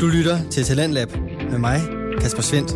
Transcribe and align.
Du 0.00 0.06
lytter 0.06 0.50
til 0.50 0.64
Talentlab 0.64 1.08
med 1.50 1.58
mig, 1.58 1.80
Kasper 2.20 2.42
Svendt. 2.42 2.70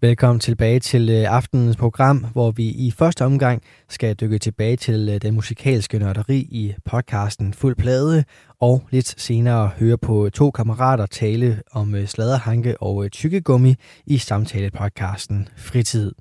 Velkommen 0.00 0.40
tilbage 0.40 0.80
til 0.80 1.10
øh, 1.10 1.24
aftenens 1.34 1.76
program, 1.76 2.26
hvor 2.32 2.50
vi 2.50 2.64
i 2.64 2.90
første 2.90 3.24
omgang 3.24 3.62
skal 3.88 4.14
dykke 4.14 4.38
tilbage 4.38 4.76
til 4.76 5.08
øh, 5.14 5.22
den 5.22 5.34
musikalske 5.34 5.98
nørderi 5.98 6.38
i 6.38 6.74
podcasten 6.84 7.54
Fuld 7.54 7.76
Plade, 7.76 8.24
og 8.60 8.82
lidt 8.90 9.20
senere 9.20 9.68
høre 9.68 9.98
på 9.98 10.30
to 10.34 10.50
kammerater 10.50 11.06
tale 11.06 11.62
om 11.72 11.94
øh, 11.94 12.06
sladerhanke 12.06 12.82
og 12.82 13.12
tykkegummi 13.12 13.74
i 14.06 14.18
samtale-podcasten 14.18 15.48
Fritid. 15.56 16.12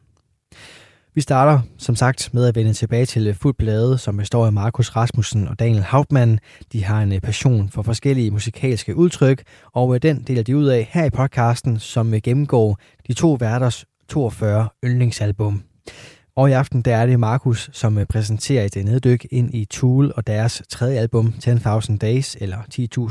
Vi 1.16 1.21
starter 1.21 1.59
som 1.77 1.95
sagt 1.95 2.34
med 2.34 2.47
at 2.47 2.55
vende 2.55 2.73
tilbage 2.73 3.05
til 3.05 3.34
Fuld 3.34 3.55
Blade, 3.57 3.97
som 3.97 4.18
består 4.18 4.45
af 4.45 4.54
Markus 4.54 4.89
Rasmussen 4.89 5.47
og 5.47 5.59
Daniel 5.59 5.84
Hauptmann. 5.84 6.39
De 6.73 6.83
har 6.83 7.01
en 7.01 7.14
øh, 7.14 7.19
passion 7.19 7.69
for 7.69 7.82
forskellige 7.82 8.32
musikalske 8.32 8.96
udtryk, 8.96 9.43
og 9.73 9.96
øh, 9.96 10.01
den 10.01 10.23
deler 10.23 10.43
de 10.43 10.57
ud 10.57 10.65
af 10.65 10.89
her 10.92 11.06
i 11.06 11.09
podcasten, 11.09 11.79
som 11.79 12.14
øh, 12.14 12.20
gennemgår 12.23 12.78
de 13.07 13.14
to 13.14 13.33
værters 13.33 13.86
42 14.09 14.68
yndlingsalbum. 14.86 15.64
Og 16.36 16.50
i 16.50 16.54
aften 16.54 16.82
der 16.82 16.96
er 16.96 17.06
det 17.06 17.20
Markus, 17.20 17.70
som 17.73 18.00
præsenterer 18.09 18.65
et 18.65 18.86
neddyk 18.86 19.25
ind 19.32 19.56
i 19.56 19.65
Tool 19.65 20.14
og 20.15 20.28
deres 20.28 20.61
tredje 20.70 21.00
album 21.00 21.34
10.000 21.43 21.97
Days, 21.97 22.37
eller 22.42 22.57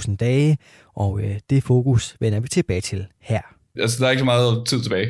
10.000 0.09 0.17
dage, 0.17 0.59
og 0.97 1.21
det 1.51 1.63
fokus 1.63 2.17
vender 2.21 2.41
vi 2.41 2.49
tilbage 2.49 2.81
til 2.81 3.07
her. 3.21 3.41
Altså, 3.79 3.99
der 4.01 4.07
er 4.07 4.11
ikke 4.11 4.21
så 4.21 4.25
meget 4.25 4.67
tid 4.67 4.83
tilbage, 4.83 5.09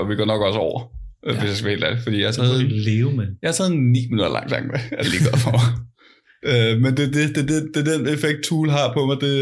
og 0.00 0.08
vi 0.08 0.16
går 0.16 0.24
nok 0.24 0.42
også 0.42 0.58
over 0.58 0.99
ja. 1.26 1.32
hvis 1.32 1.48
jeg 1.48 1.56
skal 1.56 1.66
være 1.66 1.74
helt 1.76 1.84
ærlig. 1.84 2.00
Fordi 2.02 2.18
jeg 2.18 2.26
har 2.26 2.32
taget, 2.32 2.72
leve 2.72 3.12
med. 3.12 3.26
Jeg 3.42 3.48
har 3.48 3.52
taget 3.52 3.72
en 3.72 3.92
9 3.92 4.08
minutter 4.10 4.32
lang 4.32 4.50
sang 4.50 4.66
med, 4.66 4.80
at 4.98 5.04
det 5.04 5.12
lige 5.12 5.24
godt 5.30 5.40
for 5.46 5.52
mig. 5.56 5.66
øh, 6.50 6.72
men 6.82 6.90
det, 6.96 7.06
det, 7.14 7.24
det, 7.36 7.48
det, 7.48 7.60
det, 7.74 7.82
den 7.86 8.08
effekt 8.14 8.40
Tool 8.44 8.68
har 8.70 8.86
på 8.96 9.06
mig, 9.06 9.16
det, 9.20 9.34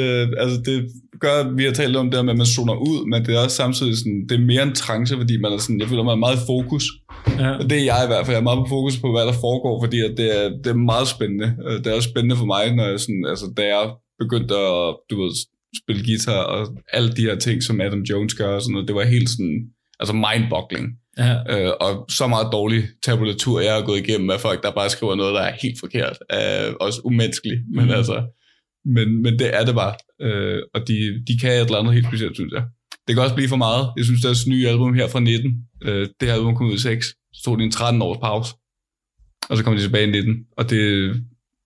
altså 0.42 0.58
det 0.68 0.76
gør, 1.24 1.36
vi 1.58 1.64
har 1.64 1.72
talt 1.72 1.96
om 1.96 2.10
det 2.10 2.24
med, 2.24 2.32
at 2.32 2.38
man 2.42 2.46
zoner 2.56 2.76
ud, 2.90 2.98
men 3.10 3.18
det 3.24 3.34
er 3.34 3.40
også 3.44 3.56
samtidig 3.56 3.96
sådan, 3.98 4.20
det 4.28 4.34
er 4.40 4.44
mere 4.52 4.62
en 4.62 4.74
trance, 4.74 5.16
fordi 5.16 5.34
man 5.40 5.52
er 5.52 5.58
sådan, 5.58 5.80
jeg 5.80 5.88
føler, 5.88 6.02
man 6.02 6.18
er 6.18 6.26
meget 6.26 6.40
fokus. 6.52 6.84
Ja. 7.42 7.50
Og 7.60 7.64
det 7.70 7.76
er 7.78 7.84
jeg 7.92 8.00
i 8.04 8.10
hvert 8.10 8.24
fald, 8.24 8.36
jeg 8.36 8.44
er 8.44 8.48
meget 8.50 8.62
på 8.64 8.68
fokus 8.76 8.96
på, 9.02 9.08
hvad 9.14 9.26
der 9.30 9.42
foregår, 9.46 9.74
fordi 9.84 9.98
at 10.08 10.12
det, 10.20 10.28
er, 10.38 10.44
det 10.64 10.70
er 10.70 10.86
meget 10.92 11.08
spændende. 11.14 11.48
Øh, 11.66 11.76
det 11.80 11.86
er 11.86 11.96
også 11.98 12.10
spændende 12.12 12.36
for 12.36 12.48
mig, 12.54 12.64
når 12.76 12.86
jeg 12.90 13.00
sådan, 13.00 13.24
altså 13.32 13.46
da 13.56 13.62
jeg 13.74 13.84
begyndte 14.22 14.54
at, 14.54 14.84
du 15.10 15.14
ved, 15.22 15.32
spille 15.82 16.02
guitar 16.08 16.42
og 16.54 16.60
alle 16.92 17.10
de 17.16 17.26
her 17.28 17.36
ting, 17.46 17.62
som 17.62 17.80
Adam 17.80 18.02
Jones 18.10 18.34
gør 18.34 18.54
og 18.54 18.62
sådan 18.62 18.72
noget, 18.72 18.88
det 18.88 18.96
var 18.96 19.14
helt 19.16 19.30
sådan, 19.34 19.56
altså 20.00 20.14
mind-boggling. 20.24 20.86
Ja. 21.18 21.34
Øh, 21.48 21.72
og 21.80 22.06
så 22.10 22.26
meget 22.26 22.48
dårlig 22.52 22.84
tabulatur, 23.02 23.60
jeg 23.60 23.74
har 23.74 23.82
gået 23.82 23.98
igennem 23.98 24.30
af 24.30 24.40
folk, 24.40 24.62
der 24.62 24.70
bare 24.70 24.90
skriver 24.90 25.14
noget, 25.14 25.34
der 25.34 25.40
er 25.40 25.56
helt 25.62 25.80
forkert. 25.80 26.18
Øh, 26.32 26.74
også 26.80 27.00
umenneskeligt, 27.04 27.60
men 27.74 27.84
mm. 27.84 27.90
altså... 27.90 28.26
Men, 28.84 29.22
men 29.22 29.38
det 29.38 29.56
er 29.56 29.64
det 29.64 29.74
bare. 29.74 29.94
Øh, 30.20 30.62
og 30.74 30.88
de, 30.88 31.24
de 31.28 31.38
kan 31.40 31.52
et 31.52 31.60
eller 31.60 31.78
andet 31.78 31.94
helt 31.94 32.06
specielt, 32.06 32.34
synes 32.34 32.52
jeg. 32.52 32.64
Det 33.06 33.14
kan 33.14 33.22
også 33.22 33.34
blive 33.34 33.48
for 33.48 33.56
meget. 33.56 33.92
Jeg 33.96 34.04
synes, 34.04 34.22
deres 34.22 34.46
nye 34.46 34.68
album 34.68 34.94
her 34.94 35.08
fra 35.08 35.20
19, 35.20 35.52
øh, 35.82 36.08
det 36.20 36.28
her 36.28 36.34
album 36.34 36.56
kom 36.56 36.66
ud 36.66 36.74
i 36.74 36.78
6, 36.78 37.06
så 37.06 37.42
tog 37.44 37.58
de 37.58 37.64
en 37.64 37.70
13 37.70 38.02
års 38.02 38.18
pause. 38.18 38.54
Og 39.50 39.56
så 39.56 39.64
kom 39.64 39.76
de 39.76 39.82
tilbage 39.82 40.08
i 40.08 40.10
19. 40.10 40.34
Og 40.56 40.70
det, 40.70 41.12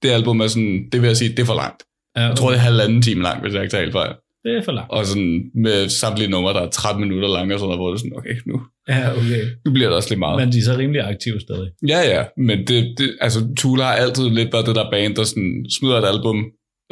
det 0.03 0.11
album 0.11 0.41
er 0.41 0.47
sådan, 0.47 0.89
det 0.93 1.01
vil 1.01 1.07
jeg 1.07 1.17
sige, 1.17 1.31
det 1.31 1.39
er 1.39 1.45
for 1.45 1.55
langt. 1.55 1.83
Ja, 2.17 2.21
okay. 2.21 2.29
Jeg 2.29 2.37
tror, 2.37 2.51
det 2.51 2.57
er 2.57 2.61
halvanden 2.61 3.03
time 3.03 3.23
langt, 3.23 3.43
hvis 3.43 3.55
jeg 3.55 3.63
ikke 3.63 3.73
tager 3.73 3.83
helt 3.83 3.93
fejl. 3.93 4.15
Det 4.45 4.53
er 4.57 4.63
for 4.63 4.73
langt. 4.73 4.91
Og 4.91 5.07
sådan 5.07 5.51
med 5.55 5.89
samtlige 5.89 6.31
numre, 6.31 6.53
der 6.53 6.61
er 6.61 6.71
13 6.71 7.01
minutter 7.05 7.29
lange, 7.29 7.55
og 7.55 7.59
sådan 7.59 7.69
noget, 7.69 7.81
hvor 7.81 7.89
det 7.89 7.97
er 7.97 8.03
sådan, 8.05 8.19
okay, 8.21 8.37
nu, 8.47 8.57
ja, 8.89 9.11
okay. 9.19 9.45
nu 9.65 9.73
bliver 9.73 9.89
det 9.89 9.97
også 9.97 10.11
lidt 10.11 10.19
meget. 10.19 10.41
Men 10.41 10.53
de 10.53 10.59
er 10.59 10.63
så 10.63 10.77
rimelig 10.79 11.03
aktive 11.03 11.41
stadig. 11.41 11.69
Ja, 11.89 12.01
ja, 12.15 12.23
men 12.37 12.59
det, 12.69 12.95
det, 12.99 13.17
altså, 13.21 13.41
Tool 13.59 13.81
har 13.81 13.93
altid 13.93 14.31
lidt 14.31 14.53
været 14.53 14.67
det 14.67 14.75
der 14.75 14.91
band, 14.91 15.15
der 15.17 15.25
sådan 15.25 15.67
smider 15.77 15.99
et 16.03 16.09
album, 16.15 16.39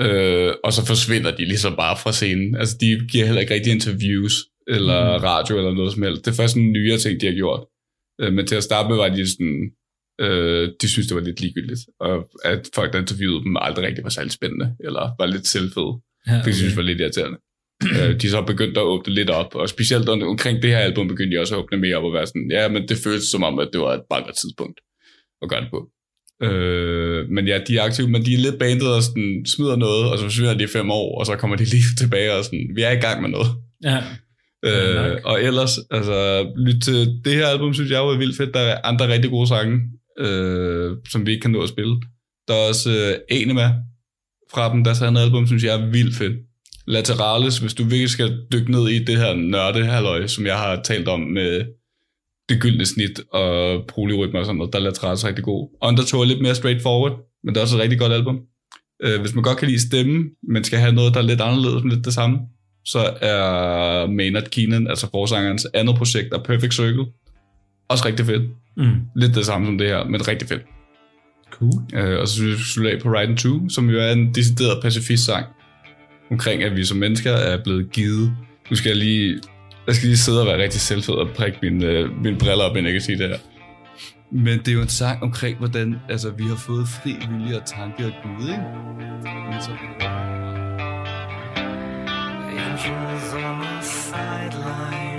øh, 0.01 0.53
og 0.65 0.73
så 0.73 0.87
forsvinder 0.87 1.31
de 1.37 1.45
ligesom 1.45 1.77
bare 1.77 1.97
fra 2.03 2.13
scenen. 2.13 2.57
Altså, 2.61 2.77
de 2.81 2.87
giver 3.13 3.25
heller 3.27 3.41
ikke 3.41 3.55
rigtig 3.55 3.73
interviews, 3.73 4.35
eller 4.75 5.19
mm. 5.19 5.25
radio, 5.25 5.59
eller 5.59 5.75
noget 5.75 5.93
som 5.93 6.03
helst. 6.03 6.25
Det 6.25 6.31
er 6.31 6.43
først 6.43 6.57
en 6.57 6.73
nyere 6.73 6.99
ting, 6.99 7.21
de 7.21 7.27
har 7.27 7.35
gjort. 7.35 7.63
Øh, 8.21 8.33
men 8.33 8.47
til 8.47 8.57
at 8.57 8.63
starte 8.63 8.89
med 8.89 8.97
var 8.97 9.09
de 9.09 9.31
sådan, 9.33 9.57
øh, 10.21 10.69
de 10.81 10.89
synes, 10.89 11.07
det 11.07 11.17
var 11.17 11.23
lidt 11.23 11.41
ligegyldigt, 11.41 11.81
og 12.01 12.15
at 12.45 12.63
folk, 12.75 12.93
der 12.93 13.01
interviewede 13.01 13.45
dem, 13.45 13.57
aldrig 13.57 13.87
rigtig 13.87 14.05
var 14.05 14.11
særlig 14.11 14.33
spændende, 14.33 14.77
eller 14.87 15.05
var 15.19 15.27
lidt 15.27 15.47
selvfede. 15.47 15.93
Ja, 16.27 16.35
okay. 16.35 16.45
Det 16.45 16.55
synes 16.55 16.71
jeg 16.71 16.77
var 16.77 16.83
lidt 16.83 17.01
irriterende. 17.01 17.39
Uh, 17.85 18.21
de 18.21 18.31
så 18.31 18.43
begyndt 18.43 18.79
at 18.79 18.83
åbne 18.83 19.15
lidt 19.15 19.31
op, 19.31 19.55
og 19.55 19.69
specielt 19.69 20.09
omkring 20.09 20.63
det 20.63 20.71
her 20.71 20.79
album 20.79 21.09
begyndte 21.09 21.37
de 21.37 21.41
også 21.41 21.55
at 21.55 21.63
åbne 21.63 21.79
mere 21.79 21.97
op 21.97 22.05
og 22.05 22.13
være 22.13 22.27
sådan, 22.27 22.51
ja, 22.51 22.69
men 22.69 22.89
det 22.89 22.97
føles 23.05 23.25
som 23.25 23.43
om, 23.43 23.59
at 23.59 23.69
det 23.73 23.81
var 23.81 23.95
et 23.95 24.03
bankert 24.11 24.35
tidspunkt 24.35 24.81
at 25.43 25.49
gøre 25.49 25.61
det 25.61 25.71
på. 25.71 25.91
Uh, 26.45 27.29
men 27.35 27.47
ja, 27.47 27.59
de 27.67 27.79
er 27.79 27.83
aktive, 27.83 28.09
men 28.09 28.25
de 28.25 28.35
er 28.35 28.39
lidt 28.39 28.59
bandet 28.59 28.95
og 28.95 29.03
sådan, 29.03 29.47
smider 29.47 29.77
noget, 29.77 30.11
og 30.11 30.19
så 30.19 30.25
forsvinder 30.25 30.55
de 30.55 30.65
i 30.65 30.67
fem 30.67 30.91
år, 30.91 31.19
og 31.19 31.27
så 31.27 31.37
kommer 31.37 31.57
de 31.57 31.65
lige 31.75 31.85
tilbage 31.99 32.35
og 32.35 32.45
sådan, 32.45 32.71
vi 32.75 32.83
er 32.83 32.91
i 32.91 33.01
gang 33.07 33.23
med 33.23 33.31
noget. 33.31 33.49
Ja. 33.85 33.99
Uh, 34.67 35.17
og 35.25 35.43
ellers, 35.43 35.79
altså, 35.91 36.47
lyt 36.57 36.83
til 36.83 37.21
det 37.25 37.35
her 37.35 37.47
album, 37.47 37.75
synes 37.75 37.91
jeg 37.91 38.01
var 38.01 38.19
vildt 38.19 38.37
fedt. 38.37 38.55
Der 38.55 38.61
er 38.61 38.81
andre 38.85 39.13
rigtig 39.13 39.31
gode 39.31 39.49
sange, 39.49 39.75
uh, 40.21 40.97
som 41.09 41.27
vi 41.27 41.31
ikke 41.31 41.43
kan 41.43 41.51
nå 41.51 41.63
at 41.63 41.69
spille. 41.69 41.97
Der 42.49 42.55
er 42.55 42.69
også 42.69 42.91
uh, 42.91 43.37
Enema, 43.37 43.75
fra 44.53 44.73
dem, 44.73 44.85
deres 44.85 45.03
andet 45.03 45.21
album, 45.21 45.47
synes 45.47 45.65
jeg 45.65 45.81
er 45.81 45.91
vildt 45.91 46.17
fedt. 46.17 46.37
Lateralis, 46.91 47.59
hvis 47.59 47.75
du 47.75 47.83
virkelig 47.83 48.11
skal 48.11 48.39
dykke 48.53 48.71
ned 48.71 48.89
i 48.89 49.05
det 49.05 49.17
her 49.17 49.35
nørde 49.35 50.29
som 50.29 50.47
jeg 50.47 50.59
har 50.59 50.83
talt 50.83 51.09
om 51.09 51.21
med 51.21 51.65
det 52.49 52.61
gyldne 52.61 52.87
snit 52.87 53.21
og 53.33 53.85
polyrytme 53.89 54.39
og 54.39 54.45
sådan 54.45 54.57
noget, 54.57 54.73
der 54.73 54.79
er 54.79 54.83
Lateralis 54.83 55.25
rigtig 55.25 55.45
god. 55.45 55.69
Undertow 55.83 56.21
er 56.21 56.25
lidt 56.25 56.43
mere 56.43 56.55
straightforward, 56.55 57.19
men 57.45 57.55
det 57.55 57.61
er 57.61 57.63
også 57.63 57.77
et 57.77 57.83
rigtig 57.83 57.99
godt 57.99 58.13
album. 58.13 58.41
Øh, 59.03 59.21
hvis 59.21 59.35
man 59.35 59.45
godt 59.45 59.59
kan 59.59 59.69
lide 59.69 59.87
stemme, 59.87 60.25
men 60.49 60.65
skal 60.65 60.79
have 60.79 60.93
noget, 60.93 61.15
der 61.15 61.21
er 61.21 61.25
lidt 61.25 61.41
anderledes, 61.41 61.83
men 61.83 61.93
lidt 61.93 62.05
det 62.05 62.15
samme, 62.15 62.39
så 62.85 62.99
er 63.21 64.07
Maynard 64.07 64.51
Keenan, 64.51 64.89
altså 64.89 65.11
forsangerens 65.11 65.67
andet 65.75 65.97
projekt, 65.97 66.35
er 66.35 66.39
Perfect 66.39 66.75
Circle, 66.75 67.07
også 67.89 68.05
rigtig 68.07 68.27
fedt. 68.27 68.43
Mm. 68.77 68.95
Lidt 69.17 69.35
det 69.35 69.47
samme 69.47 69.67
som 69.67 69.79
det 69.79 69.87
her, 69.87 70.05
men 70.05 70.29
rigtig 70.29 70.49
fedt. 70.49 70.63
Cool. 71.51 71.73
Øh, 71.95 72.21
og 72.21 72.29
så 72.29 72.43
slutter 72.75 72.93
af 72.93 73.03
på 73.03 73.09
Ride 73.09 73.37
2, 73.37 73.69
som 73.69 73.91
jo 73.91 73.99
er 73.99 74.13
en 74.13 74.35
decideret 74.35 74.83
pacifist-sang 74.83 75.47
omkring, 76.31 76.63
at 76.63 76.77
vi 76.77 76.85
som 76.85 76.99
mennesker 76.99 77.33
er 77.33 77.63
blevet 77.63 77.93
givet. 77.93 78.33
Nu 78.71 78.77
skal 78.77 78.89
jeg 78.89 78.97
lige, 78.97 79.41
jeg 79.87 79.95
skal 79.95 80.07
lige 80.07 80.19
sidde 80.19 80.41
og 80.41 80.47
være 80.47 80.63
rigtig 80.63 80.81
selvfed 80.81 81.15
og 81.15 81.29
prikke 81.35 81.59
mine, 81.63 81.87
øh, 81.87 82.23
mine 82.23 82.39
briller 82.39 82.65
op, 82.65 82.77
inden 82.77 82.85
jeg 82.85 82.93
kan 82.93 83.03
sige 83.03 83.19
det 83.19 83.29
her. 83.29 83.39
Men 84.33 84.59
det 84.59 84.69
er 84.69 84.73
jo 84.73 84.83
en 84.83 84.89
sang 84.89 85.23
omkring, 85.23 85.59
hvordan 85.59 85.97
altså, 86.09 86.31
vi 86.31 86.43
har 86.43 86.57
fået 86.57 86.89
fri 86.89 87.17
vilje 87.31 87.57
og 87.57 87.67
tanke 87.67 88.05
af 88.05 88.13
Gud, 88.23 88.49
ikke? 88.49 88.63
så... 89.61 89.71
Angels 92.59 93.35
on 93.35 93.61
the 93.61 93.83
sideline 93.83 95.10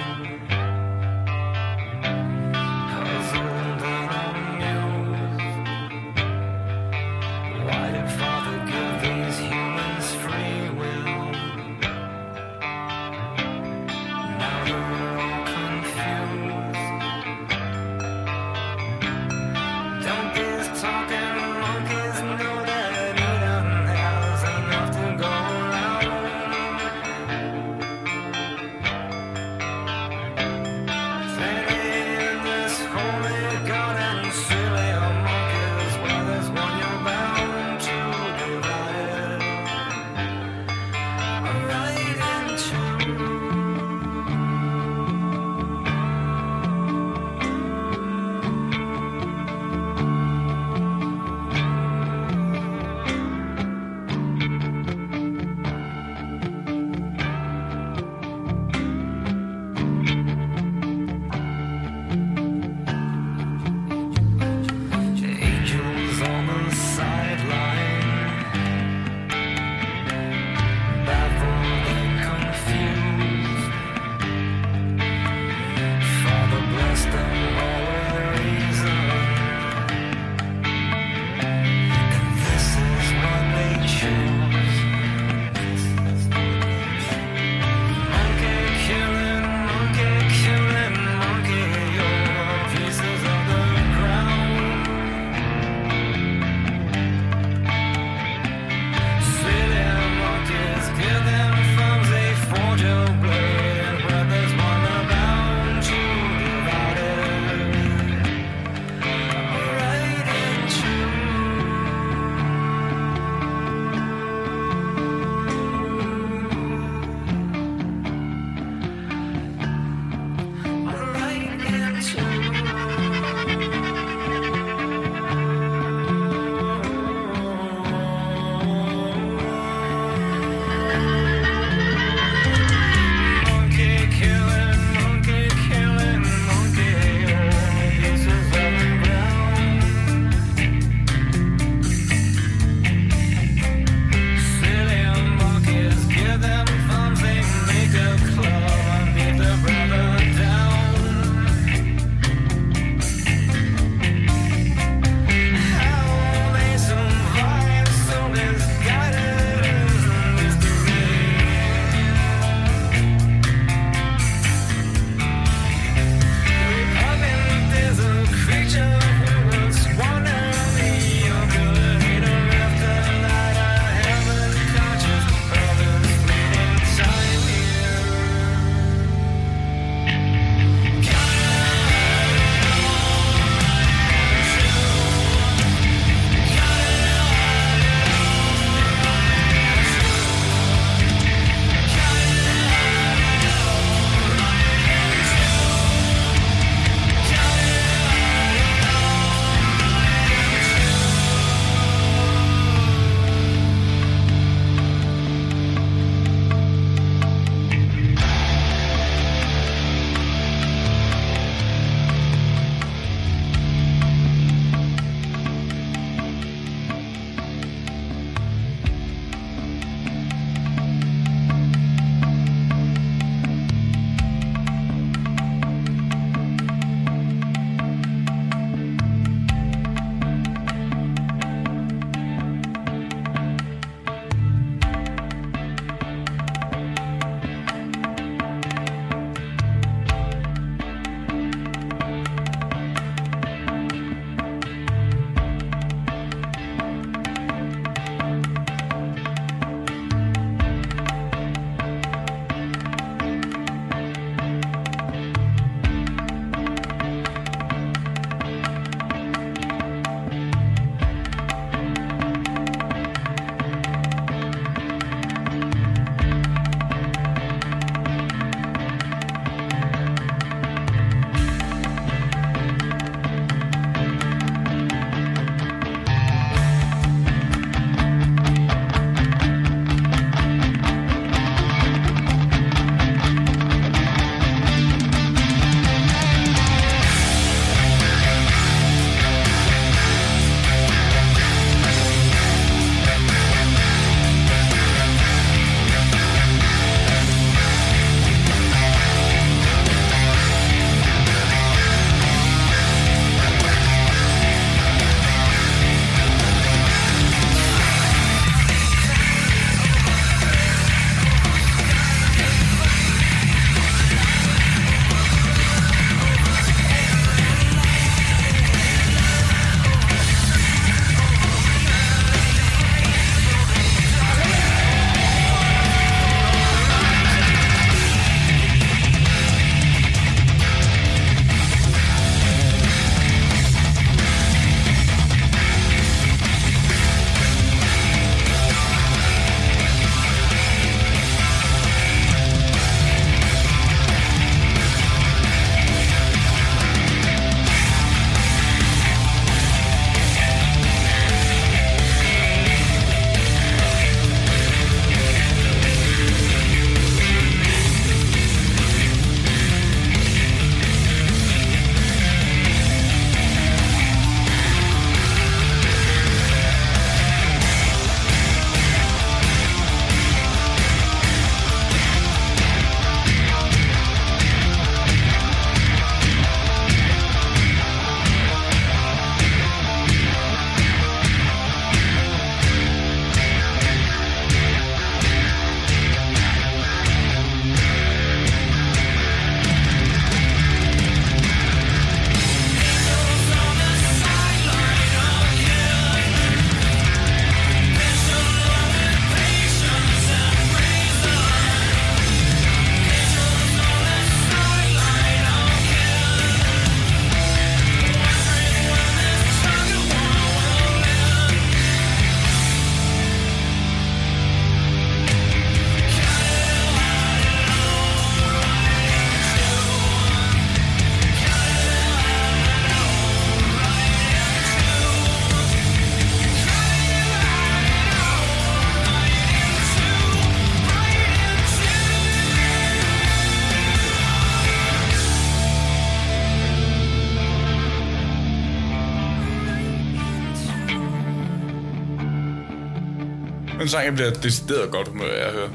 sang, 443.92 444.06
jeg 444.06 444.14
bliver 444.14 444.30
decideret 444.30 444.92
godt 444.92 445.08
humør 445.08 445.24
af 445.26 445.48
at 445.48 445.54
høre. 445.54 445.70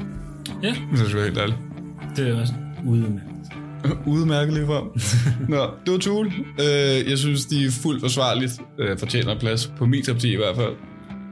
Ja, 0.63 0.75
Hvis 0.89 0.99
jeg 0.99 1.07
skal 1.09 1.17
være 1.19 1.27
helt 1.27 1.37
ærlig. 1.37 1.55
det 2.15 2.27
er 2.29 2.41
også 2.41 2.53
udmærket. 2.85 3.21
Udmærket 4.15 4.53
lige 4.53 4.65
frem. 4.65 4.83
Nå, 5.55 5.69
det 5.85 5.93
var 5.93 5.99
Tool. 5.99 6.27
Øh, 6.59 7.09
jeg 7.09 7.17
synes, 7.17 7.45
de 7.45 7.65
er 7.65 7.71
fuldt 7.71 8.01
forsvarligt. 8.01 8.61
Øh, 8.79 8.97
fortjener 8.97 9.31
en 9.31 9.39
plads. 9.39 9.71
På 9.77 9.85
min 9.85 10.03
top 10.03 10.17
10 10.19 10.33
i 10.33 10.35
hvert 10.35 10.55
fald. 10.55 10.73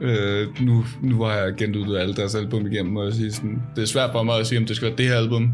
Øh, 0.02 0.48
nu, 0.60 0.84
nu 1.02 1.22
har 1.22 1.32
jeg 1.32 1.54
genudgivet 1.54 1.98
alle 1.98 2.14
deres 2.14 2.34
album 2.34 2.66
igennem, 2.66 2.92
må 2.92 3.04
jeg 3.04 3.12
sige 3.12 3.32
sådan. 3.32 3.62
Det 3.76 3.82
er 3.82 3.86
svært 3.86 4.10
for 4.12 4.22
mig 4.22 4.38
at 4.40 4.46
sige, 4.46 4.58
om 4.58 4.66
det 4.66 4.76
skal 4.76 4.88
være 4.88 4.96
det 4.96 5.06
her 5.08 5.16
album, 5.16 5.50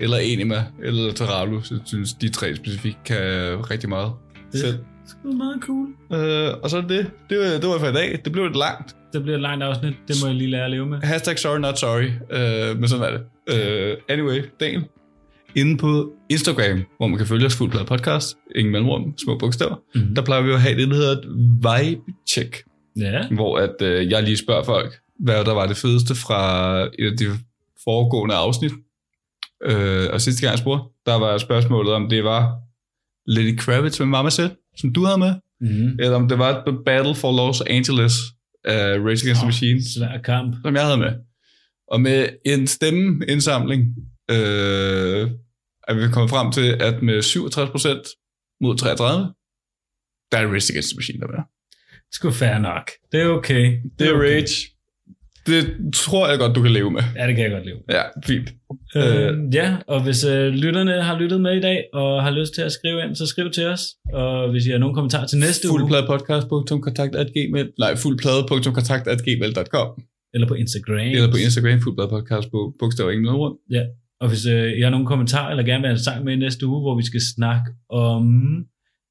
eller 0.00 0.16
Enima, 0.16 0.64
eller 0.82 1.12
Taralu. 1.12 1.60
Så 1.62 1.74
jeg 1.74 1.82
synes, 1.84 2.12
de 2.14 2.28
tre 2.28 2.56
specifikt 2.56 2.98
kan 3.04 3.20
rigtig 3.70 3.88
meget. 3.88 4.12
Det 4.52 4.60
Selv. 4.60 4.78
Er 5.04 5.08
sgu 5.08 5.32
meget 5.32 5.60
cool. 5.62 5.86
Øh, 6.12 6.54
og 6.62 6.70
så 6.70 6.76
er 6.76 6.80
det 6.80 6.90
det. 6.90 7.10
Det 7.30 7.38
var, 7.38 7.44
det 7.44 7.68
var 7.68 7.78
for 7.78 7.86
i 7.86 7.92
dag. 7.92 8.18
Det 8.24 8.32
blev 8.32 8.44
lidt 8.44 8.56
langt. 8.56 8.96
Det 9.12 9.22
bliver 9.22 9.36
et 9.36 9.42
langt 9.42 9.64
afsnit. 9.64 9.94
Det 10.08 10.16
må 10.22 10.26
jeg 10.26 10.36
lige 10.36 10.50
lære 10.50 10.64
at 10.64 10.70
leve 10.70 10.86
med. 10.86 10.98
Hashtag 11.02 11.38
sorry 11.38 11.58
not 11.58 11.78
sorry. 11.78 12.04
Øh, 12.70 12.78
men 12.78 12.88
sådan 12.88 13.04
er 13.14 13.18
det. 13.18 13.22
Øh, 13.90 13.96
anyway, 14.08 14.42
Daniel. 14.60 14.84
Inde 15.54 15.76
på 15.76 16.12
Instagram, 16.28 16.82
hvor 16.96 17.06
man 17.06 17.18
kan 17.18 17.26
følge 17.26 17.46
os 17.46 17.56
fuldt 17.56 17.86
podcast, 17.86 18.36
ingen 18.56 18.72
mellemrum, 18.72 19.14
små 19.18 19.38
bogstaver, 19.38 19.76
Mhm. 19.94 20.14
der 20.14 20.22
plejer 20.22 20.42
vi 20.42 20.52
at 20.52 20.60
have 20.60 20.76
det, 20.80 20.88
der 20.88 20.94
hedder 20.94 21.12
et 21.12 21.24
vibe-check, 21.62 22.64
Ja, 22.96 23.28
hvor 23.30 23.58
at, 23.58 23.82
øh, 23.82 24.10
jeg 24.10 24.22
lige 24.22 24.36
spørger 24.36 24.64
folk, 24.64 24.94
hvad 25.20 25.44
der 25.44 25.52
var 25.54 25.66
det 25.66 25.76
fedeste 25.76 26.14
fra 26.14 26.80
et 26.98 27.10
af 27.12 27.16
de 27.18 27.24
foregående 27.84 28.34
afsnit. 28.34 28.72
Øh, 29.64 30.06
og 30.12 30.20
sidste 30.20 30.40
gang 30.42 30.50
jeg 30.50 30.58
spurgte, 30.58 30.84
der 31.06 31.14
var 31.14 31.38
spørgsmålet, 31.38 31.92
om 31.92 32.08
det 32.08 32.24
var 32.24 32.54
Lenny 33.26 33.56
Kravitz 33.58 33.98
med 34.00 34.06
Mama 34.06 34.30
Said, 34.30 34.50
som 34.76 34.92
du 34.92 35.04
havde 35.04 35.18
med, 35.18 35.34
mm-hmm. 35.60 35.98
eller 35.98 36.16
om 36.16 36.28
det 36.28 36.38
var 36.38 36.82
Battle 36.86 37.14
for 37.14 37.36
Los 37.36 37.60
Angeles 37.60 38.12
af 38.64 38.98
Rage 38.98 39.22
Against 39.22 39.40
the 39.40 39.46
Machine 39.46 39.80
svær 39.94 40.18
kamp. 40.18 40.56
som 40.64 40.74
jeg 40.74 40.84
havde 40.84 40.98
med. 40.98 41.12
Og 41.88 42.00
med 42.00 42.28
en 42.46 42.66
stemmeindsamling 42.66 43.80
øh, 44.30 45.30
er 45.88 45.94
vi 45.94 46.12
kommet 46.12 46.30
frem 46.30 46.52
til, 46.52 46.76
at 46.80 47.02
med 47.02 47.18
67% 47.18 48.58
mod 48.60 48.76
33, 48.76 49.34
der 50.32 50.38
er 50.38 50.46
Rage 50.46 50.72
Against 50.72 50.88
the 50.88 50.96
Machine 50.96 51.20
der 51.20 51.26
med. 51.26 51.38
Sgu 52.12 52.30
fair 52.30 52.58
nok. 52.58 52.90
Det 53.12 53.20
er 53.20 53.26
okay. 53.28 53.80
Det 53.98 54.06
er 54.08 54.12
okay. 54.12 54.34
Rage. 54.34 54.73
Det 55.46 55.76
tror 55.94 56.28
jeg 56.28 56.38
godt, 56.38 56.56
du 56.56 56.62
kan 56.62 56.72
leve 56.72 56.90
med. 56.90 57.02
Ja, 57.16 57.26
det 57.26 57.36
kan 57.36 57.44
jeg 57.44 57.52
godt 57.52 57.66
leve. 57.66 57.78
Ja, 57.90 58.02
fint. 58.26 58.54
Øh, 58.96 59.54
ja, 59.54 59.76
og 59.86 60.02
hvis 60.02 60.24
øh, 60.24 60.52
lytterne 60.52 61.02
har 61.02 61.18
lyttet 61.18 61.40
med 61.40 61.56
i 61.56 61.60
dag, 61.60 61.84
og 61.92 62.22
har 62.22 62.30
lyst 62.30 62.54
til 62.54 62.62
at 62.62 62.72
skrive 62.72 63.04
ind, 63.04 63.16
så 63.16 63.26
skriv 63.26 63.50
til 63.50 63.66
os. 63.66 63.86
Og 64.12 64.50
hvis 64.50 64.66
I 64.66 64.70
har 64.70 64.78
nogle 64.78 64.94
kommentarer 64.94 65.26
til 65.26 65.38
næste 65.38 65.70
uge, 65.70 65.80
Fuldpladepodcast.kontakt.gmail 65.80 67.70
Nej, 67.78 67.96
fuldplade.kontakt.gmail.com 67.96 70.02
eller 70.34 70.48
på 70.48 70.54
Instagram. 70.54 71.06
Eller 71.16 71.30
på 71.30 71.36
Instagram, 71.36 71.80
fuldpladepodcast 71.80 72.50
på 72.50 72.74
bogstaver 72.78 73.10
ingen 73.10 73.24
noget 73.24 73.38
rundt. 73.38 73.60
Og 74.20 74.28
hvis 74.28 74.46
øh, 74.46 74.78
I 74.78 74.80
har 74.80 74.90
nogle 74.90 75.06
kommentarer, 75.06 75.50
eller 75.50 75.64
gerne 75.64 75.80
vil 75.80 75.88
have 75.88 75.98
en 75.98 76.04
sang 76.08 76.24
med 76.24 76.32
i 76.32 76.36
næste 76.36 76.66
uge, 76.66 76.80
hvor 76.80 76.96
vi 76.96 77.04
skal 77.10 77.20
snakke 77.36 77.66
om... 77.90 78.24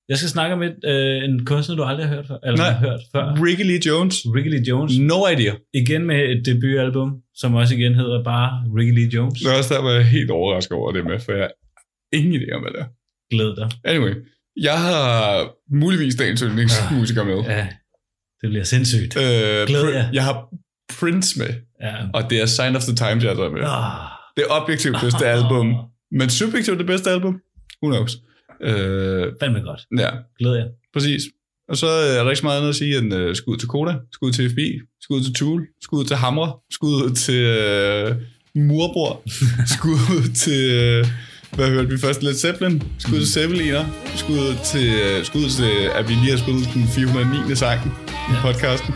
Jeg 0.10 0.18
skal 0.18 0.30
snakke 0.30 0.54
om 0.56 0.62
et, 0.62 0.76
øh, 0.86 1.24
en 1.24 1.46
kunstner, 1.46 1.76
du 1.76 1.84
aldrig 1.84 2.08
har 2.08 2.16
hørt 2.16 2.28
før. 2.28 2.38
Eller 2.44 2.58
Nej. 2.58 2.70
har 2.72 2.80
hørt 2.80 3.00
før. 3.16 3.24
Ricky 3.46 3.66
Lee 3.70 3.82
Jones. 3.88 4.16
Ricky 4.36 4.50
Lee 4.50 4.64
Jones. 4.70 5.00
No 5.00 5.28
idea. 5.28 5.54
Igen 5.74 6.06
med 6.06 6.20
et 6.32 6.46
debutalbum, 6.46 7.10
som 7.36 7.56
også 7.56 7.76
igen 7.76 7.96
hedder 7.96 8.24
bare 8.24 8.50
Ricky 8.78 8.94
Lee 9.00 9.10
Jones. 9.16 9.40
Det 9.40 9.52
er 9.54 9.58
også 9.58 9.74
der, 9.74 9.82
hvor 9.82 9.92
jeg 9.92 10.06
helt 10.06 10.32
overrasket 10.32 10.72
over 10.78 10.92
det 10.92 11.06
med, 11.06 11.20
for 11.20 11.32
jeg 11.32 11.42
har 11.42 11.52
ingen 12.18 12.34
idé 12.42 12.56
om, 12.56 12.62
hvad 12.62 12.72
det 12.72 12.80
er. 12.80 12.86
Glæd 13.32 13.56
dig. 13.56 13.72
Anyway, 13.84 14.14
jeg 14.62 14.78
har 14.82 15.50
muligvis 15.76 16.16
dagens 16.16 16.42
yndlingsmusiker 16.42 17.24
med. 17.24 17.38
Ja, 17.56 17.68
det 18.42 18.50
bliver 18.50 18.64
sindssygt. 18.64 19.18
Øh, 19.18 19.24
Glæder 19.68 20.02
Pr- 20.10 20.14
jeg. 20.14 20.24
har 20.24 20.48
Prince 21.00 21.40
med, 21.40 21.48
Ja. 21.82 21.94
og 22.14 22.30
det 22.30 22.42
er 22.42 22.46
Sign 22.46 22.76
of 22.76 22.82
the 22.84 22.96
Times, 22.96 23.24
jeg 23.24 23.32
har 23.36 23.50
med. 23.50 23.62
Ah. 23.64 24.10
Det 24.36 24.44
er 24.50 24.62
objektivt 24.62 24.96
bedste 25.02 25.26
album, 25.28 25.68
men 26.12 26.30
subjektivt 26.30 26.78
det 26.80 26.88
bedste 26.88 27.10
album. 27.12 27.34
Who 27.84 27.92
knows? 27.94 28.18
Øh, 28.64 29.32
Fandme 29.42 29.60
godt. 29.60 29.82
ja, 30.00 30.10
Glæder 30.40 30.56
jeg. 30.56 30.68
præcis. 30.94 31.22
Og 31.70 31.78
så 31.78 31.88
er 31.88 32.24
der 32.24 32.30
ikke 32.30 32.40
så 32.40 32.46
meget 32.46 32.58
andet 32.58 32.70
at 32.70 32.76
sige 32.76 32.98
end 32.98 33.14
uh, 33.16 33.34
skud 33.36 33.58
til 33.58 33.68
Koda, 33.68 33.94
skud 34.12 34.32
til 34.32 34.50
FBI, 34.50 34.80
skud 35.02 35.22
til 35.24 35.34
Tool, 35.34 35.68
skud 35.84 36.06
til 36.06 36.16
Hamre, 36.16 36.54
skud 36.72 37.16
til 37.16 37.44
uh, 37.48 38.16
Murbror, 38.62 39.22
skud 39.76 40.34
til, 40.44 40.64
uh, 41.00 41.08
hvad 41.56 41.68
hørte 41.70 41.90
vi 41.90 41.98
først, 41.98 42.24
Led 42.24 42.34
Zeppelin, 42.34 42.84
skud 43.00 43.18
til 43.20 43.28
Zeppeliner, 43.34 43.86
skud 44.16 44.56
til, 44.72 44.88
uh, 45.20 45.26
skud 45.26 45.50
til, 45.50 45.72
at 45.96 46.10
vi 46.10 46.14
lige 46.14 46.32
har 46.32 46.38
spillet 46.38 46.70
den 46.74 46.88
409. 46.88 47.56
sang 47.56 47.80
i 48.32 48.36
podcasten. 48.42 48.94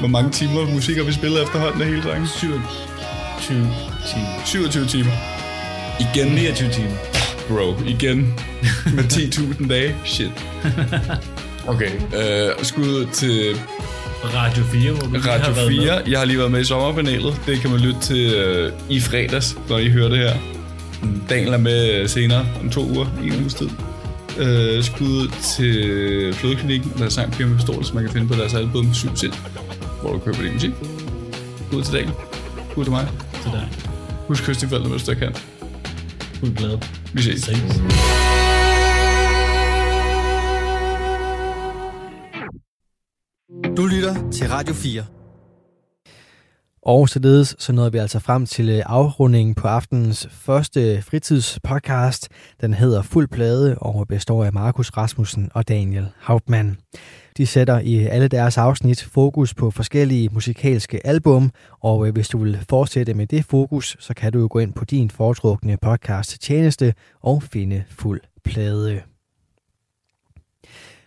Hvor 0.00 0.08
mange 0.08 0.30
timer 0.30 0.70
musik 0.74 0.96
har 0.96 1.04
vi 1.04 1.12
spillet 1.12 1.42
efterhånden 1.42 1.80
af 1.82 1.86
hele 1.88 2.02
sangen? 2.02 2.26
27 2.26 2.62
timer. 4.08 4.44
27 4.46 4.86
timer. 4.86 5.14
Igen, 6.04 6.28
29 6.34 6.70
timer. 6.72 6.96
Bro, 7.48 7.74
igen. 7.86 8.18
Med 8.96 9.04
10.000 9.04 9.68
dage. 9.68 9.96
Shit. 10.04 10.30
Okay, 11.66 11.90
øh, 11.90 12.64
skud 12.64 13.06
til 13.12 13.56
Radio 14.24 14.64
4, 14.64 14.92
hvor 14.92 15.18
har 15.18 15.30
Radio 15.30 15.52
været 15.52 15.68
4. 15.68 15.80
med. 15.80 16.02
Jeg 16.10 16.18
har 16.18 16.24
lige 16.24 16.38
været 16.38 16.50
med 16.50 16.60
i 16.60 16.64
sommerpanelet. 16.64 17.40
Det 17.46 17.60
kan 17.60 17.70
man 17.70 17.80
lytte 17.80 18.00
til 18.00 18.34
øh, 18.34 18.72
i 18.88 19.00
fredags, 19.00 19.58
når 19.68 19.78
I 19.78 19.88
hører 19.88 20.08
det 20.08 20.18
her. 20.18 20.34
Daniel 21.30 21.52
er 21.52 21.58
med 21.58 21.94
øh, 21.94 22.08
senere 22.08 22.46
om 22.62 22.70
to 22.70 22.80
uger, 22.80 23.06
en 23.24 23.40
uges 23.40 23.54
tid. 23.54 23.68
Øh, 24.38 24.84
skud 24.84 25.28
til 25.42 26.34
Flødeklinikken, 26.34 26.92
der 26.98 27.04
er 27.04 27.08
sang 27.08 27.34
Firma 27.34 27.56
Pistol, 27.56 27.84
som 27.84 27.94
man 27.94 28.04
kan 28.04 28.12
finde 28.12 28.28
på 28.28 28.34
deres 28.34 28.54
album 28.54 28.94
Syv 28.94 29.16
Sind, 29.16 29.32
hvor 30.02 30.12
du 30.12 30.18
køber 30.18 30.42
din 30.42 30.52
musik. 30.52 30.70
Skud 31.70 31.82
til 31.82 31.94
Daniel. 31.94 32.12
Skud 32.70 32.84
til 32.84 32.92
mig. 32.92 33.08
Til 33.42 33.50
dig. 33.52 33.68
Husk 34.28 34.44
kyst 34.44 34.60
de 34.60 34.68
forældre, 34.68 34.88
hvis 34.90 35.04
du 35.04 35.14
kan. 35.14 35.34
Fuld 36.40 36.56
glæde. 36.56 36.80
Vi 37.14 37.22
ses. 37.22 37.44
Ses. 37.44 37.82
Du 43.76 43.86
lytter 43.86 44.30
til 44.30 44.48
Radio 44.48 44.74
4. 44.74 45.04
Og 46.88 47.08
således 47.08 47.56
så 47.58 47.72
nåede 47.72 47.92
vi 47.92 47.98
altså 47.98 48.18
frem 48.18 48.46
til 48.46 48.68
øh, 48.68 48.82
afrundingen 48.86 49.54
på 49.54 49.68
aftenens 49.68 50.28
første 50.30 51.02
fritidspodcast. 51.02 52.28
Den 52.60 52.74
hedder 52.74 53.02
Fuld 53.02 53.28
Plade 53.28 53.78
og 53.78 54.08
består 54.08 54.44
af 54.44 54.52
Markus 54.52 54.90
Rasmussen 54.90 55.50
og 55.54 55.68
Daniel 55.68 56.08
Hauptmann. 56.20 56.78
De 57.36 57.46
sætter 57.46 57.78
i 57.78 57.96
alle 58.06 58.28
deres 58.28 58.58
afsnit 58.58 59.02
fokus 59.02 59.54
på 59.54 59.70
forskellige 59.70 60.28
musikalske 60.32 61.06
album, 61.06 61.50
og 61.80 62.06
øh, 62.06 62.12
hvis 62.12 62.28
du 62.28 62.38
vil 62.38 62.58
fortsætte 62.68 63.14
med 63.14 63.26
det 63.26 63.44
fokus, 63.44 63.96
så 64.00 64.14
kan 64.14 64.32
du 64.32 64.38
jo 64.38 64.48
gå 64.50 64.58
ind 64.58 64.72
på 64.72 64.84
din 64.84 65.10
foretrukne 65.10 65.76
podcast 65.82 66.42
tjeneste 66.42 66.94
og 67.22 67.42
finde 67.42 67.84
Fuld 67.90 68.20
Plade. 68.44 69.17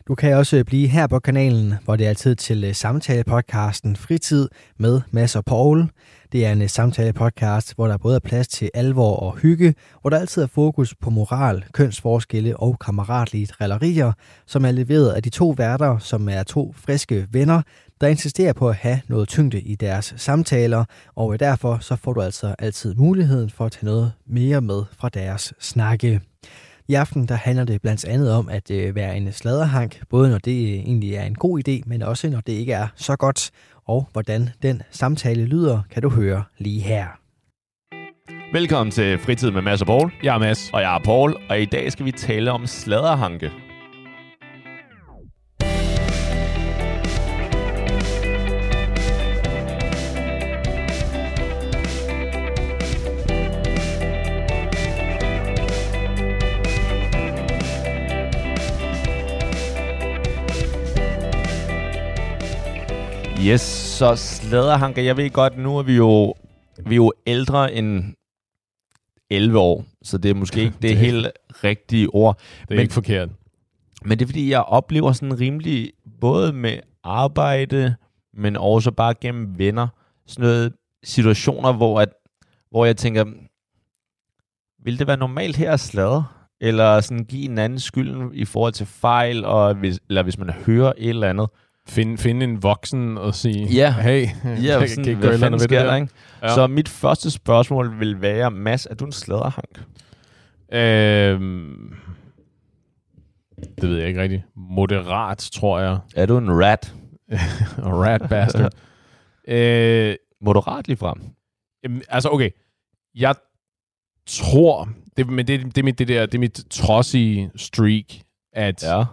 Du 0.08 0.16
kan 0.16 0.36
også 0.36 0.64
blive 0.64 0.88
her 0.88 1.08
på 1.08 1.20
kanalen, 1.20 1.74
hvor 1.84 1.96
det 1.96 2.08
er 2.08 2.14
tid 2.14 2.36
til 2.36 2.64
øh, 2.64 2.76
samtalepodcasten 2.76 3.96
Fritid 3.96 4.50
med 4.78 5.02
Mads 5.12 5.36
og 5.36 5.46
Paul. 5.46 5.90
Det 6.32 6.46
er 6.46 6.52
en 6.52 6.62
øh, 6.62 6.70
samtalepodcast, 6.70 7.76
hvor 7.76 7.88
der 7.88 7.98
både 7.98 8.16
er 8.16 8.20
plads 8.20 8.48
til 8.48 8.70
alvor 8.74 9.16
og 9.16 9.38
hygge, 9.38 9.76
hvor 10.02 10.10
der 10.10 10.20
altid 10.20 10.44
er 10.44 10.48
fokus 10.48 10.96
på 10.96 11.10
moral, 11.10 11.66
kønsforskelle 11.74 12.58
og 12.58 12.80
kammeratlige 12.80 13.46
drillerier, 13.46 14.12
som 14.46 14.66
er 14.66 14.72
leveret 14.72 15.10
af 15.10 15.24
de 15.24 15.30
to 15.30 15.50
værter, 15.50 15.98
som 15.98 16.30
er 16.30 16.44
to 16.44 16.74
friske 16.78 17.28
venner, 17.32 17.62
der 18.02 18.08
insisterer 18.08 18.54
på 18.54 18.70
at 18.70 18.76
have 18.76 19.02
noget 19.08 19.28
tyngde 19.28 19.62
i 19.62 19.76
deres 19.76 20.14
samtaler, 20.18 20.86
og 21.16 21.40
derfor 21.40 21.78
så 21.82 21.96
får 21.96 22.14
du 22.14 22.22
altså 22.22 22.56
altid 22.60 22.96
muligheden 22.96 23.50
for 23.50 23.66
at 23.66 23.72
tage 23.72 23.86
noget 23.86 24.12
mere 24.28 24.62
med 24.62 24.84
fra 25.00 25.10
deres 25.10 25.54
snakke. 25.60 26.22
I 26.92 26.94
aften 26.94 27.28
der 27.28 27.36
handler 27.36 27.66
det 27.66 27.82
blandt 27.82 28.06
andet 28.06 28.34
om 28.34 28.50
at 28.50 28.72
øh, 28.72 28.96
være 28.96 29.18
en 29.18 29.32
sladderhank, 29.32 30.02
både 30.10 30.30
når 30.30 30.38
det 30.38 30.52
øh, 30.52 30.80
egentlig 30.80 31.14
er 31.14 31.24
en 31.24 31.36
god 31.36 31.62
idé, 31.68 31.82
men 31.86 32.02
også 32.02 32.30
når 32.30 32.40
det 32.40 32.54
ikke 32.54 32.74
er 32.74 32.88
så 32.96 33.16
godt. 33.16 33.52
Og 33.86 34.10
hvordan 34.12 34.50
den 34.62 34.82
samtale 34.90 35.46
lyder, 35.46 35.82
kan 35.92 36.02
du 36.02 36.10
høre 36.10 36.44
lige 36.58 36.82
her. 36.82 37.08
Velkommen 38.54 38.92
til 38.92 39.20
Fritid 39.20 39.52
med 39.52 39.62
Mads 39.62 39.82
og 39.82 39.88
Paul. 39.88 40.12
Jeg 40.24 40.36
er 40.36 40.40
Mads. 40.40 40.70
Og 40.74 40.82
jeg 40.82 40.96
er 40.96 41.00
Paul, 41.00 41.36
og 41.50 41.62
i 41.62 41.66
dag 41.66 41.92
skal 41.92 42.06
vi 42.06 42.12
tale 42.12 42.52
om 42.52 42.66
sladderhanke. 42.66 43.52
Yes, 63.48 63.62
så 63.62 64.16
sladderhanke. 64.16 65.06
Jeg 65.06 65.18
ved 65.18 65.30
godt, 65.30 65.58
nu 65.58 65.78
er 65.78 65.84
vi 65.84 65.96
jo, 65.96 66.34
vi 66.86 66.92
er 66.94 66.96
jo 66.96 67.14
ældre 67.28 67.74
end 67.74 68.04
11 69.30 69.60
år, 69.60 69.86
så 70.04 70.18
det 70.18 70.32
er 70.32 70.36
måske 70.36 70.62
ikke 70.62 70.74
det, 70.82 70.90
Det 70.90 70.98
helt 70.98 71.28
rigtige 71.64 72.10
ord. 72.10 72.38
Det 72.38 72.44
er 72.44 72.66
Men- 72.70 72.76
Men, 72.76 72.82
ikke 72.82 72.94
forkert. 72.94 73.30
Men 74.06 74.20
det 74.20 74.26
er 74.26 74.28
fordi, 74.28 74.50
jeg 74.50 74.62
oplever 74.62 75.12
sådan 75.12 75.40
rimelig, 75.40 75.92
både 76.22 76.54
med 76.54 76.80
arbejde, 77.04 77.96
men 78.34 78.58
også 78.58 78.92
bare 78.92 79.14
gennem 79.22 79.58
venner, 79.58 79.88
sådan 80.28 80.42
noget 80.44 80.74
situationer, 81.04 81.74
hvor, 81.74 82.02
at, 82.02 82.10
hvor 82.72 82.86
jeg 82.86 82.98
tænker, 82.98 83.26
vil 84.84 85.00
det 85.00 85.08
være 85.08 85.18
normalt 85.18 85.56
her 85.58 85.72
at 85.74 85.80
sladre? 85.80 86.26
Eller 86.62 87.02
sådan 87.02 87.26
give 87.26 87.46
en 87.46 87.58
anden 87.58 87.80
skylden 87.80 88.30
i 88.34 88.46
forhold 88.46 88.74
til 88.74 88.86
fejl, 88.86 89.46
og 89.46 89.74
hvis, 89.76 90.00
eller 90.10 90.24
hvis 90.24 90.38
man 90.38 90.50
hører 90.50 90.94
et 90.98 91.10
eller 91.10 91.30
andet. 91.30 91.50
Finde, 91.92 92.18
finde 92.18 92.44
en 92.44 92.64
voksen 92.64 93.18
og 93.18 93.36
sige, 93.36 93.66
Ja. 93.68 93.94
hey, 93.94 94.28
Ja, 94.64 94.80
kan- 94.80 94.90
sådan, 94.90 95.04
kan 95.04 95.14
I 95.14 95.16
gøre 95.16 95.16
et 95.16 95.18
hvad 95.18 95.30
eller 95.30 95.40
fanden 95.40 95.44
andet 95.46 95.62
ved 95.72 95.78
det 95.78 95.86
der, 95.88 95.96
ikke? 95.96 96.08
Ja. 96.42 96.48
Ja. 96.48 96.54
Så 96.56 96.68
mit 96.68 96.90
første 96.90 97.32
spørgsmål 97.32 98.00
vil 98.00 98.22
være, 98.22 98.52
Mads, 98.52 98.86
er 98.86 98.96
du 98.96 99.06
en 99.06 99.12
sladderhank? 99.12 99.84
Øhm, 100.74 101.94
det 103.82 103.90
ved 103.90 103.98
jeg 103.98 104.08
ikke 104.08 104.22
rigtigt. 104.22 104.44
Moderat, 104.56 105.38
tror 105.54 105.80
jeg. 105.80 105.98
Er 106.16 106.26
du 106.26 106.38
en 106.38 106.50
rat? 106.64 106.94
Rat 108.04 108.22
bastard. 108.30 108.74
øh, 109.48 110.16
Moderat 110.42 110.88
lige 110.88 110.98
frem. 110.98 111.22
Jamen, 111.84 112.02
altså, 112.10 112.30
okay. 112.30 112.50
Jeg 113.16 113.36
tror, 114.28 114.90
det, 115.18 115.28
men 115.28 115.48
det, 115.48 115.66
det, 115.66 115.78
er 115.78 115.84
mit, 115.84 116.00
det, 116.00 116.08
der, 116.08 116.26
det 116.26 116.36
er 116.36 116.40
mit 116.40 116.66
trodsige 116.70 117.52
streak, 117.56 118.06
at 118.54 118.84
Ja. 118.84 119.04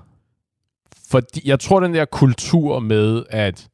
Fordi, 1.11 1.49
jeg 1.49 1.61
tror, 1.61 1.81
den 1.81 1.95
der 1.95 2.05
kultur 2.05 2.79
med, 2.79 3.23
at 3.31 3.69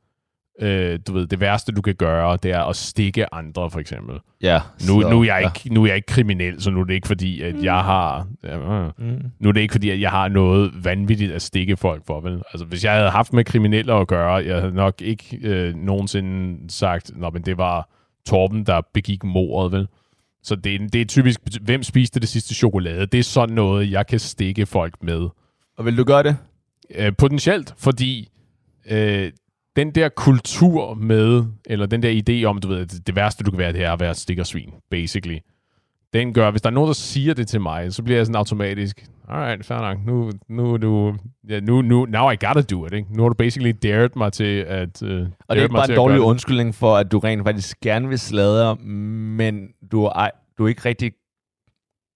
øh, 0.60 0.98
du 1.06 1.12
ved, 1.12 1.26
det 1.26 1.40
værste, 1.40 1.72
du 1.72 1.82
kan 1.82 1.94
gøre, 1.94 2.38
det 2.42 2.50
er 2.50 2.62
at 2.62 2.76
stikke 2.76 3.34
andre, 3.34 3.70
for 3.70 3.80
eksempel. 3.80 4.18
Ja. 4.42 4.60
Nu, 4.88 5.02
så- 5.02 5.08
nu, 5.10 5.20
er 5.20 5.24
jeg 5.24 5.42
ikke, 5.56 5.74
nu 5.74 5.82
er 5.82 5.86
jeg 5.86 5.96
ikke 5.96 6.06
kriminel, 6.06 6.62
så 6.62 6.70
nu 6.70 6.80
er 6.80 6.84
det 6.84 6.94
ikke 6.94 7.06
fordi, 7.06 7.42
at 7.42 7.62
jeg 7.62 7.74
har... 7.84 8.26
Ja, 8.44 8.58
øh, 8.58 8.84
Ja. 8.84 8.90
Mm. 8.98 9.22
nu 9.40 9.48
er 9.48 9.52
det 9.52 9.60
ikke 9.60 9.72
fordi, 9.72 9.90
at 9.90 10.00
jeg 10.00 10.10
har 10.10 10.28
noget 10.28 10.84
vanvittigt 10.84 11.32
at 11.32 11.42
stikke 11.42 11.76
folk 11.76 12.06
for, 12.06 12.20
vel? 12.20 12.42
Altså, 12.52 12.64
hvis 12.66 12.84
jeg 12.84 12.92
havde 12.92 13.10
haft 13.10 13.32
med 13.32 13.44
kriminelle 13.44 13.92
at 13.94 14.06
gøre, 14.08 14.32
jeg 14.34 14.56
havde 14.60 14.74
nok 14.74 14.94
ikke 15.02 15.38
øh, 15.42 15.74
nogensinde 15.74 16.70
sagt, 16.72 17.10
Nå, 17.16 17.30
men 17.30 17.42
det 17.42 17.58
var 17.58 17.88
Torben, 18.26 18.66
der 18.66 18.80
begik 18.94 19.24
mordet, 19.24 19.72
vel? 19.72 19.88
Så 20.42 20.54
det, 20.56 20.74
er- 20.74 20.88
det 20.92 21.00
er 21.00 21.04
typisk, 21.04 21.40
hvem 21.62 21.82
spiste 21.82 22.20
det 22.20 22.28
sidste 22.28 22.54
chokolade? 22.54 23.06
Det 23.06 23.18
er 23.18 23.22
sådan 23.24 23.54
noget, 23.54 23.90
jeg 23.90 24.06
kan 24.06 24.18
stikke 24.18 24.66
folk 24.66 24.94
med. 25.02 25.28
Og 25.78 25.84
vil 25.84 25.98
du 25.98 26.04
gøre 26.04 26.22
det? 26.22 26.36
Øh, 26.94 27.12
potentielt, 27.18 27.74
fordi 27.78 28.28
øh, 28.90 29.32
den 29.76 29.90
der 29.90 30.08
kultur 30.08 30.94
med, 30.94 31.44
eller 31.66 31.86
den 31.86 32.02
der 32.02 32.22
idé 32.28 32.44
om, 32.44 32.58
du 32.58 32.68
ved, 32.68 32.86
det, 32.86 33.06
det 33.06 33.16
værste, 33.16 33.44
du 33.44 33.50
kan 33.50 33.58
være, 33.58 33.72
det 33.72 33.82
er 33.84 33.92
at 33.92 34.00
være 34.00 34.14
stikkersvin, 34.14 34.70
basically. 34.90 35.38
Den 36.12 36.34
gør, 36.34 36.50
hvis 36.50 36.62
der 36.62 36.68
er 36.70 36.74
nogen, 36.74 36.86
der 36.88 36.94
siger 36.94 37.34
det 37.34 37.48
til 37.48 37.60
mig, 37.60 37.92
så 37.92 38.02
bliver 38.02 38.18
jeg 38.18 38.26
sådan 38.26 38.36
automatisk, 38.36 39.06
alright, 39.28 39.66
fair 39.66 39.78
nok, 39.78 40.06
nu, 40.06 40.30
nu 40.48 40.76
du, 40.76 41.14
ja, 41.48 41.60
nu, 41.60 41.82
nu, 41.82 42.04
now 42.04 42.30
I 42.30 42.36
gotta 42.46 42.60
do 42.60 42.86
it, 42.86 42.92
ikke? 42.92 43.16
Nu 43.16 43.22
har 43.22 43.28
du 43.28 43.34
basically 43.34 43.72
dared 43.82 44.10
mig 44.16 44.32
til 44.32 44.64
at... 44.68 45.02
Uh, 45.02 45.08
Og 45.08 45.16
det 45.16 45.28
er 45.48 45.62
ikke 45.62 45.72
bare 45.72 45.90
en 45.90 45.96
dårlig 45.96 46.20
undskyldning 46.20 46.74
for, 46.74 46.96
at 46.96 47.12
du 47.12 47.18
rent 47.18 47.44
faktisk 47.44 47.80
gerne 47.80 48.08
vil 48.08 48.18
sladre, 48.18 48.76
men 48.76 49.68
du, 49.92 50.04
ej, 50.04 50.30
du 50.58 50.66
ikke 50.66 50.82
rigtig 50.84 51.12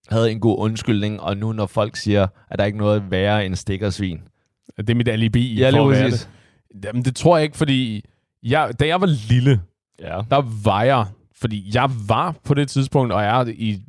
havde 0.09 0.31
en 0.31 0.41
god 0.41 0.59
undskyldning, 0.59 1.21
og 1.21 1.37
nu 1.37 1.53
når 1.53 1.67
folk 1.67 1.97
siger, 1.97 2.27
at 2.51 2.59
der 2.59 2.65
ikke 2.65 2.77
er 2.77 2.81
noget 2.81 3.11
værre 3.11 3.47
end 3.47 3.55
stikkersvin. 3.55 4.21
Det 4.77 4.91
er 4.91 4.95
mit 4.95 5.09
alibi 5.09 5.55
Ja, 5.55 5.71
for 5.71 5.91
at 5.91 6.13
det. 6.13 6.29
Jamen, 6.85 7.05
det 7.05 7.17
tror 7.17 7.37
jeg 7.37 7.45
ikke, 7.45 7.57
fordi 7.57 8.05
jeg, 8.43 8.73
da 8.81 8.87
jeg 8.87 9.01
var 9.01 9.09
lille, 9.31 9.61
Ja. 10.01 10.21
der 10.31 10.63
var 10.65 10.83
jeg, 10.83 11.07
fordi 11.41 11.71
jeg 11.75 11.91
var 12.09 12.35
på 12.45 12.55
det 12.55 12.69
tidspunkt, 12.69 13.13
og 13.13 13.23
jeg 13.23 13.41
er 13.41 13.47
i, 13.47 13.81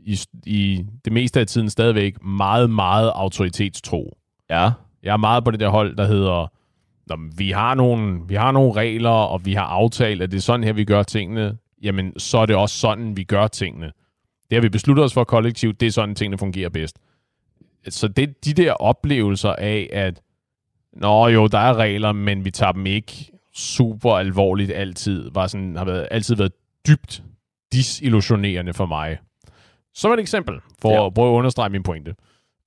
i, 0.00 0.18
i 0.46 0.84
det 1.04 1.12
meste 1.12 1.40
af 1.40 1.46
tiden 1.46 1.70
stadigvæk 1.70 2.24
meget, 2.24 2.70
meget 2.70 3.12
autoritetstro. 3.14 4.16
Ja. 4.50 4.70
Jeg 5.02 5.12
er 5.12 5.16
meget 5.16 5.44
på 5.44 5.50
det 5.50 5.60
der 5.60 5.68
hold, 5.68 5.96
der 5.96 6.06
hedder, 6.06 6.52
Nå, 7.06 7.16
vi, 7.36 7.50
har 7.50 7.74
nogle, 7.74 8.20
vi 8.28 8.34
har 8.34 8.52
nogle 8.52 8.72
regler, 8.72 9.10
og 9.10 9.44
vi 9.44 9.54
har 9.54 9.64
aftalt, 9.64 10.22
at 10.22 10.30
det 10.30 10.36
er 10.36 10.42
sådan 10.42 10.64
her, 10.64 10.72
vi 10.72 10.84
gør 10.84 11.02
tingene. 11.02 11.56
Jamen, 11.82 12.18
så 12.18 12.38
er 12.38 12.46
det 12.46 12.56
også 12.56 12.78
sådan, 12.78 13.16
vi 13.16 13.24
gør 13.24 13.46
tingene. 13.46 13.86
Det 14.50 14.56
har 14.56 14.60
vi 14.60 14.68
besluttet 14.68 15.04
os 15.04 15.12
for 15.14 15.24
kollektivt, 15.24 15.80
det 15.80 15.86
er 15.86 15.90
sådan, 15.90 16.14
tingene 16.14 16.38
fungerer 16.38 16.68
bedst. 16.68 16.98
Så 17.88 18.08
det 18.08 18.44
de 18.44 18.52
der 18.52 18.72
oplevelser 18.72 19.50
af, 19.50 19.88
at 19.92 20.20
Nå 20.92 21.28
jo, 21.28 21.46
der 21.46 21.58
er 21.58 21.74
regler, 21.74 22.12
men 22.12 22.44
vi 22.44 22.50
tager 22.50 22.72
dem 22.72 22.86
ikke 22.86 23.30
super 23.54 24.12
alvorligt 24.12 24.72
altid, 24.72 25.30
var 25.34 25.46
sådan, 25.46 25.76
har 25.76 25.84
været, 25.84 26.08
altid 26.10 26.34
været 26.36 26.52
dybt 26.86 27.22
disillusionerende 27.72 28.72
for 28.74 28.86
mig. 28.86 29.18
Som 29.94 30.12
et 30.12 30.20
eksempel, 30.20 30.54
for 30.82 30.92
Ja. 30.92 31.06
at 31.06 31.14
prøve 31.14 31.32
at 31.32 31.38
understrege 31.38 31.68
min 31.70 31.82
pointe. 31.82 32.14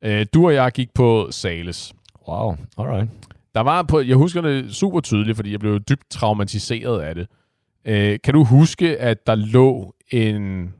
Øh, 0.04 0.26
du 0.34 0.46
og 0.46 0.54
jeg 0.54 0.72
gik 0.72 0.94
på 0.94 1.28
Sales. 1.32 1.94
Wow, 2.28 2.56
alright. 2.78 3.10
Der 3.56 3.62
var 3.62 3.84
på, 3.84 4.00
jeg 4.02 4.16
husker 4.16 4.42
det 4.42 4.76
super 4.76 5.00
tydeligt, 5.02 5.36
fordi 5.36 5.52
jeg 5.52 5.60
blev 5.60 5.80
dybt 5.80 6.10
traumatiseret 6.10 7.02
af 7.02 7.16
det. 7.16 7.28
Øh, 7.86 8.20
kan 8.24 8.34
du 8.34 8.44
huske, 8.44 8.98
at 8.98 9.28
der 9.28 9.36
lå 9.36 9.96
en, 10.12 10.74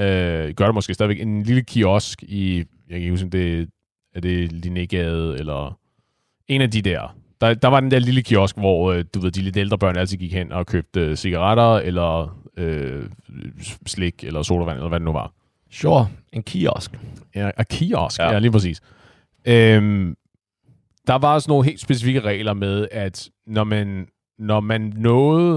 øh, 0.00 0.54
gør 0.54 0.64
det 0.66 0.74
måske 0.74 0.94
stadigvæk, 0.94 1.20
en 1.20 1.42
lille 1.42 1.62
kiosk 1.62 2.22
i, 2.22 2.64
jeg 2.92 3.00
kan 3.00 3.10
huske, 3.10 3.28
det 3.28 3.68
er 4.14 4.20
det 4.20 4.52
Linnégade, 4.52 5.38
eller 5.40 5.78
en 6.48 6.60
af 6.62 6.70
de 6.70 6.82
der. 6.82 7.16
Der, 7.40 7.54
der 7.54 7.68
var 7.68 7.80
den 7.80 7.90
der 7.90 7.98
lille 7.98 8.22
kiosk, 8.22 8.56
hvor 8.56 8.92
øh, 8.92 9.04
du 9.14 9.20
ved, 9.20 9.30
de 9.30 9.42
lidt 9.42 9.56
ældre 9.56 9.78
børn 9.78 9.96
altid 9.96 10.16
gik 10.18 10.32
hen 10.32 10.52
og 10.52 10.66
købte 10.66 11.00
øh, 11.00 11.16
cigaretter, 11.16 11.76
eller 11.76 12.38
øh, 12.56 13.04
slik, 13.86 14.24
eller 14.24 14.42
sodavand, 14.42 14.76
eller 14.76 14.88
hvad 14.88 15.00
det 15.00 15.04
nu 15.04 15.12
var. 15.12 15.32
Sure, 15.70 16.08
en 16.32 16.42
kiosk. 16.42 16.98
Ja, 17.34 17.50
og 17.56 17.68
kiosk, 17.68 18.18
Ja. 18.18 18.24
ja, 18.26 18.32
ja 18.32 18.38
lige 18.38 18.52
præcis. 18.52 18.80
Øhm, 19.44 20.16
der 21.06 21.14
var 21.14 21.34
også 21.34 21.50
nogle 21.50 21.64
helt 21.64 21.80
specifikke 21.80 22.20
regler 22.20 22.54
med, 22.54 22.88
at 22.90 23.30
når 23.46 23.64
man, 23.64 24.08
når 24.38 24.60
man 24.60 24.92
nåede, 24.96 25.56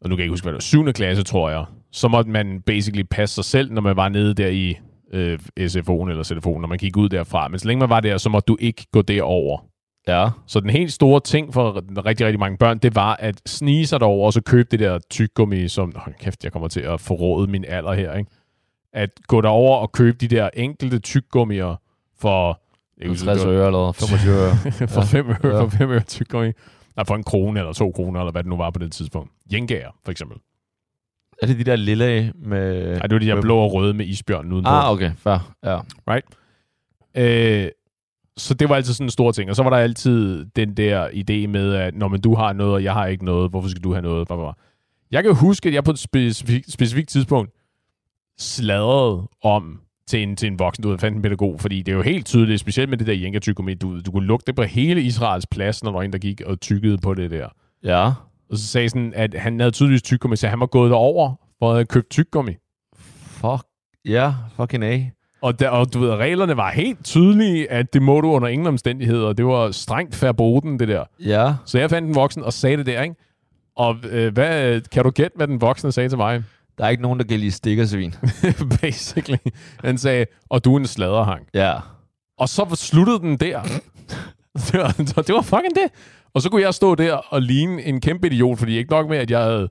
og 0.00 0.08
nu 0.08 0.16
kan 0.16 0.18
jeg 0.18 0.24
ikke 0.24 0.32
huske, 0.32 0.44
hvad 0.44 0.52
det 0.52 0.56
var, 0.56 0.60
7. 0.60 0.92
klasse, 0.92 1.22
tror 1.22 1.50
jeg, 1.50 1.64
så 1.92 2.08
måtte 2.08 2.30
man 2.30 2.60
basically 2.62 3.02
passe 3.10 3.34
sig 3.34 3.44
selv, 3.44 3.72
når 3.72 3.80
man 3.82 3.96
var 3.96 4.08
nede 4.08 4.34
der 4.34 4.48
i 4.48 4.78
øh, 5.12 5.38
SFO'en 5.60 6.08
eller 6.10 6.22
CFO'en, 6.24 6.60
når 6.60 6.66
man 6.68 6.78
gik 6.78 6.96
ud 6.96 7.08
derfra. 7.08 7.48
Men 7.48 7.58
så 7.58 7.66
længe 7.68 7.78
man 7.80 7.88
var 7.90 8.00
der, 8.00 8.18
så 8.18 8.28
måtte 8.28 8.46
du 8.46 8.56
ikke 8.60 8.86
gå 8.92 9.02
derover. 9.02 9.58
Ja. 10.08 10.28
Så 10.46 10.60
den 10.60 10.70
helt 10.70 10.92
store 10.92 11.20
ting 11.20 11.54
for 11.54 11.82
rigtig, 12.06 12.26
rigtig 12.26 12.40
mange 12.40 12.58
børn, 12.58 12.78
det 12.78 12.94
var 12.94 13.16
at 13.18 13.40
snige 13.46 13.86
sig 13.86 14.00
derover 14.00 14.26
og 14.26 14.32
så 14.32 14.40
købe 14.42 14.68
det 14.70 14.80
der 14.80 14.98
tyggegummi, 15.10 15.68
som, 15.68 15.92
hold 15.96 16.14
kæft, 16.20 16.44
jeg 16.44 16.52
kommer 16.52 16.68
til 16.68 16.80
at 16.80 17.00
forråde 17.00 17.50
min 17.50 17.64
alder 17.68 17.92
her, 17.92 18.14
ikke? 18.14 18.30
At 18.92 19.10
gå 19.26 19.40
derover 19.40 19.76
og 19.76 19.92
købe 19.92 20.18
de 20.18 20.28
der 20.28 20.50
enkelte 20.54 20.98
tyggegummier 20.98 21.80
for... 22.20 22.60
Jeg 22.98 23.02
kan 23.02 23.10
huske, 23.10 23.24
60 23.26 23.40
det 23.40 23.48
var- 23.48 23.54
øre 23.54 23.66
eller 23.66 23.92
25 23.92 24.34
øre. 24.44 24.88
for 24.88 25.00
5 25.02 25.28
øre, 25.30 25.56
Ja. 25.56 25.62
for 25.62 25.68
5 25.68 25.90
øre 25.90 26.00
tyggegummi. 26.00 26.52
Nej, 26.96 27.04
for 27.06 27.14
en 27.14 27.22
krone 27.24 27.60
eller 27.60 27.72
to 27.72 27.90
kroner, 27.92 28.20
eller 28.20 28.32
hvad 28.32 28.42
det 28.42 28.50
nu 28.50 28.56
var 28.56 28.70
på 28.70 28.78
det 28.78 28.92
tidspunkt. 28.92 29.30
Jengager, 29.52 29.90
for 30.04 30.10
eksempel. 30.10 30.38
Er 31.42 31.46
det 31.46 31.58
de 31.58 31.64
der 31.64 31.76
lille 31.76 32.32
med... 32.34 32.92
Nej, 32.92 33.02
det 33.02 33.12
var 33.12 33.18
de 33.18 33.26
der 33.26 33.40
blå 33.40 33.56
og 33.56 33.72
røde 33.72 33.94
med 33.94 34.06
isbjørn 34.06 34.52
udenpå. 34.52 34.70
Ah, 34.70 34.90
okay, 34.90 35.10
fair. 35.16 35.54
Ja. 35.64 35.78
Øh, 37.14 37.70
så 38.36 38.54
det 38.54 38.68
var 38.68 38.76
altid 38.76 38.92
sådan 38.92 39.06
en 39.06 39.10
stor 39.10 39.32
ting. 39.32 39.50
Og 39.50 39.56
så 39.56 39.62
var 39.62 39.70
der 39.70 39.76
altid 39.76 40.44
den 40.56 40.76
der 40.76 41.08
idé 41.08 41.46
med, 41.46 41.74
at 41.74 41.94
når 41.94 42.08
man 42.08 42.20
du 42.20 42.34
har 42.34 42.52
noget, 42.52 42.72
og 42.72 42.84
jeg 42.84 42.92
har 42.92 43.06
ikke 43.06 43.24
noget, 43.24 43.50
hvorfor 43.50 43.68
skal 43.68 43.84
du 43.84 43.92
have 43.92 44.02
noget? 44.02 44.26
Blah, 44.26 44.38
blah, 44.38 44.44
blah. 44.44 44.54
Jeg 45.10 45.22
kan 45.22 45.34
huske, 45.34 45.68
at 45.68 45.74
jeg 45.74 45.84
på 45.84 45.90
et 45.90 45.98
specifik, 45.98 46.64
specifikt 46.68 47.08
tidspunkt 47.08 47.50
sladrede 48.38 49.28
om 49.42 49.80
til 50.06 50.22
en, 50.22 50.36
til 50.36 50.46
en 50.46 50.58
voksen, 50.58 50.82
du 50.82 50.88
ved, 50.88 50.98
fandt 50.98 51.16
en 51.16 51.22
pædagog, 51.22 51.60
fordi 51.60 51.82
det 51.82 51.92
er 51.92 51.96
jo 51.96 52.02
helt 52.02 52.26
tydeligt, 52.26 52.60
specielt 52.60 52.90
med 52.90 52.98
det 52.98 53.06
der 53.06 53.12
jenkertygummi, 53.12 53.74
du, 53.74 54.00
du 54.00 54.10
kunne 54.10 54.26
lugte 54.26 54.46
det 54.46 54.56
på 54.56 54.62
hele 54.62 55.02
Israels 55.02 55.46
plads, 55.46 55.82
når 55.82 55.90
der 55.90 55.98
var 55.98 56.02
en, 56.02 56.12
der 56.12 56.18
gik 56.18 56.40
og 56.40 56.60
tykkede 56.60 56.98
på 56.98 57.14
det 57.14 57.30
der. 57.30 57.48
Ja. 57.84 58.12
Og 58.50 58.58
så 58.58 58.66
sagde 58.66 58.88
sådan, 58.88 59.12
at 59.16 59.34
han 59.38 59.60
havde 59.60 59.70
tydeligvis 59.70 60.02
tyggegummi, 60.02 60.36
så 60.36 60.48
han 60.48 60.60
var 60.60 60.66
gået 60.66 60.90
derover 60.90 61.34
for 61.58 61.72
at 61.72 61.88
købt 61.88 62.10
tyggegummi. 62.10 62.52
Fuck. 63.26 63.62
Ja, 64.04 64.32
fucking 64.56 64.84
A. 64.84 65.00
Og, 65.42 65.60
der, 65.60 65.68
og 65.68 65.94
du 65.94 65.98
ved, 66.00 66.10
reglerne 66.10 66.56
var 66.56 66.70
helt 66.70 67.04
tydelige, 67.04 67.70
at 67.70 67.92
det 67.92 68.02
må 68.02 68.20
du 68.20 68.28
under 68.30 68.48
ingen 68.48 68.66
omstændigheder. 68.66 69.32
Det 69.32 69.46
var 69.46 69.70
strengt 69.70 70.22
verboten, 70.22 70.78
det 70.78 70.88
der. 70.88 71.04
Ja. 71.24 71.54
Så 71.66 71.78
jeg 71.78 71.90
fandt 71.90 72.08
en 72.08 72.14
voksen 72.14 72.42
og 72.44 72.52
sagde 72.52 72.76
det 72.76 72.86
der, 72.86 73.02
ikke? 73.02 73.14
Og 73.76 73.96
øh, 74.10 74.32
hvad, 74.32 74.80
kan 74.80 75.04
du 75.04 75.10
gætte, 75.10 75.36
hvad 75.36 75.48
den 75.48 75.60
voksne 75.60 75.92
sagde 75.92 76.08
til 76.08 76.18
mig? 76.18 76.42
Der 76.78 76.84
er 76.86 76.90
ikke 76.90 77.02
nogen, 77.02 77.18
der 77.18 77.24
kan 77.24 77.40
lide 77.40 77.50
stikkersvin. 77.50 78.14
Basically. 78.80 79.38
Han 79.84 79.98
sagde, 79.98 80.26
og 80.48 80.64
du 80.64 80.74
er 80.74 80.78
en 80.78 80.86
sladerhang. 80.86 81.46
ja. 81.54 81.74
Og 82.38 82.48
så 82.48 82.74
sluttede 82.74 83.18
den 83.18 83.36
der. 83.36 83.62
det, 84.66 84.80
var, 84.80 84.92
det 85.22 85.34
var 85.34 85.42
fucking 85.42 85.74
det. 85.74 85.92
Og 86.34 86.42
så 86.42 86.50
kunne 86.50 86.62
jeg 86.62 86.74
stå 86.74 86.94
der 86.94 87.14
og 87.14 87.42
ligne 87.42 87.82
en 87.82 88.00
kæmpe 88.00 88.26
idiot, 88.26 88.58
fordi 88.58 88.76
ikke 88.76 88.90
nok 88.90 89.08
med, 89.08 89.18
at 89.18 89.30
jeg 89.30 89.42
havde... 89.42 89.68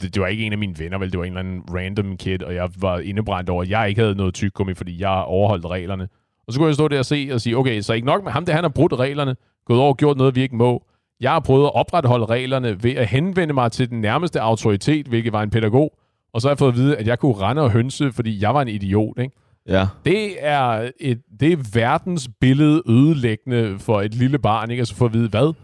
Det, 0.00 0.14
det 0.14 0.22
var 0.22 0.28
ikke 0.28 0.44
en 0.44 0.52
af 0.52 0.58
mine 0.58 0.78
venner, 0.78 0.98
vel? 0.98 1.12
Det 1.12 1.18
var 1.18 1.24
en 1.24 1.32
eller 1.32 1.40
anden 1.40 1.62
random 1.74 2.16
kid, 2.16 2.42
og 2.42 2.54
jeg 2.54 2.68
var 2.80 2.98
indebrændt 2.98 3.50
over, 3.50 3.62
at 3.62 3.70
jeg 3.70 3.88
ikke 3.88 4.00
havde 4.00 4.14
noget 4.14 4.34
tyggegummi, 4.34 4.74
fordi 4.74 5.00
jeg 5.00 5.10
overholdt 5.10 5.66
reglerne. 5.66 6.08
Og 6.46 6.52
så 6.52 6.58
kunne 6.58 6.66
jeg 6.66 6.74
stå 6.74 6.88
der 6.88 6.98
og 6.98 7.04
se 7.04 7.30
og 7.32 7.40
sige, 7.40 7.56
okay, 7.56 7.80
så 7.80 7.92
ikke 7.92 8.06
nok 8.06 8.24
med 8.24 8.32
ham, 8.32 8.44
det 8.44 8.54
han 8.54 8.64
har 8.64 8.68
brudt 8.68 8.92
reglerne, 8.92 9.36
gået 9.66 9.80
over 9.80 9.88
og 9.88 9.96
gjort 9.96 10.16
noget, 10.16 10.34
vi 10.34 10.42
ikke 10.42 10.56
må. 10.56 10.84
Jeg 11.20 11.30
har 11.30 11.40
prøvet 11.40 11.64
at 11.64 11.74
opretholde 11.74 12.24
reglerne 12.26 12.82
ved 12.82 12.92
at 12.92 13.06
henvende 13.06 13.54
mig 13.54 13.72
til 13.72 13.90
den 13.90 14.00
nærmeste 14.00 14.40
autoritet, 14.40 15.06
hvilket 15.06 15.32
var 15.32 15.42
en 15.42 15.50
pædagog, 15.50 15.98
og 16.34 16.40
så 16.40 16.48
har 16.48 16.50
jeg 16.50 16.58
fået 16.58 16.72
at 16.72 16.76
vide, 16.76 16.96
at 16.96 17.06
jeg 17.06 17.18
kunne 17.18 17.34
rende 17.34 17.62
og 17.62 17.70
hønse, 17.70 18.12
fordi 18.12 18.42
jeg 18.42 18.54
var 18.54 18.62
en 18.62 18.68
idiot, 18.68 19.18
ikke? 19.18 19.36
Ja. 19.68 19.86
Det 20.04 20.34
er, 20.38 20.90
et, 21.00 21.20
det 21.40 21.52
er 21.52 21.56
verdens 21.74 22.30
billede 22.40 22.82
ødelæggende 22.88 23.78
for 23.78 24.00
et 24.00 24.14
lille 24.14 24.38
barn, 24.38 24.70
ikke? 24.70 24.80
Altså 24.80 24.96
for 24.96 25.06
at 25.06 25.12
vide, 25.12 25.28
hvad? 25.28 25.54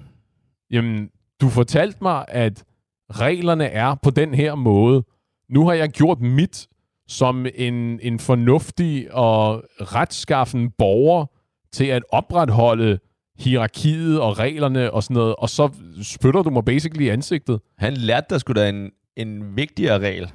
Jamen, 0.70 1.10
du 1.40 1.48
fortalte 1.48 1.98
mig, 2.02 2.24
at 2.28 2.64
reglerne 3.10 3.64
er 3.66 3.94
på 4.02 4.10
den 4.10 4.34
her 4.34 4.54
måde. 4.54 5.04
Nu 5.50 5.66
har 5.66 5.74
jeg 5.74 5.88
gjort 5.90 6.20
mit 6.20 6.68
som 7.08 7.46
en, 7.54 8.00
en 8.02 8.18
fornuftig 8.18 9.14
og 9.14 9.62
retskaffen 9.80 10.70
borger 10.70 11.26
til 11.72 11.84
at 11.84 12.02
opretholde 12.12 12.98
hierarkiet 13.38 14.20
og 14.20 14.38
reglerne 14.38 14.90
og 14.90 15.02
sådan 15.02 15.14
noget, 15.14 15.36
og 15.36 15.48
så 15.50 15.68
spytter 16.02 16.42
du 16.42 16.50
mig 16.50 16.64
basically 16.64 17.04
i 17.04 17.08
ansigtet, 17.08 17.60
Han 17.78 17.94
lærte 17.94 18.26
der 18.30 18.38
skulle 18.38 18.60
da 18.62 18.68
en, 18.68 18.90
en 19.16 19.56
vigtigere 19.56 19.98
regel. 19.98 20.32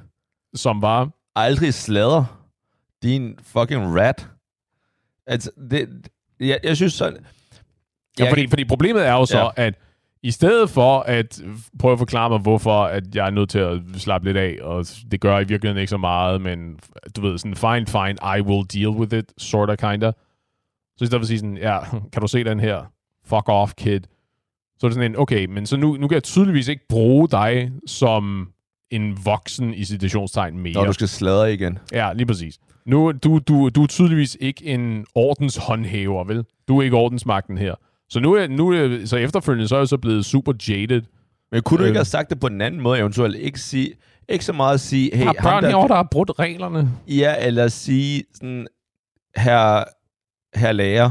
som 0.54 0.82
var, 0.82 1.10
Aldrig 1.36 1.74
slader. 1.74 2.40
Din 3.02 3.38
fucking 3.42 3.96
rat. 4.00 4.28
Altså, 5.26 5.50
det, 5.70 5.88
jeg, 6.40 6.58
jeg 6.62 6.76
synes 6.76 6.92
sådan... 6.92 7.26
Ja, 8.18 8.24
Jeg 8.24 8.28
fordi, 8.30 8.42
kan- 8.42 8.50
fordi 8.50 8.64
problemet 8.64 9.06
er 9.06 9.12
jo 9.12 9.26
så, 9.26 9.38
Ja. 9.38 9.44
ja. 9.44 9.66
at 9.66 9.74
i 10.24 10.30
stedet 10.30 10.70
for 10.70 11.00
at 11.00 11.40
prøve 11.78 11.92
at 11.92 11.98
forklare 11.98 12.30
mig, 12.30 12.38
hvorfor 12.38 12.84
at 12.84 13.14
jeg 13.14 13.26
er 13.26 13.30
nødt 13.30 13.50
til 13.50 13.58
at 13.58 13.80
slappe 13.96 14.26
lidt 14.28 14.36
af, 14.36 14.58
og 14.62 14.86
det 15.10 15.20
gør 15.20 15.38
i 15.38 15.44
virkeligheden 15.44 15.80
ikke 15.80 15.90
så 15.90 15.96
meget, 15.96 16.40
men 16.40 16.78
du 17.16 17.20
ved, 17.20 17.38
sådan, 17.38 17.56
fine, 17.56 17.86
fine, 17.86 18.38
I 18.38 18.40
will 18.40 18.66
deal 18.74 18.88
with 18.88 19.14
it, 19.16 19.32
sort 19.38 19.70
of, 19.70 19.76
kinda. 19.76 20.12
Så 20.96 21.04
i 21.04 21.06
stedet 21.06 21.20
for 21.20 21.24
at 21.24 21.26
sige 21.26 21.38
sådan, 21.38 21.56
ja, 21.56 21.78
kan 22.12 22.22
du 22.22 22.26
se 22.26 22.44
den 22.44 22.60
her? 22.60 22.82
Fuck 23.24 23.48
off, 23.48 23.74
kid. 23.74 24.00
Så 24.78 24.86
er 24.86 24.88
det 24.88 24.94
sådan 24.94 25.10
en, 25.10 25.18
okay, 25.18 25.46
men 25.46 25.66
så 25.66 25.76
nu, 25.76 25.96
nu 25.96 26.08
kan 26.08 26.14
jeg 26.14 26.22
tydeligvis 26.22 26.68
ikke 26.68 26.88
bruge 26.88 27.28
dig 27.28 27.72
som 27.86 28.48
en 28.90 29.18
voksen 29.24 29.74
i 29.74 29.84
situationstegn 29.84 30.58
mere. 30.58 30.74
Når 30.74 30.84
du 30.84 30.92
skal 30.92 31.08
sladre 31.08 31.54
igen. 31.54 31.78
Ja, 31.92 32.12
lige 32.12 32.26
præcis. 32.26 32.58
Nu, 32.86 33.12
du, 33.12 33.38
du, 33.38 33.68
du 33.68 33.82
er 33.82 33.86
tydeligvis 33.86 34.36
ikke 34.40 34.64
en 34.64 35.06
ordenshåndhæver, 35.14 36.24
vel? 36.24 36.44
Du 36.68 36.78
er 36.78 36.82
ikke 36.82 36.96
ordensmagten 36.96 37.58
her. 37.58 37.74
Så 38.14 38.20
nu 38.20 38.32
er, 38.32 38.46
nu 38.48 38.68
er, 38.72 39.06
så 39.06 39.16
efterfølgende, 39.16 39.68
så 39.68 39.74
er 39.76 39.80
jeg 39.80 39.88
så 39.88 39.98
blevet 39.98 40.24
super 40.24 40.52
jaded. 40.68 41.02
Men 41.52 41.62
kunne 41.62 41.78
du 41.78 41.84
ikke 41.84 41.90
Øh. 41.90 41.96
have 41.98 42.04
sagt 42.04 42.30
det 42.30 42.40
på 42.40 42.46
en 42.46 42.60
anden 42.60 42.80
måde, 42.80 42.98
eventuelt? 42.98 43.36
Ikke, 43.36 43.60
sige, 43.60 43.92
ikke 44.28 44.44
så 44.44 44.52
meget 44.52 44.74
at 44.74 44.80
sige, 44.80 45.16
hey, 45.16 45.24
ham 45.24 45.34
børn 45.42 45.62
der, 45.62 45.68
herovre, 45.68 45.88
der 45.88 45.94
har 45.94 46.08
brudt 46.10 46.30
reglerne. 46.38 46.90
Ja, 47.08 47.34
eller 47.46 47.68
sige 47.68 48.24
sådan, 48.34 48.66
her, 49.36 49.84
her 50.58 50.72
lærer, 50.72 51.10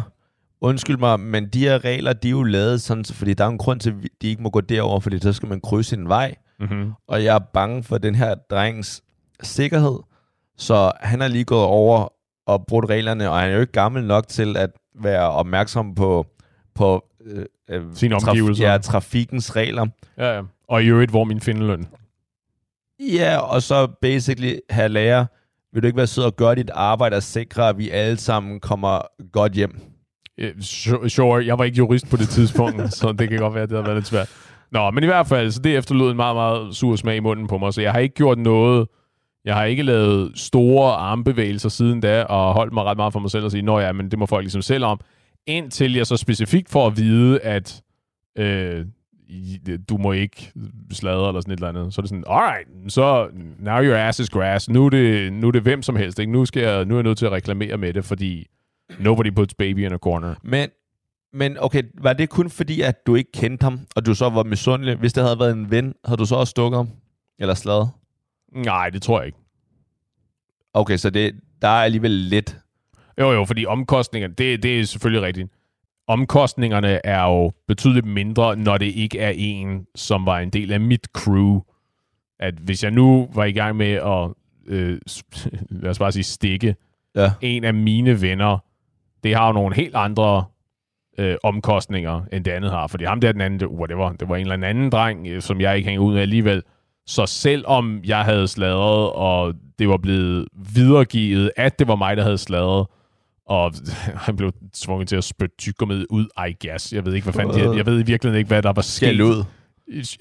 undskyld 0.61 0.97
mig, 0.97 1.19
men 1.19 1.47
de 1.49 1.59
her 1.59 1.83
regler, 1.85 2.13
de 2.13 2.27
er 2.27 2.31
jo 2.31 2.43
lavet 2.43 2.81
sådan, 2.81 3.03
så- 3.03 3.13
fordi 3.13 3.33
der 3.33 3.43
er 3.45 3.49
en 3.49 3.57
grund 3.57 3.79
til, 3.79 3.89
at 3.89 3.95
de 4.21 4.27
ikke 4.27 4.41
må 4.43 4.49
gå 4.49 4.61
derover, 4.61 4.99
fordi 4.99 5.19
så 5.19 5.33
skal 5.33 5.49
man 5.49 5.61
krydse 5.61 5.95
en 5.95 6.07
vej, 6.09 6.35
Mm-hmm. 6.59 6.91
og 7.07 7.23
jeg 7.23 7.35
er 7.35 7.39
bange 7.53 7.83
for 7.83 7.97
den 7.97 8.15
her 8.15 8.35
drengs 8.51 9.03
sikkerhed, 9.41 9.99
så 10.57 10.91
han 11.01 11.21
er 11.21 11.27
lige 11.27 11.43
gået 11.43 11.63
over 11.63 12.07
og 12.47 12.65
brudt 12.67 12.89
reglerne, 12.89 13.29
og 13.29 13.39
han 13.39 13.49
er 13.49 13.53
jo 13.55 13.61
ikke 13.61 13.71
gammel 13.73 14.03
nok 14.03 14.27
til 14.27 14.57
at 14.57 14.69
være 15.01 15.29
opmærksom 15.29 15.95
på, 15.95 16.25
på 16.75 17.03
øh, 17.25 17.45
øh, 17.69 17.81
Sine 17.93 18.15
omgivelser. 18.15 18.71
ja, 18.71 18.77
trafikens 18.77 19.55
regler. 19.55 19.85
Ja, 20.17 20.35
ja. 20.35 20.41
Og 20.67 20.83
i 20.83 20.87
øvrigt, 20.87 21.11
hvor 21.11 21.23
min 21.23 21.39
findeløn? 21.41 21.87
Ja, 22.99 23.37
og 23.37 23.61
så 23.61 23.87
basically, 24.01 24.55
her 24.69 24.87
lærer, 24.87 25.25
vil 25.73 25.81
du 25.83 25.87
ikke 25.87 25.97
være 25.97 26.07
sød 26.07 26.23
og 26.23 26.35
gøre 26.35 26.55
dit 26.55 26.69
arbejde 26.73 27.15
og 27.15 27.23
sikre, 27.23 27.69
at 27.69 27.77
vi 27.77 27.89
alle 27.89 28.17
sammen 28.17 28.59
kommer 28.59 29.01
godt 29.31 29.51
hjem? 29.53 29.79
Øh, 30.37 30.51
su- 30.59 31.07
Sure, 31.09 31.45
jeg 31.45 31.57
var 31.57 31.63
ikke 31.63 31.77
jurist 31.77 32.09
på 32.09 32.17
det 32.17 32.29
tidspunkt, 32.29 32.93
så 32.97 33.11
det 33.11 33.29
kan 33.29 33.37
godt 33.39 33.53
være, 33.53 33.63
at 33.63 33.69
det 33.69 33.77
har 33.77 33.83
været 33.83 33.97
lidt 33.97 34.07
svært. 34.07 34.29
Nå, 34.71 34.91
men 34.91 35.03
i 35.03 35.07
hvert 35.07 35.27
fald, 35.27 35.51
så 35.51 35.59
det 35.61 35.77
efterlod 35.77 36.11
en 36.11 36.15
meget, 36.15 36.35
meget 36.35 36.75
sur 36.75 36.95
smag 36.95 37.15
i 37.15 37.19
munden 37.19 37.47
på 37.47 37.57
mig, 37.57 37.73
så 37.73 37.81
jeg 37.81 37.91
har 37.91 37.99
ikke 37.99 38.15
gjort 38.15 38.37
noget, 38.39 38.87
jeg 39.45 39.55
har 39.55 39.63
ikke 39.63 39.83
lavet 39.83 40.31
store 40.35 40.93
armbevægelser 40.93 41.69
siden 41.69 42.01
da, 42.01 42.23
og 42.23 42.53
holdt 42.53 42.73
mig 42.73 42.83
ret 42.83 42.97
meget 42.97 43.13
for 43.13 43.19
mig 43.19 43.31
selv 43.31 43.45
og 43.45 43.51
sige, 43.51 43.61
nå 43.61 43.79
ja, 43.79 43.91
men 43.91 44.11
det 44.11 44.19
må 44.19 44.25
folk 44.25 44.43
ligesom 44.43 44.61
selv 44.61 44.85
om, 44.85 44.99
indtil 45.47 45.93
jeg 45.93 46.07
så 46.07 46.17
specifikt 46.17 46.69
får 46.69 46.87
at 46.87 46.97
vide, 46.97 47.39
at 47.39 47.81
øh, 48.37 48.85
du 49.89 49.97
må 49.97 50.11
ikke 50.11 50.51
sladre 50.91 51.27
eller 51.27 51.41
sådan 51.41 51.53
et 51.53 51.57
eller 51.57 51.69
andet. 51.69 51.93
Så 51.93 52.01
er 52.01 52.03
det 52.03 52.09
sådan, 52.09 52.23
alright, 52.27 52.93
så 52.93 53.29
now 53.59 53.81
your 53.81 53.95
ass 53.95 54.19
is 54.19 54.29
grass. 54.29 54.69
Nu 54.69 54.85
er 54.85 54.89
det, 54.89 55.33
nu 55.33 55.47
er 55.47 55.51
det 55.51 55.61
hvem 55.61 55.81
som 55.81 55.95
helst. 55.95 56.19
Ikke? 56.19 56.31
Nu, 56.31 56.45
skal 56.45 56.63
jeg, 56.63 56.85
nu 56.85 56.93
er 56.93 56.97
jeg 56.97 57.03
nødt 57.03 57.17
til 57.17 57.25
at 57.25 57.31
reklamere 57.31 57.77
med 57.77 57.93
det, 57.93 58.05
fordi 58.05 58.47
nobody 58.99 59.31
puts 59.35 59.53
baby 59.53 59.85
in 59.85 59.93
a 59.93 59.97
corner. 59.97 60.35
Men, 60.43 60.69
men 61.33 61.57
okay, 61.59 61.83
var 62.01 62.13
det 62.13 62.29
kun 62.29 62.49
fordi, 62.49 62.81
at 62.81 63.07
du 63.07 63.15
ikke 63.15 63.31
kendte 63.31 63.63
ham, 63.63 63.79
og 63.95 64.05
du 64.05 64.15
så 64.15 64.29
var 64.29 64.43
misundelig? 64.43 64.95
Hvis 64.95 65.13
det 65.13 65.23
havde 65.23 65.39
været 65.39 65.51
en 65.51 65.71
ven, 65.71 65.93
havde 66.05 66.17
du 66.17 66.25
så 66.25 66.35
også 66.35 66.51
stukket 66.51 66.77
ham? 66.77 66.89
Eller 67.39 67.53
slaget? 67.53 67.89
Nej, 68.55 68.89
det 68.89 69.01
tror 69.01 69.19
jeg 69.19 69.25
ikke. 69.25 69.37
Okay, 70.73 70.97
så 70.97 71.09
det, 71.09 71.35
der 71.61 71.67
er 71.67 71.83
alligevel 71.83 72.11
lidt. 72.11 72.57
Jo, 73.19 73.31
jo, 73.31 73.45
fordi 73.45 73.65
omkostningerne, 73.65 74.33
det, 74.33 74.63
det 74.63 74.79
er 74.79 74.83
selvfølgelig 74.85 75.21
rigtigt. 75.21 75.49
Omkostningerne 76.07 77.05
er 77.05 77.23
jo 77.23 77.51
betydeligt 77.67 78.05
mindre, 78.05 78.55
når 78.55 78.77
det 78.77 78.85
ikke 78.85 79.19
er 79.19 79.33
en, 79.35 79.87
som 79.95 80.25
var 80.25 80.39
en 80.39 80.49
del 80.49 80.71
af 80.73 80.79
mit 80.79 81.07
crew. 81.13 81.59
At 82.39 82.53
hvis 82.53 82.83
jeg 82.83 82.91
nu 82.91 83.29
var 83.33 83.43
i 83.45 83.51
gang 83.51 83.75
med 83.77 83.91
at, 83.91 84.29
øh, 84.67 84.99
lad 85.83 85.89
os 85.89 85.99
bare 85.99 86.11
sige, 86.11 86.23
stikke 86.23 86.75
Ja. 87.15 87.31
en 87.41 87.63
af 87.63 87.73
mine 87.73 88.21
venner, 88.21 88.57
det 89.23 89.35
har 89.35 89.47
jo 89.47 89.53
nogle 89.53 89.75
helt 89.75 89.95
andre 89.95 90.45
øh, 91.17 91.35
omkostninger, 91.43 92.21
end 92.33 92.45
det 92.45 92.51
andet 92.51 92.71
har. 92.71 92.87
Fordi 92.87 93.03
ham 93.05 93.21
der 93.21 93.31
den 93.31 93.41
anden, 93.41 93.59
det, 93.59 93.67
whatever, 93.67 94.11
det 94.11 94.29
var 94.29 94.35
en 94.35 94.51
eller 94.51 94.67
anden 94.67 94.89
dreng, 94.91 95.27
øh, 95.27 95.41
som 95.41 95.61
jeg 95.61 95.77
ikke 95.77 95.89
hænger 95.89 96.05
ud 96.05 96.13
med 96.13 96.21
alligevel. 96.21 96.63
Så 97.07 97.25
selvom 97.25 98.01
jeg 98.05 98.23
havde 98.23 98.47
sladret, 98.47 99.11
og 99.11 99.53
det 99.79 99.89
var 99.89 99.97
blevet 99.97 100.47
videregivet, 100.75 101.51
at 101.57 101.79
det 101.79 101.87
var 101.87 101.95
mig, 101.95 102.17
der 102.17 102.23
havde 102.23 102.37
sladret, 102.37 102.87
og 103.45 103.73
han 104.25 104.35
blev 104.35 104.51
tvunget 104.73 105.07
til 105.07 105.15
at 105.15 105.23
spytte 105.23 105.55
tyggegummiet 105.57 106.05
ud, 106.09 106.25
I 106.49 106.67
guess. 106.67 106.93
Jeg 106.93 107.05
ved 107.05 107.13
ikke, 107.13 107.25
hvad 107.25 107.33
fanden 107.33 107.71
de, 107.71 107.77
jeg 107.77 107.85
ved 107.85 107.99
i 107.99 108.03
virkeligheden 108.03 108.37
ikke, 108.37 108.47
hvad 108.47 108.61
der 108.61 108.73
var 108.73 108.81
sket. 108.81 108.95
Skæld 108.95 109.21
ud. 109.21 109.43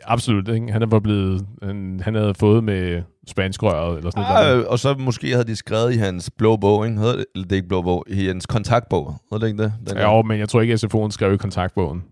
Absolut, 0.04 0.48
ikke? 0.48 0.72
Han 0.72 0.90
var 0.90 1.00
blevet, 1.00 1.46
han, 1.62 2.00
han 2.04 2.14
havde 2.14 2.34
fået 2.34 2.64
med 2.64 3.02
spanskrøret, 3.26 3.98
eller 3.98 4.10
sådan 4.10 4.22
noget. 4.44 4.62
Ah, 4.62 4.66
og 4.68 4.78
så 4.78 4.94
måske 4.98 5.30
havde 5.30 5.44
de 5.44 5.56
skrevet 5.56 5.94
i 5.94 5.96
hans 5.96 6.30
blå 6.38 6.56
bog, 6.56 6.86
ikke? 6.86 6.98
Hedder 6.98 7.16
det, 7.16 7.24
eller 7.34 7.44
det 7.46 7.52
er 7.52 7.56
ikke 7.56 7.68
blå 7.68 7.82
bog, 7.82 8.04
i 8.08 8.26
hans 8.26 8.46
kontaktbog. 8.46 9.14
Hedder 9.32 9.46
det 9.46 9.52
ikke 9.52 9.62
det? 9.62 9.72
Den 9.88 9.96
der? 9.96 10.02
Jo, 10.02 10.22
men 10.22 10.38
jeg 10.38 10.48
tror 10.48 10.60
ikke, 10.60 10.74
at 10.74 10.84
SFO'en 10.84 11.10
skrev 11.10 11.34
i 11.34 11.36
kontaktbogen. 11.36 12.02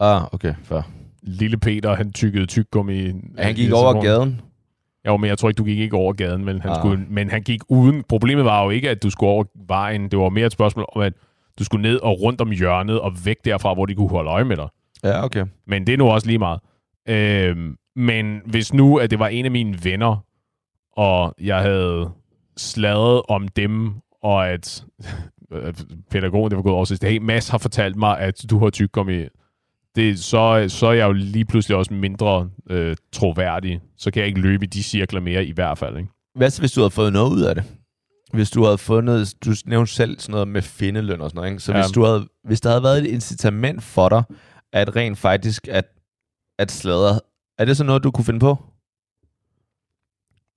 Ah, 0.00 0.22
okay, 0.32 0.54
fair. 0.64 0.80
Lille 1.22 1.56
Peter, 1.56 1.94
han 1.94 2.12
tykkede 2.12 2.46
tyggegummi. 2.46 3.12
Han 3.38 3.54
gik 3.54 3.72
over 3.72 4.02
gaden. 4.02 4.40
Jo, 5.08 5.16
men 5.16 5.28
jeg 5.28 5.38
tror 5.38 5.48
ikke, 5.48 5.58
du 5.58 5.64
gik 5.64 5.78
ikke 5.78 5.96
over 5.96 6.12
gaden, 6.12 6.44
men 6.44 6.60
han, 6.60 6.70
Ah. 6.70 6.76
skulle, 6.80 7.04
men 7.10 7.30
han 7.30 7.42
gik 7.42 7.60
uden. 7.68 8.02
Problemet 8.08 8.44
var 8.44 8.64
jo 8.64 8.70
ikke, 8.70 8.90
at 8.90 9.02
du 9.02 9.10
skulle 9.10 9.30
over 9.30 9.44
vejen. 9.66 10.08
Det 10.10 10.18
var 10.18 10.28
mere 10.28 10.46
et 10.46 10.52
spørgsmål 10.52 10.86
om, 10.96 11.02
at 11.02 11.12
du 11.58 11.64
skulle 11.64 11.82
ned 11.82 11.96
og 11.96 12.20
rundt 12.22 12.40
om 12.40 12.50
hjørnet 12.50 13.00
og 13.00 13.12
væk 13.24 13.36
derfra, 13.44 13.74
hvor 13.74 13.86
de 13.86 13.94
kunne 13.94 14.08
holde 14.08 14.30
øje 14.30 14.44
med 14.44 14.56
dig. 14.56 14.68
Ja, 15.04 15.24
okay. 15.24 15.44
Men 15.66 15.86
det 15.86 15.92
er 15.92 15.96
nu 15.98 16.08
også 16.10 16.26
lige 16.26 16.38
meget. 16.38 16.60
Øhm, 17.08 17.76
men 17.96 18.40
hvis 18.46 18.72
nu, 18.74 18.96
at 18.98 19.10
det 19.10 19.18
var 19.18 19.28
en 19.28 19.44
af 19.44 19.50
mine 19.50 19.78
venner, 19.84 20.24
og 20.96 21.34
jeg 21.40 21.58
havde 21.58 22.10
sladret 22.56 23.22
om 23.28 23.48
dem, 23.48 23.92
og 24.22 24.48
at 24.48 24.84
pædagogen, 26.10 26.50
det 26.50 26.56
var 26.56 26.62
gået 26.62 26.74
over, 26.74 26.84
så 26.84 26.98
hey, 27.02 27.18
Mads 27.18 27.48
har 27.48 27.58
fortalt 27.58 27.96
mig, 27.96 28.18
at 28.18 28.44
du 28.50 28.58
har 28.58 28.70
tyggegummi, 28.70 29.24
det, 29.98 30.18
så, 30.18 30.64
så 30.68 30.86
er 30.86 30.92
jeg 30.92 31.06
jo 31.06 31.12
lige 31.12 31.44
pludselig 31.44 31.76
også 31.76 31.94
mindre 31.94 32.50
øh, 32.70 32.96
troværdig. 33.12 33.80
Så 33.96 34.10
kan 34.10 34.20
jeg 34.20 34.28
ikke 34.28 34.40
løbe 34.40 34.64
i 34.64 34.68
de 34.68 34.82
cirkler 34.82 35.20
mere 35.20 35.44
i 35.44 35.52
hvert 35.52 35.78
fald. 35.78 35.96
Ikke? 35.96 36.08
Hvad 36.34 36.50
så, 36.50 36.62
hvis 36.62 36.72
du 36.72 36.80
havde 36.80 36.90
fået 36.90 37.12
noget 37.12 37.30
ud 37.32 37.40
af 37.42 37.54
det? 37.54 37.64
Hvis 38.32 38.50
du 38.50 38.64
havde 38.64 38.78
fundet, 38.78 39.34
du 39.44 39.50
nævnte 39.66 39.92
selv 39.92 40.18
sådan 40.20 40.32
noget 40.32 40.48
med 40.48 40.62
findeløn 40.62 41.20
og 41.20 41.30
sådan 41.30 41.36
noget, 41.38 41.50
ikke? 41.50 41.60
Så 41.62 41.72
Ja. 41.72 41.82
hvis, 41.82 41.90
du 41.92 42.04
havde, 42.04 42.28
hvis 42.44 42.60
der 42.60 42.68
havde 42.68 42.82
været 42.82 42.98
et 42.98 43.06
incitament 43.06 43.82
for 43.82 44.08
dig, 44.08 44.22
at 44.72 44.96
rent 44.96 45.18
faktisk 45.18 45.68
at, 45.68 45.84
at 46.58 46.70
sladre, 46.72 47.20
er 47.58 47.64
det 47.64 47.76
så 47.76 47.84
noget, 47.84 48.04
du 48.04 48.10
kunne 48.10 48.24
finde 48.24 48.40
på? 48.40 48.56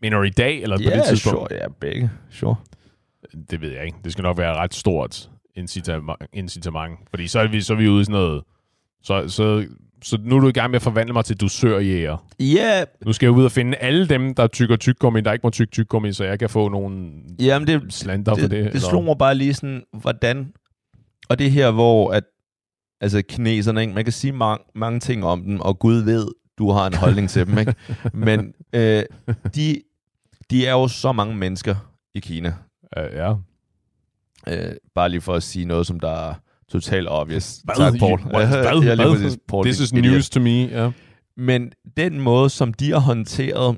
Mener 0.01 0.17
du 0.17 0.23
i 0.23 0.29
dag, 0.29 0.61
eller 0.61 0.77
på 0.77 0.83
Ja, 0.83 0.97
det 0.97 1.03
tidspunkt? 1.07 1.39
sure, 1.39 1.47
ja, 1.61 1.67
begge. 1.81 2.09
Sure. 2.29 2.55
Det 3.51 3.61
ved 3.61 3.69
jeg 3.71 3.85
ikke. 3.85 3.97
Det 4.03 4.11
skal 4.11 4.21
nok 4.23 4.37
være 4.37 4.51
et 4.51 4.57
ret 4.57 4.73
stort 4.73 5.29
incitament. 5.55 6.09
incitament. 6.33 6.99
Fordi 7.09 7.27
så 7.27 7.39
er, 7.39 7.47
vi, 7.47 7.61
så 7.61 7.73
er 7.73 7.77
vi 7.77 7.87
ude 7.89 8.01
i 8.01 8.05
sådan 8.05 8.21
noget... 8.21 8.43
Så, 9.03 9.27
så, 9.27 9.65
så 10.03 10.17
nu 10.23 10.35
er 10.35 10.39
du 10.39 10.47
i 10.47 10.51
gang 10.51 10.71
med 10.71 10.75
at 10.75 10.81
forvandle 10.81 11.13
mig 11.13 11.25
til 11.25 11.37
dusørjæger. 11.37 12.17
Ja, 12.39 12.83
Nu 13.05 13.13
skal 13.13 13.25
jeg 13.27 13.31
ud 13.33 13.45
og 13.45 13.51
finde 13.51 13.77
alle 13.77 14.07
dem, 14.07 14.35
der 14.35 14.47
tykker 14.47 14.75
tyggegummi, 14.75 15.21
der 15.21 15.33
ikke 15.33 15.43
må 15.43 15.49
tykke 15.49 15.71
tyggegummi, 15.71 16.13
så 16.13 16.23
jeg 16.23 16.39
kan 16.39 16.49
få 16.49 16.69
nogle 16.69 17.11
jamen 17.39 17.67
det, 17.67 17.93
slanter 17.93 18.31
for 18.35 18.41
det, 18.41 18.51
det. 18.51 18.57
det, 18.57 18.65
det 18.65 18.73
eller- 18.75 18.89
slog 18.89 19.03
mig 19.03 19.17
bare 19.17 19.35
lige 19.35 19.53
sådan, 19.53 19.83
hvordan... 19.93 20.53
Og 21.29 21.39
det 21.39 21.47
er 21.47 21.51
her, 21.51 21.71
hvor 21.71 22.11
at, 22.11 22.23
altså 23.01 23.21
kineserne, 23.21 23.81
ikke? 23.81 23.93
man 23.93 24.03
kan 24.03 24.13
sige 24.13 24.31
mange, 24.33 24.63
mange 24.75 24.99
ting 24.99 25.25
om 25.25 25.43
dem, 25.43 25.59
og 25.59 25.79
Gud 25.79 25.95
ved, 26.03 26.27
du 26.57 26.71
har 26.71 26.87
en 26.87 26.93
holdning 26.93 27.29
til 27.29 27.47
dem, 27.47 27.57
ikke? 27.57 27.75
Men 28.13 28.53
øh, 28.73 29.03
de, 29.55 29.81
de 30.51 30.65
er 30.67 30.71
jo 30.71 30.87
så 30.87 31.11
mange 31.11 31.35
mennesker 31.35 31.75
i 32.15 32.19
Kina. 32.19 32.53
Uh, 32.97 33.03
ja. 33.13 33.33
Øh, 34.47 34.75
bare 34.95 35.09
lige 35.09 35.21
for 35.21 35.33
at 35.33 35.43
sige 35.43 35.65
noget, 35.65 35.87
som 35.87 35.99
der 35.99 36.33
totalt 36.71 37.07
obvious. 37.09 37.61
Hvad? 37.63 37.75
Tak, 37.75 37.99
Paul. 37.99 38.19
Ja, 38.33 38.73
lige 38.73 38.95
Hvad? 38.95 39.15
præcis, 39.15 39.37
Paul. 39.47 39.65
This 39.65 39.79
is 39.79 39.93
news 39.93 40.29
to 40.29 40.39
me. 40.39 40.49
Ja. 40.65 40.91
Men 41.37 41.71
den 41.97 42.19
måde, 42.19 42.49
som 42.49 42.73
de 42.73 42.91
har 42.91 42.99
håndteret 42.99 43.77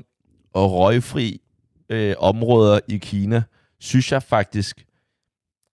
og 0.53 0.71
røgfri 0.71 1.41
øh, 1.89 2.15
områder 2.19 2.79
i 2.87 2.97
Kina, 2.97 3.43
synes 3.79 4.11
jeg 4.11 4.23
faktisk, 4.23 4.83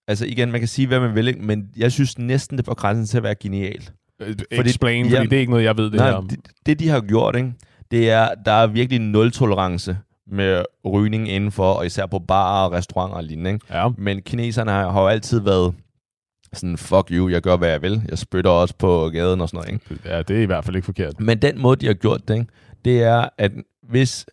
altså 0.07 0.25
igen, 0.25 0.51
man 0.51 0.61
kan 0.61 0.67
sige, 0.67 0.87
hvad 0.87 0.99
man 0.99 1.15
vil, 1.15 1.37
men 1.41 1.69
jeg 1.77 1.91
synes 1.91 2.17
næsten, 2.17 2.57
det 2.57 2.65
på 2.65 2.73
grænsen 2.73 3.05
til 3.05 3.17
at 3.17 3.23
være 3.23 3.35
genialt. 3.35 3.93
Fordi, 4.21 4.43
Explain, 4.51 5.05
fordi 5.05 5.15
ja, 5.15 5.23
det 5.23 5.33
er 5.33 5.39
ikke 5.39 5.51
noget, 5.51 5.63
jeg 5.65 5.77
ved 5.77 5.85
det 5.85 5.93
Nej, 5.93 6.09
her 6.09 6.15
om. 6.15 6.27
det, 6.29 6.39
det, 6.65 6.79
de 6.79 6.87
har 6.87 7.01
gjort, 7.01 7.35
ikke? 7.35 7.53
det 7.91 8.09
er, 8.09 8.29
der 8.45 8.51
er 8.51 8.67
virkelig 8.67 9.01
nul 9.01 9.31
tolerance 9.31 9.97
med 10.27 10.63
rygning 10.85 11.29
indenfor, 11.29 11.73
og 11.73 11.85
især 11.85 12.05
på 12.05 12.19
barer 12.19 12.65
og 12.65 12.71
restauranter 12.71 13.15
og 13.17 13.23
lignende. 13.23 13.51
Ikke? 13.53 13.65
Ja. 13.69 13.87
Men 13.97 14.21
kineserne 14.21 14.71
har, 14.71 14.91
har 14.91 15.01
jo 15.01 15.07
altid 15.07 15.39
været 15.39 15.73
sådan, 16.53 16.77
fuck 16.77 17.09
you, 17.11 17.29
jeg 17.29 17.41
gør, 17.41 17.57
hvad 17.57 17.69
jeg 17.69 17.81
vil. 17.81 18.01
Jeg 18.09 18.17
spytter 18.17 18.51
også 18.51 18.75
på 18.79 19.09
gaden 19.09 19.41
og 19.41 19.49
sådan 19.49 19.57
noget. 19.57 19.81
Ikke? 19.91 20.09
ja, 20.09 20.21
det 20.21 20.37
er 20.37 20.41
i 20.41 20.45
hvert 20.45 20.65
fald 20.65 20.75
ikke 20.75 20.85
forkert. 20.85 21.19
Men 21.19 21.41
den 21.41 21.61
måde, 21.61 21.75
de 21.75 21.85
har 21.85 21.93
gjort 21.93 22.27
det, 22.27 22.33
ikke? 22.33 22.47
det 22.85 23.03
er, 23.03 23.29
at 23.37 23.51
hvis 23.89 24.25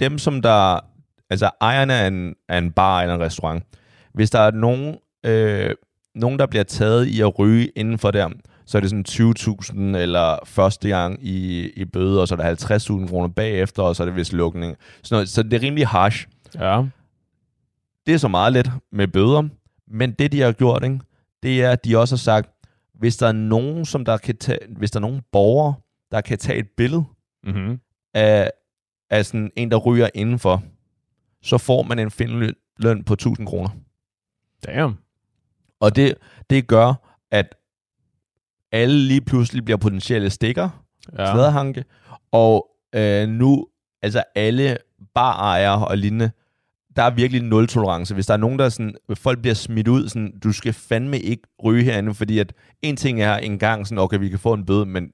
dem, 0.00 0.18
som 0.18 0.42
der, 0.42 0.80
altså 1.30 1.50
ejerne 1.60 1.94
af 1.94 2.06
en, 2.06 2.34
af 2.48 2.58
en 2.58 2.72
bar 2.72 3.00
eller 3.02 3.14
en 3.14 3.20
restaurant, 3.20 3.64
hvis 4.14 4.30
der 4.30 4.38
er 4.38 4.50
nogen, 4.50 4.96
øh, 5.26 5.70
nogen, 6.14 6.38
der 6.38 6.46
bliver 6.46 6.64
taget 6.64 7.06
i 7.06 7.20
at 7.20 7.38
ryge 7.38 7.68
inden 7.76 7.98
for 7.98 8.10
der, 8.10 8.28
så 8.66 8.78
er 8.78 8.80
det 8.80 8.90
sådan 8.90 9.04
20.000 9.94 9.96
eller 9.96 10.38
første 10.44 10.88
gang 10.88 11.26
i, 11.26 11.68
i 11.70 11.84
bøde, 11.84 12.20
og 12.20 12.28
så 12.28 12.34
er 12.34 12.54
der 12.54 12.76
50.000 13.00 13.08
kroner 13.08 13.28
bagefter, 13.28 13.82
og 13.82 13.96
så 13.96 14.02
er 14.02 14.04
det 14.04 14.16
vist 14.16 14.32
lukning. 14.32 14.76
Så, 15.02 15.14
noget, 15.14 15.28
så 15.28 15.42
det 15.42 15.52
er 15.52 15.62
rimelig 15.62 15.86
harsh. 15.88 16.26
Ja. 16.54 16.82
Det 18.06 18.14
er 18.14 18.18
så 18.18 18.28
meget 18.28 18.52
let 18.52 18.70
med 18.92 19.08
bøder, 19.08 19.48
men 19.92 20.12
det, 20.12 20.32
de 20.32 20.40
har 20.40 20.52
gjort, 20.52 20.84
ikke, 20.84 21.00
det 21.42 21.62
er, 21.62 21.70
at 21.70 21.84
de 21.84 21.98
også 21.98 22.14
har 22.14 22.18
sagt, 22.18 22.50
hvis 22.94 23.16
der 23.16 23.28
er 23.28 23.32
nogen, 23.32 23.84
som 23.84 24.04
der 24.04 24.16
kan 24.16 24.36
tage, 24.36 24.58
hvis 24.76 24.90
der 24.90 24.98
er 24.98 25.00
nogen 25.00 25.20
borgere, 25.32 25.74
der 26.10 26.20
kan 26.20 26.38
tage 26.38 26.58
et 26.58 26.68
billede 26.76 27.04
Mm-hmm. 27.44 27.80
af, 28.14 28.50
af 29.10 29.26
sådan 29.26 29.50
en, 29.56 29.70
der 29.70 29.76
ryger 29.76 30.08
indenfor, 30.14 30.62
så 31.42 31.58
får 31.58 31.82
man 31.82 31.98
en 31.98 32.10
findeløn 32.10 33.04
på 33.06 33.12
1000 33.12 33.46
kroner. 33.46 33.70
Damn. 34.66 34.98
Og 35.80 35.96
det, 35.96 36.14
det 36.50 36.66
gør, 36.66 36.94
at 37.30 37.54
alle 38.72 38.98
lige 38.98 39.20
pludselig 39.20 39.64
bliver 39.64 39.78
potentielle 39.78 40.30
stikker, 40.30 40.68
ja. 41.12 41.22
Ja. 41.22 41.32
slæderhanke, 41.32 41.84
og 42.32 42.68
øh, 42.94 43.28
nu, 43.28 43.66
altså 44.02 44.22
alle 44.34 44.78
barejere 45.14 45.88
og 45.88 45.98
lignende, 45.98 46.30
der 46.96 47.02
er 47.02 47.10
virkelig 47.10 47.42
nul 47.42 47.66
tolerance. 47.68 48.14
Hvis 48.14 48.26
der 48.26 48.34
er 48.34 48.38
nogen, 48.38 48.58
der 48.58 48.64
er 48.64 48.68
sådan, 48.68 48.94
folk 49.14 49.40
bliver 49.40 49.54
smidt 49.54 49.88
ud, 49.88 50.08
sådan, 50.08 50.32
du 50.44 50.52
skal 50.52 50.72
fandme 50.72 51.18
ikke 51.18 51.42
ryge 51.64 51.82
herinde, 51.84 52.14
fordi 52.14 52.38
at 52.38 52.52
en 52.82 52.96
ting 52.96 53.22
er 53.22 53.36
en 53.36 53.58
gang 53.58 53.86
sådan, 53.86 53.98
okay, 53.98 54.18
vi 54.18 54.28
kan 54.28 54.38
få 54.38 54.52
en 54.52 54.66
bøde, 54.66 54.86
men 54.86 55.08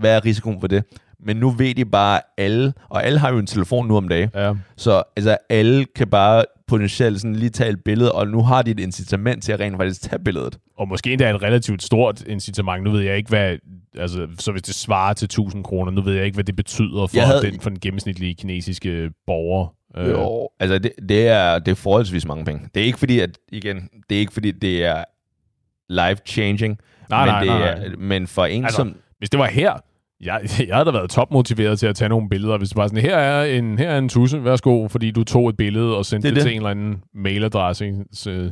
hvad 0.00 0.16
er 0.16 0.24
risikoen 0.24 0.60
for 0.60 0.66
det? 0.66 0.84
Men 1.26 1.36
nu 1.36 1.50
ved 1.50 1.74
de 1.74 1.84
bare 1.84 2.20
alle, 2.38 2.72
og 2.88 3.04
alle 3.04 3.18
har 3.18 3.32
jo 3.32 3.38
en 3.38 3.46
telefon 3.46 3.88
nu 3.88 3.96
om 3.96 4.08
dagen, 4.08 4.30
Ja. 4.34 4.54
så 4.76 5.02
altså, 5.16 5.36
alle 5.50 5.86
kan 5.96 6.08
bare 6.08 6.44
potentielt 6.66 7.20
sådan 7.20 7.36
lige 7.36 7.50
tage 7.50 7.70
et 7.70 7.84
billede, 7.84 8.12
og 8.12 8.28
nu 8.28 8.42
har 8.42 8.62
de 8.62 8.70
et 8.70 8.80
incitament 8.80 9.44
til 9.44 9.52
at 9.52 9.60
rent 9.60 9.76
faktisk 9.76 10.02
tage 10.02 10.22
billedet. 10.24 10.58
Og 10.78 10.88
måske 10.88 11.12
endda 11.12 11.30
et 11.30 11.42
relativt 11.42 11.82
stort 11.82 12.22
incitament. 12.26 12.84
Nu 12.84 12.90
ved 12.90 13.00
jeg 13.00 13.16
ikke, 13.16 13.28
hvad... 13.28 13.56
Altså, 13.98 14.26
så 14.38 14.52
hvis 14.52 14.62
det 14.62 14.74
svarer 14.74 15.12
til 15.12 15.24
1000 15.26 15.64
kroner, 15.64 15.92
nu 15.92 16.02
ved 16.02 16.14
jeg 16.14 16.24
ikke, 16.24 16.34
hvad 16.36 16.44
det 16.44 16.56
betyder 16.56 17.06
for, 17.06 17.20
havde- 17.20 17.42
den, 17.52 17.60
for 17.60 17.70
den 17.70 17.78
gennemsnitlige 17.80 18.34
kinesiske 18.34 19.10
borger. 19.26 19.74
Øh. 19.96 20.10
Jo, 20.10 20.48
altså 20.60 20.78
det, 20.78 20.92
det, 21.08 21.28
er, 21.28 21.58
det 21.58 21.70
er 21.70 21.76
forholdsvis 21.76 22.26
mange 22.26 22.44
penge. 22.44 22.68
Det 22.74 22.80
er 22.80 22.84
ikke 22.84 22.98
fordi, 22.98 23.20
at, 23.20 23.38
igen, 23.52 23.88
det 24.10 24.16
er 24.16 24.20
ikke 24.20 24.32
fordi, 24.32 24.50
det 24.50 24.84
er 24.84 25.04
life-changing, 25.88 26.78
Nej, 27.10 27.24
men, 27.26 27.32
nej, 27.32 27.40
det 27.40 27.48
nej, 27.48 27.68
er, 27.70 27.78
nej. 27.88 27.96
men 27.98 28.26
for 28.26 28.44
en 28.44 28.64
Altså, 28.64 28.76
som... 28.76 28.96
Hvis 29.18 29.30
det 29.30 29.40
var 29.40 29.46
her, 29.46 29.72
jeg, 30.20 30.40
jeg 30.68 30.74
havde 30.76 30.84
da 30.86 30.90
været 30.90 31.10
topmotiveret 31.10 31.78
til 31.78 31.86
at 31.86 31.96
tage 31.96 32.08
nogle 32.08 32.28
billeder. 32.28 32.58
Hvis 32.58 32.68
det 32.68 32.76
var 32.76 32.86
sådan, 32.86 33.02
her 33.02 33.16
er 33.16 33.44
en, 33.44 33.78
her 33.78 33.90
er 33.90 33.98
en 33.98 34.08
tusse, 34.08 34.44
værsgo, 34.44 34.88
fordi 34.88 35.10
du 35.10 35.24
tog 35.24 35.48
et 35.48 35.56
billede 35.56 35.96
og 35.96 36.06
sendte 36.06 36.28
Det 36.28 36.34
det, 36.34 36.40
er 36.40 36.44
det, 36.44 36.48
til 36.50 36.56
en 36.56 36.56
eller 36.56 36.70
anden 36.70 37.02
mailadresse? 37.14 37.94
Så- 38.12 38.50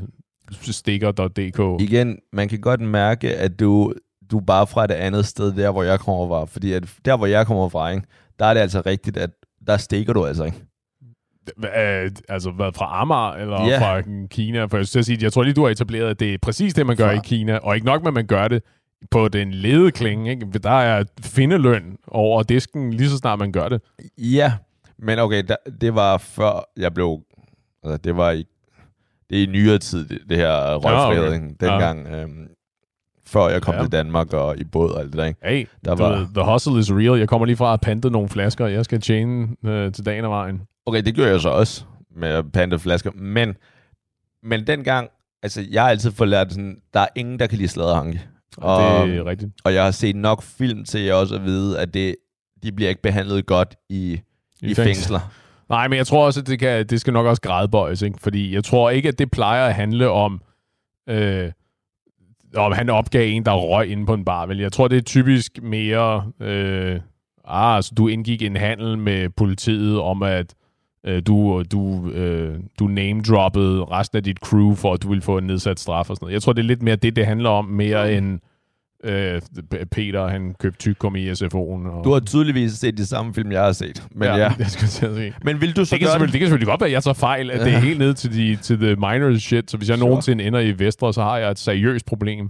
sticker.dk. 0.62 1.82
Igen, 1.82 2.18
man 2.32 2.48
kan 2.48 2.60
godt 2.60 2.80
mærke, 2.80 3.36
at 3.36 3.60
du, 3.60 3.92
du 4.30 4.38
er 4.38 4.42
bare 4.44 4.66
fra 4.66 4.84
et 4.84 4.90
andet 4.90 5.26
sted, 5.26 5.52
der 5.52 5.70
hvor 5.70 5.82
jeg 5.82 6.00
kommer 6.00 6.28
fra. 6.28 6.44
Fordi 6.44 6.72
at 6.72 6.84
der 7.04 7.16
hvor 7.16 7.26
jeg 7.26 7.46
kommer 7.46 7.68
fra, 7.68 7.90
ikke, 7.90 8.02
der 8.38 8.46
er 8.46 8.54
det 8.54 8.60
altså 8.60 8.82
rigtigt, 8.86 9.16
at 9.16 9.30
der 9.66 9.76
stikker 9.76 10.12
du 10.12 10.26
altså 10.26 10.44
ikke. 10.44 10.62
Øh, 11.58 12.10
altså 12.28 12.50
været 12.58 12.74
fra 12.76 13.00
Amager 13.02 13.32
eller 13.32 13.66
Ja. 13.66 13.78
fra 13.80 14.02
Kina? 14.30 14.64
For 14.64 14.76
jeg, 14.76 14.80
at 14.96 15.04
sige, 15.04 15.18
jeg 15.22 15.32
tror 15.32 15.42
lige, 15.42 15.54
du 15.54 15.62
har 15.64 15.70
etableret, 15.70 16.10
at 16.10 16.20
det 16.20 16.34
er 16.34 16.38
præcis 16.42 16.74
det, 16.74 16.86
man 16.86 16.96
gør 16.96 17.08
Fra- 17.08 17.16
i 17.16 17.20
Kina. 17.24 17.56
Og 17.58 17.74
ikke 17.74 17.86
nok 17.86 18.02
med, 18.02 18.08
at 18.08 18.14
man 18.14 18.26
gør 18.26 18.48
det 18.48 18.62
på 19.10 19.28
den 19.28 19.50
lede 19.50 19.90
klinge. 19.90 20.30
Ikke? 20.30 20.46
Der 20.62 20.70
er 20.70 21.04
findeløn 21.20 21.96
over 22.08 22.42
disken, 22.42 22.92
lige 22.92 23.08
så 23.08 23.16
snart 23.16 23.38
man 23.38 23.52
gør 23.52 23.68
det. 23.68 23.82
Ja, 24.18 24.52
men 24.98 25.18
okay, 25.18 25.42
der, 25.48 25.56
det 25.80 25.94
var 25.94 26.18
før 26.18 26.68
jeg 26.76 26.94
blev... 26.94 27.18
Altså, 27.84 27.96
det 27.96 28.16
var 28.16 28.30
i, 28.30 28.44
det 29.30 29.38
er 29.38 29.42
i 29.42 29.46
nyere 29.46 29.78
tid, 29.78 30.08
det, 30.08 30.18
det 30.28 30.36
her 30.36 30.74
røgfrihed, 30.74 31.24
okay. 31.26 31.34
ikke? 31.34 31.54
dengang, 31.60 32.06
øhm, 32.08 32.48
før 33.28 33.48
jeg 33.48 33.62
kom 33.62 33.74
Ja. 33.74 33.80
til 33.82 33.92
Danmark 33.92 34.32
og 34.32 34.58
i 34.58 34.64
båd 34.64 34.90
og 34.90 35.00
alt 35.00 35.12
det 35.12 35.18
der. 35.18 35.24
Ikke? 35.24 35.40
Hey, 35.44 35.66
Der 35.84 35.94
du 35.94 36.02
var- 36.02 36.28
the 36.34 36.52
hustle 36.52 36.78
is 36.78 36.92
real. 36.92 37.18
Jeg 37.18 37.28
kommer 37.28 37.46
lige 37.46 37.56
fra 37.56 37.72
at 37.72 37.80
pante 37.80 38.10
nogle 38.10 38.28
flasker, 38.28 38.66
jeg 38.66 38.84
skal 38.84 39.00
tjene 39.00 39.48
øh, 39.66 39.92
til 39.92 40.06
dagen 40.06 40.24
og 40.24 40.30
vejen. 40.30 40.60
Okay, 40.86 41.02
det 41.02 41.14
gjorde 41.14 41.30
jeg 41.30 41.40
så 41.40 41.48
også 41.48 41.84
med 42.16 42.42
pante 42.42 42.78
flasker, 42.78 43.10
men, 43.14 43.54
men 44.42 44.66
dengang, 44.66 45.08
altså 45.42 45.64
jeg 45.70 45.82
har 45.82 45.90
altid 45.90 46.10
fået 46.12 46.28
lært 46.30 46.52
sådan, 46.52 46.76
der 46.94 47.00
er 47.00 47.06
ingen, 47.16 47.38
der 47.38 47.46
kan 47.46 47.58
lide 47.58 47.68
sladderhanke. 47.68 48.20
Og 48.56 48.76
Og, 48.76 49.06
det 49.08 49.16
er 49.16 49.24
rigtigt. 49.26 49.52
og 49.64 49.74
jeg 49.74 49.84
har 49.84 49.90
set 49.90 50.16
nok 50.16 50.42
film 50.42 50.84
til 50.84 51.00
jeg 51.00 51.14
også 51.14 51.34
at 51.34 51.44
vide, 51.44 51.78
at 51.80 51.94
det, 51.94 52.14
de 52.62 52.72
bliver 52.72 52.88
ikke 52.88 53.02
behandlet 53.02 53.46
godt 53.46 53.74
i, 53.88 53.94
i, 53.94 54.20
i 54.60 54.74
fængsel. 54.74 54.84
fængsler. 54.84 55.20
Nej, 55.68 55.88
men 55.88 55.96
jeg 55.96 56.06
tror 56.06 56.26
også, 56.26 56.40
at 56.40 56.46
det, 56.46 56.58
kan, 56.58 56.86
det 56.86 57.00
skal 57.00 57.12
nok 57.12 57.26
også 57.26 57.42
gradbøjes, 57.42 58.02
ikke? 58.02 58.18
fordi 58.20 58.54
jeg 58.54 58.64
tror 58.64 58.90
ikke, 58.90 59.08
at 59.08 59.18
det 59.18 59.30
plejer 59.30 59.66
at 59.66 59.74
handle 59.74 60.10
om, 60.10 60.40
øh, 61.08 61.50
om 62.56 62.72
han 62.72 62.90
opgav 62.90 63.28
en, 63.28 63.44
der 63.44 63.54
røg 63.54 63.88
inde 63.88 64.06
på 64.06 64.14
en 64.14 64.24
bar. 64.24 64.46
Vel? 64.46 64.58
Jeg 64.58 64.72
tror, 64.72 64.88
det 64.88 64.98
er 64.98 65.02
typisk 65.02 65.62
mere, 65.62 66.24
øh, 66.40 67.00
ah, 67.44 67.76
altså, 67.76 67.92
du 67.96 68.08
indgik 68.08 68.42
en 68.42 68.56
handel 68.56 68.98
med 68.98 69.28
politiet 69.28 70.00
om, 70.00 70.22
at 70.22 70.54
øh, 71.06 71.22
du, 71.26 71.62
du, 71.72 72.10
øh, 72.10 72.58
du 72.78 72.86
name-droppede 72.86 73.84
resten 73.84 74.16
af 74.16 74.24
dit 74.24 74.38
crew, 74.38 74.74
for 74.74 74.92
at 74.92 75.02
du 75.02 75.08
ville 75.08 75.22
få 75.22 75.38
en 75.38 75.46
nedsat 75.46 75.80
straf 75.80 76.10
og 76.10 76.16
sådan 76.16 76.24
noget. 76.24 76.32
Jeg 76.32 76.42
tror, 76.42 76.52
det 76.52 76.62
er 76.62 76.66
lidt 76.66 76.82
mere 76.82 76.96
det, 76.96 77.16
det 77.16 77.26
handler 77.26 77.50
om, 77.50 77.64
mere 77.64 78.12
end 78.12 78.40
øh, 79.04 79.42
Peter, 79.90 80.28
han 80.28 80.54
købte 80.60 80.78
tykkum 80.78 81.16
i 81.16 81.30
SFO'en. 81.30 81.88
Og, 81.88 82.04
Du 82.04 82.12
har 82.12 82.20
tydeligvis 82.20 82.72
set 82.72 82.98
de 82.98 83.06
samme 83.06 83.34
film, 83.34 83.52
jeg 83.52 83.62
har 83.62 83.72
set. 83.72 84.02
Men 84.10 84.22
ja, 84.28 84.36
ja. 84.36 84.52
jeg 84.58 84.66
skal 84.66 84.88
til 84.88 85.06
at. 85.06 85.32
Men 85.44 85.60
vil 85.60 85.76
du 85.76 85.84
så 85.84 85.94
Det 85.94 86.00
kan, 86.00 86.06
gøre 86.06 86.12
selvfølgelig, 86.12 86.32
det 86.32 86.38
kan 86.40 86.46
selvfølgelig 86.46 86.66
godt 86.68 86.80
være, 86.80 86.88
at 86.88 86.92
jeg 86.92 87.02
tager 87.02 87.14
fejl, 87.14 87.50
at 87.50 87.60
det 87.60 87.74
er 87.74 87.78
helt 87.78 87.98
ned 87.98 88.14
til, 88.14 88.32
de, 88.32 88.56
til 88.56 88.78
the 88.78 88.94
minors 88.96 89.42
shit, 89.42 89.70
så 89.70 89.76
hvis 89.76 89.88
jeg 89.88 89.98
Sure. 89.98 90.08
nogensinde 90.08 90.44
ender 90.44 90.60
i 90.60 90.78
Vestre, 90.78 91.14
så 91.14 91.22
har 91.22 91.38
jeg 91.38 91.50
et 91.50 91.58
seriøst 91.58 92.06
problem. 92.06 92.48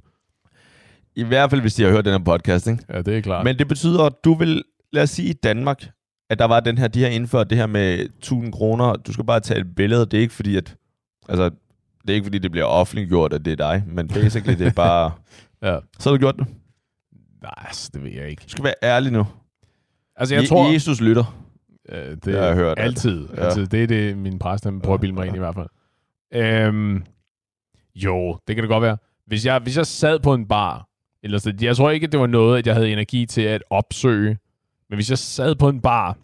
I 1.17 1.25
hvert 1.25 1.51
fald, 1.51 1.61
hvis 1.61 1.75
de 1.75 1.83
har 1.83 1.91
hørt 1.91 2.05
den 2.05 2.13
her 2.13 2.25
podcast, 2.25 2.67
ikke? 2.67 2.85
Ja, 2.93 3.03
det 3.03 3.17
er 3.17 3.21
klart. 3.21 3.45
Men 3.45 3.59
det 3.59 3.69
betyder, 3.69 4.05
at 4.05 4.13
du 4.25 4.35
vil, 4.35 4.63
lad 4.93 5.03
os 5.03 5.11
sige 5.11 5.29
i 5.31 5.33
Danmark, 5.33 5.85
at 6.31 6.39
der 6.39 6.45
var 6.45 6.61
den 6.61 6.79
her, 6.79 6.89
de 6.89 7.03
har 7.03 7.09
indført 7.09 7.51
det 7.51 7.59
her 7.59 7.67
med 7.67 7.99
1000 8.01 8.53
kroner. 8.53 8.93
Du 8.97 9.13
skal 9.13 9.25
bare 9.25 9.41
tage 9.41 9.61
et 9.61 9.75
billede. 9.77 10.07
Det 10.07 10.15
er 10.15 10.21
ikke 10.21 10.35
fordi, 10.35 10.57
at, 10.57 10.77
altså, 11.29 11.45
det 12.03 12.11
er 12.11 12.15
ikke 12.15 12.25
fordi, 12.25 12.39
det 12.39 12.51
bliver 12.51 12.67
offentliggjort, 12.67 13.33
at 13.33 13.45
det 13.45 13.53
er 13.53 13.57
dig, 13.57 13.83
men 13.87 14.09
basically, 14.09 14.59
det 14.59 14.67
er 14.67 14.73
bare, 14.73 15.11
ja. 15.63 15.79
så 15.99 16.11
har 16.11 16.17
du 16.17 16.21
gjort 16.21 16.37
det. 16.39 16.47
Nej, 17.43 17.55
altså, 17.57 17.91
det 17.95 18.03
ved 18.05 18.11
jeg 18.11 18.29
ikke. 18.31 18.43
Du 18.45 18.49
skal 18.49 18.65
være 18.65 18.75
ærlig 18.83 19.13
nu. 19.13 19.27
Altså, 20.17 20.35
jeg 20.35 20.45
Je- 20.45 20.49
tror... 20.49 20.73
Jesus 20.73 21.01
lytter. 21.01 21.45
Øh, 21.89 22.11
det 22.11 22.25
Det 22.25 22.35
har 22.35 22.45
jeg 22.47 22.55
hørt, 22.55 22.79
Altid. 22.79 23.29
Ja. 23.37 23.45
Altså, 23.45 23.67
det 23.67 23.83
er 23.83 23.87
det, 23.87 24.19
min 24.19 24.39
præst 24.39 24.65
han 24.65 24.81
prøver 24.81 24.95
at 24.95 25.01
bilde 25.01 25.15
mig 25.15 25.27
ind 25.27 25.37
i 25.37 25.39
hvert 25.39 25.55
fald. 25.55 25.69
Øhm, 26.35 27.05
jo, 27.95 28.39
det 28.49 28.57
kan 28.57 28.63
det 28.63 28.69
godt 28.69 28.83
være. 28.83 28.97
Hvis 29.27 29.47
jeg, 29.47 29.59
hvis 29.59 29.77
jeg 29.77 29.87
sad 29.87 30.21
på 30.21 30.35
en 30.35 30.47
bar, 30.49 30.89
eller 31.23 31.39
så, 31.39 31.55
jeg 31.61 31.77
tror 31.77 31.91
ikke, 31.91 32.05
at 32.07 32.13
det 32.13 32.21
var 32.21 32.27
noget, 32.27 32.59
at 32.59 32.67
jeg 32.67 32.75
havde 32.75 32.93
energi 32.93 33.27
til 33.27 33.43
at 33.43 33.63
opsøge, 33.71 34.39
men 34.89 34.97
hvis 34.97 35.11
jeg 35.11 35.19
sad 35.19 35.55
på 35.55 35.69
en 35.69 35.81
bar, 35.81 36.17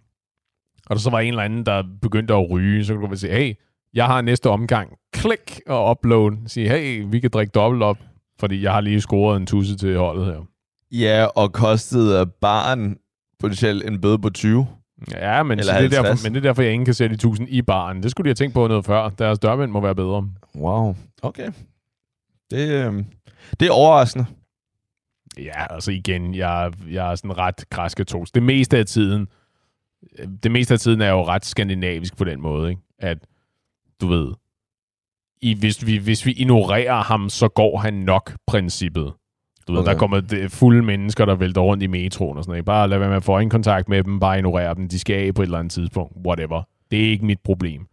og 0.86 0.96
der 0.96 1.00
så 1.00 1.10
var 1.10 1.20
en 1.20 1.28
eller 1.28 1.42
anden, 1.42 1.66
der 1.66 1.82
begyndte 2.02 2.34
at 2.34 2.50
ryge, 2.50 2.84
så 2.84 2.92
kunne 2.94 3.02
du 3.02 3.06
godt 3.08 3.20
sige, 3.20 3.32
hey, 3.32 3.54
jeg 3.94 4.06
har 4.06 4.20
næste 4.20 4.50
omgang. 4.50 4.98
Klik 5.12 5.60
og 5.66 5.90
upload. 5.90 6.32
Sige, 6.46 6.68
hey, 6.68 7.04
vi 7.08 7.20
kan 7.20 7.30
drikke 7.30 7.50
dobbelt 7.50 7.82
op, 7.82 7.98
fordi 8.40 8.62
jeg 8.62 8.72
har 8.72 8.80
lige 8.80 9.00
scoret 9.00 9.36
en 9.36 9.46
tusse 9.46 9.76
til 9.76 9.96
holdet 9.96 10.26
her. 10.26 10.46
Ja, 10.92 11.24
og 11.24 11.52
kostede 11.52 12.26
barn 12.26 12.96
potentielt 13.38 13.86
en 13.86 14.00
bøde 14.00 14.18
på 14.18 14.30
20. 14.30 14.66
Ja, 15.10 15.42
men, 15.42 15.58
Eller 15.58 15.72
det 15.72 15.78
er 15.78 15.80
50. 15.80 16.06
derfor, 16.06 16.26
men 16.28 16.34
det 16.34 16.40
er 16.40 16.48
derfor, 16.48 16.62
jeg 16.62 16.72
ikke 16.72 16.84
kan 16.84 16.94
sætte 16.94 17.16
de 17.16 17.20
tusind 17.20 17.48
i 17.48 17.62
baren. 17.62 18.02
Det 18.02 18.10
skulle 18.10 18.24
de 18.24 18.28
have 18.28 18.34
tænkt 18.34 18.54
på 18.54 18.68
noget 18.68 18.84
før. 18.84 19.08
Deres 19.08 19.38
dørmænd 19.38 19.70
må 19.70 19.80
være 19.80 19.94
bedre. 19.94 20.28
Wow, 20.56 20.96
okay. 21.22 21.50
Det, 22.50 22.68
øh, 22.68 23.04
det 23.60 23.68
er 23.68 23.72
overraskende. 23.72 24.26
Ja, 25.38 25.72
altså 25.74 25.90
igen, 25.90 26.34
jeg, 26.34 26.72
jeg 26.90 27.10
er 27.10 27.14
sådan 27.14 27.38
ret 27.38 27.64
græskatolsk. 27.70 28.34
Det 28.34 28.42
meste 28.42 28.78
af 28.78 28.86
tiden, 28.86 29.28
det 30.42 30.50
meste 30.50 30.74
af 30.74 30.80
tiden 30.80 31.00
er 31.00 31.10
jo 31.10 31.24
ret 31.24 31.44
skandinavisk 31.44 32.16
på 32.16 32.24
den 32.24 32.40
måde, 32.40 32.70
ikke? 32.70 32.82
At, 32.98 33.18
du 34.00 34.06
ved, 34.06 34.32
i, 35.44 35.54
hvis, 35.58 35.86
vi, 35.86 35.96
hvis 35.96 36.26
vi 36.26 36.32
ignorerer 36.32 37.02
ham, 37.02 37.28
så 37.28 37.48
går 37.48 37.78
han 37.78 37.94
nok 37.94 38.32
princippet. 38.46 39.12
Du 39.68 39.72
ved, 39.72 39.80
Okay. 39.80 39.92
der 39.92 39.98
kommer 39.98 40.46
fulde 40.48 40.82
mennesker, 40.82 41.24
der 41.24 41.34
vælter 41.34 41.60
rundt 41.60 41.82
i 41.82 41.86
metroen 41.86 42.38
og 42.38 42.44
sådan 42.44 42.52
noget. 42.52 42.64
Bare 42.64 42.88
lad 42.88 42.98
være 42.98 43.08
med 43.08 43.16
at 43.16 43.24
få 43.24 43.48
kontakt 43.48 43.88
med 43.88 44.04
dem, 44.04 44.20
bare 44.20 44.36
ignorere 44.38 44.74
dem. 44.74 44.88
De 44.88 44.98
skal 44.98 45.26
af 45.26 45.34
på 45.34 45.42
et 45.42 45.46
eller 45.46 45.58
andet 45.58 45.72
tidspunkt. 45.72 46.12
Whatever. 46.26 46.62
Det 46.90 47.04
er 47.04 47.10
ikke 47.10 47.24
mit 47.26 47.38
problem. 47.44 47.86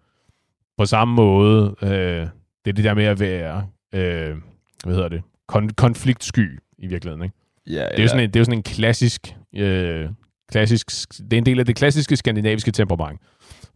På 0.78 0.86
samme 0.86 1.14
måde, 1.16 1.76
øh, 1.82 1.90
det 1.90 2.68
er 2.68 2.74
det 2.74 2.84
der 2.84 2.94
med 2.94 3.04
at 3.06 3.20
være, 3.20 3.64
øh, 3.94 4.36
hvad 4.84 4.96
hedder 4.96 5.10
det, 5.10 5.22
Kon- 5.52 5.74
konfliktsky 5.78 6.60
i 6.78 6.88
virkeligheden, 6.88 7.24
ikke? 7.24 7.36
Ja, 7.68 7.72
Det 7.92 8.00
er, 8.00 8.02
jo 8.02 8.08
sådan 8.08 8.24
en, 8.24 8.30
det 8.30 8.36
er 8.36 8.40
jo 8.40 8.46
sådan 8.46 8.60
en 8.60 8.64
klassisk, 8.64 9.36
øh, 9.56 10.10
klassisk, 10.52 10.92
det 11.20 11.34
er 11.34 11.38
en 11.38 11.46
del 11.46 11.60
af 11.60 11.66
det 11.66 11.76
klassiske 11.76 12.16
skandinaviske 12.16 12.72
temperament. 12.72 13.20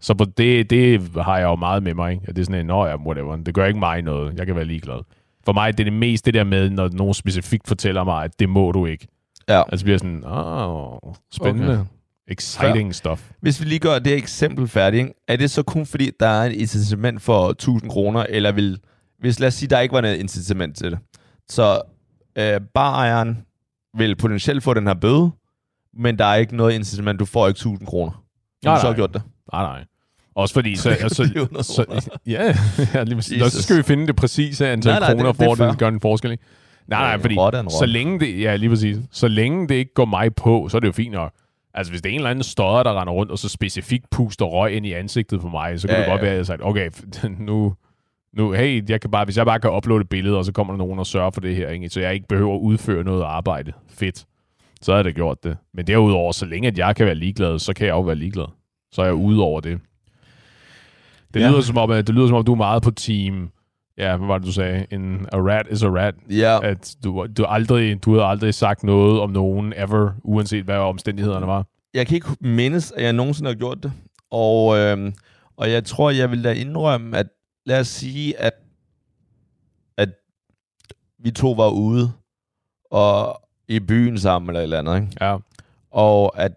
Så 0.06 0.13
på 0.13 0.26
det, 0.26 0.70
det 0.70 1.12
har 1.15 1.38
jeg 1.38 1.46
jo 1.46 1.56
meget 1.56 1.84
med 1.84 1.94
mig. 1.94 2.12
Ikke? 2.12 2.26
At 2.28 2.36
det 2.36 2.41
er 2.41 2.46
sådan 2.46 2.60
en, 2.60 2.65
nå 2.65 2.86
ja, 2.86 2.96
whatever. 2.98 3.36
Det 3.36 3.54
gør 3.54 3.65
ikke 3.65 3.80
mig 3.80 4.02
noget. 4.02 4.38
Jeg 4.38 4.46
kan 4.46 4.56
være 4.56 4.65
ligeglad. 4.65 5.00
For 5.46 5.54
mig 5.54 5.78
det 5.78 5.80
er 5.80 5.84
det 5.84 5.94
mest 5.94 6.26
det 6.26 6.34
der 6.34 6.44
med, 6.44 6.70
når 6.70 6.89
nogen 6.94 7.13
specifikt 7.13 7.68
fortæller 7.68 8.04
mig, 8.04 8.24
at 8.24 8.39
det 8.39 8.50
må 8.50 8.72
du 8.72 8.86
ikke. 8.86 9.08
Ja. 9.50 9.63
Altså 9.72 9.86
bliver 9.86 9.98
sådan, 9.98 10.24
åh, 10.26 11.13
spændende. 11.32 11.74
Okay. 11.74 11.86
Exciting 12.28 12.96
stuff. 12.96 13.32
Hvis 13.41 13.62
vi 13.62 13.65
lige 13.65 13.80
gør 13.80 14.00
det 14.00 14.13
eksempel 14.13 14.68
færdigt, 14.68 15.12
er 15.28 15.36
det 15.36 15.52
så 15.52 15.63
kun 15.63 15.86
fordi, 15.86 16.12
der 16.20 16.28
er 16.28 16.46
et 16.46 16.54
incitament 16.54 17.22
for 17.22 17.50
1000 17.50 17.91
kroner, 17.91 18.26
eller 18.30 18.52
vil, 18.52 18.80
hvis 19.20 19.39
lad 19.39 19.48
os 19.48 19.54
sige, 19.54 19.70
der 19.70 19.80
ikke 19.80 19.94
var 19.94 20.02
noget 20.02 20.18
incitament 20.18 20.78
til 20.78 20.91
det, 20.91 21.00
så 21.50 21.82
øh, 22.38 22.62
barejeren 22.74 23.38
vil 23.98 24.15
potentielt 24.15 24.63
få 24.63 24.74
den 24.74 24.88
her 24.88 24.94
bøde, 24.94 25.32
men 25.94 26.18
der 26.18 26.26
er 26.26 26.36
ikke 26.36 26.56
noget 26.56 26.74
incitament, 26.74 27.20
du 27.20 27.26
får 27.26 27.48
ikke 27.48 27.58
1000 27.58 27.88
kroner. 27.88 28.12
Har 28.12 28.72
Nej, 28.72 28.76
du 28.76 28.82
så 28.82 28.88
nej. 28.88 28.96
gjort 28.96 29.13
det? 29.13 29.22
Nej, 29.54 29.63
nej. 29.63 29.86
Også 30.36 30.54
fordi, 30.54 30.76
så, 30.76 30.89
altså, 30.89 31.24
Det 31.24 31.36
er 31.38 31.62
så, 31.63 32.10
ja, 32.28 32.56
ja 32.93 33.04
lige 33.04 33.15
præcis. 33.15 33.39
Nå, 33.39 33.50
så 33.50 33.63
skal 33.63 33.78
vi 33.78 33.84
finde 33.84 34.08
det 34.08 34.15
præcise 34.15 34.67
antal 34.69 34.89
Nej, 34.91 35.00
nej, 35.00 35.10
kroner, 35.10 35.32
det- 35.32 35.39
det 35.39 35.45
er 35.45 35.56
for 35.56 35.63
at 35.65 35.71
det 35.71 35.80
gør 35.80 35.88
en 35.88 36.00
forskel. 36.00 36.32
Ikke? 36.32 36.43
Nej, 36.88 37.00
nej, 37.02 37.21
fordi 37.21 37.38
rotte 37.38 37.58
er 37.58 37.62
en 37.63 37.69
så 37.69 37.78
rotte. 37.78 37.93
længe 37.93 38.19
det, 38.19 38.39
ja, 38.41 38.56
lige 38.56 38.69
præcis. 38.69 38.98
Så 39.12 39.28
længe 39.28 39.67
det 39.67 39.76
ikke 39.76 39.93
går 39.93 40.06
mig 40.06 40.36
på, 40.36 40.67
så 40.71 40.78
er 40.78 40.80
det 40.80 40.88
jo 40.88 40.91
fint 40.91 41.13
nok. 41.13 41.32
Altså, 41.74 41.91
hvis 41.91 42.02
det 42.02 42.10
er 42.10 42.13
en 42.13 42.19
eller 42.19 42.30
anden 42.30 42.43
stodder, 42.43 42.84
der 42.84 43.02
render 43.02 43.13
rundt, 43.13 43.32
og 43.32 43.39
så 43.39 43.50
specifikt 43.50 44.10
puster 44.10 44.45
røg 44.45 44.74
ind 44.76 44.86
i 44.86 44.93
ansigtet 44.93 45.41
på 45.41 45.48
mig, 45.50 45.80
så 45.80 45.88
kan 45.88 45.95
Ja, 45.98 46.02
det 46.02 46.10
godt 46.10 46.19
ja. 46.19 46.24
være, 46.24 46.32
at 46.32 46.38
jeg 46.38 46.45
sagt, 46.45 46.62
okay, 46.63 46.89
nu, 47.39 47.74
nu, 48.38 48.52
hey, 48.52 48.89
jeg 48.89 49.02
kan 49.02 49.12
bare, 49.12 49.26
hvis 49.26 49.38
jeg 49.38 49.45
bare 49.45 49.60
kan 49.60 49.71
uploade 49.71 50.02
et 50.02 50.10
billede, 50.10 50.38
og 50.38 50.45
så 50.45 50.52
kommer 50.52 50.74
der 50.74 50.78
nogen 50.78 51.00
og 51.00 51.06
sørger 51.08 51.30
for 51.32 51.41
det 51.41 51.56
her, 51.56 51.69
ikke? 51.69 51.89
så 51.89 52.00
jeg 52.02 52.13
ikke 52.13 52.28
behøver 52.28 52.56
at 52.56 52.60
udføre 52.60 53.04
noget 53.04 53.24
arbejde. 53.24 53.71
Fedt. 53.89 54.26
Så 54.82 54.95
jeg 54.95 55.06
da 55.06 55.10
gjort 55.10 55.43
det. 55.43 55.58
Men 55.74 55.88
derudover, 55.88 56.32
så 56.32 56.45
længe 56.45 56.67
at 56.67 56.78
jeg 56.78 56.95
kan 56.95 57.06
være 57.06 57.15
ligeglad, 57.15 57.60
så 57.60 57.74
kan 57.74 57.88
jeg 57.88 57.93
jo 57.93 58.02
være 58.02 58.15
ligeglad. 58.15 58.45
Så 58.91 59.02
er 59.02 59.06
jeg 59.06 59.13
ude 59.15 59.41
over 59.41 59.60
det. 59.62 59.80
Det 61.36 61.41
Ja. 61.41 61.50
lyder 61.50 61.62
som 61.62 61.78
om, 61.78 61.91
at 61.91 62.08
det 62.08 62.15
lyder 62.15 62.28
som 62.28 62.36
om, 62.38 62.45
du 62.45 62.52
er 62.52 62.56
meget 62.56 62.84
på 62.84 62.91
team. 62.91 63.50
Ja, 63.98 64.17
hvad 64.17 64.28
var 64.28 64.38
det, 64.38 64.48
du 64.48 64.52
sagde? 64.52 64.86
En, 64.91 65.28
a 65.34 65.38
rat 65.38 65.67
is 65.71 65.84
a 65.84 65.88
rat. 65.88 66.15
Ja, 66.30 66.60
At 66.63 66.95
du, 67.04 67.28
du, 67.38 67.45
aldrig, 67.45 68.04
du 68.06 68.15
har 68.17 68.26
aldrig 68.26 68.54
sagt 68.54 68.84
noget 68.84 69.19
om 69.21 69.30
nogen 69.30 69.74
ever, 69.78 70.12
uanset 70.24 70.63
hvad 70.63 70.76
omstændighederne 70.76 71.48
var. 71.48 71.65
jeg 71.93 72.08
kan 72.08 72.15
ikke 72.15 72.28
mindes, 72.41 72.91
at 72.91 73.04
jeg 73.04 73.13
nogensinde 73.13 73.50
har 73.50 73.56
gjort 73.56 73.84
det. 73.84 73.91
Og, 74.32 74.78
øhm, 74.78 75.13
og 75.58 75.71
jeg 75.71 75.84
tror, 75.86 76.10
jeg 76.10 76.32
vil 76.32 76.43
da 76.43 76.52
indrømme, 76.54 77.17
at 77.17 77.28
lad 77.65 77.80
os 77.80 77.88
sige, 77.88 78.39
at, 78.39 78.54
at 79.98 80.10
vi 81.19 81.32
to 81.32 81.52
var 81.52 81.69
ude 81.69 82.12
og 82.91 83.41
i 83.67 83.80
byen 83.80 84.17
sammen 84.19 84.50
eller 84.50 84.60
et 84.60 84.63
eller 84.63 84.80
andet, 84.80 84.95
ikke? 84.95 85.26
Ja. 85.26 85.38
og 85.91 86.39
at 86.39 86.52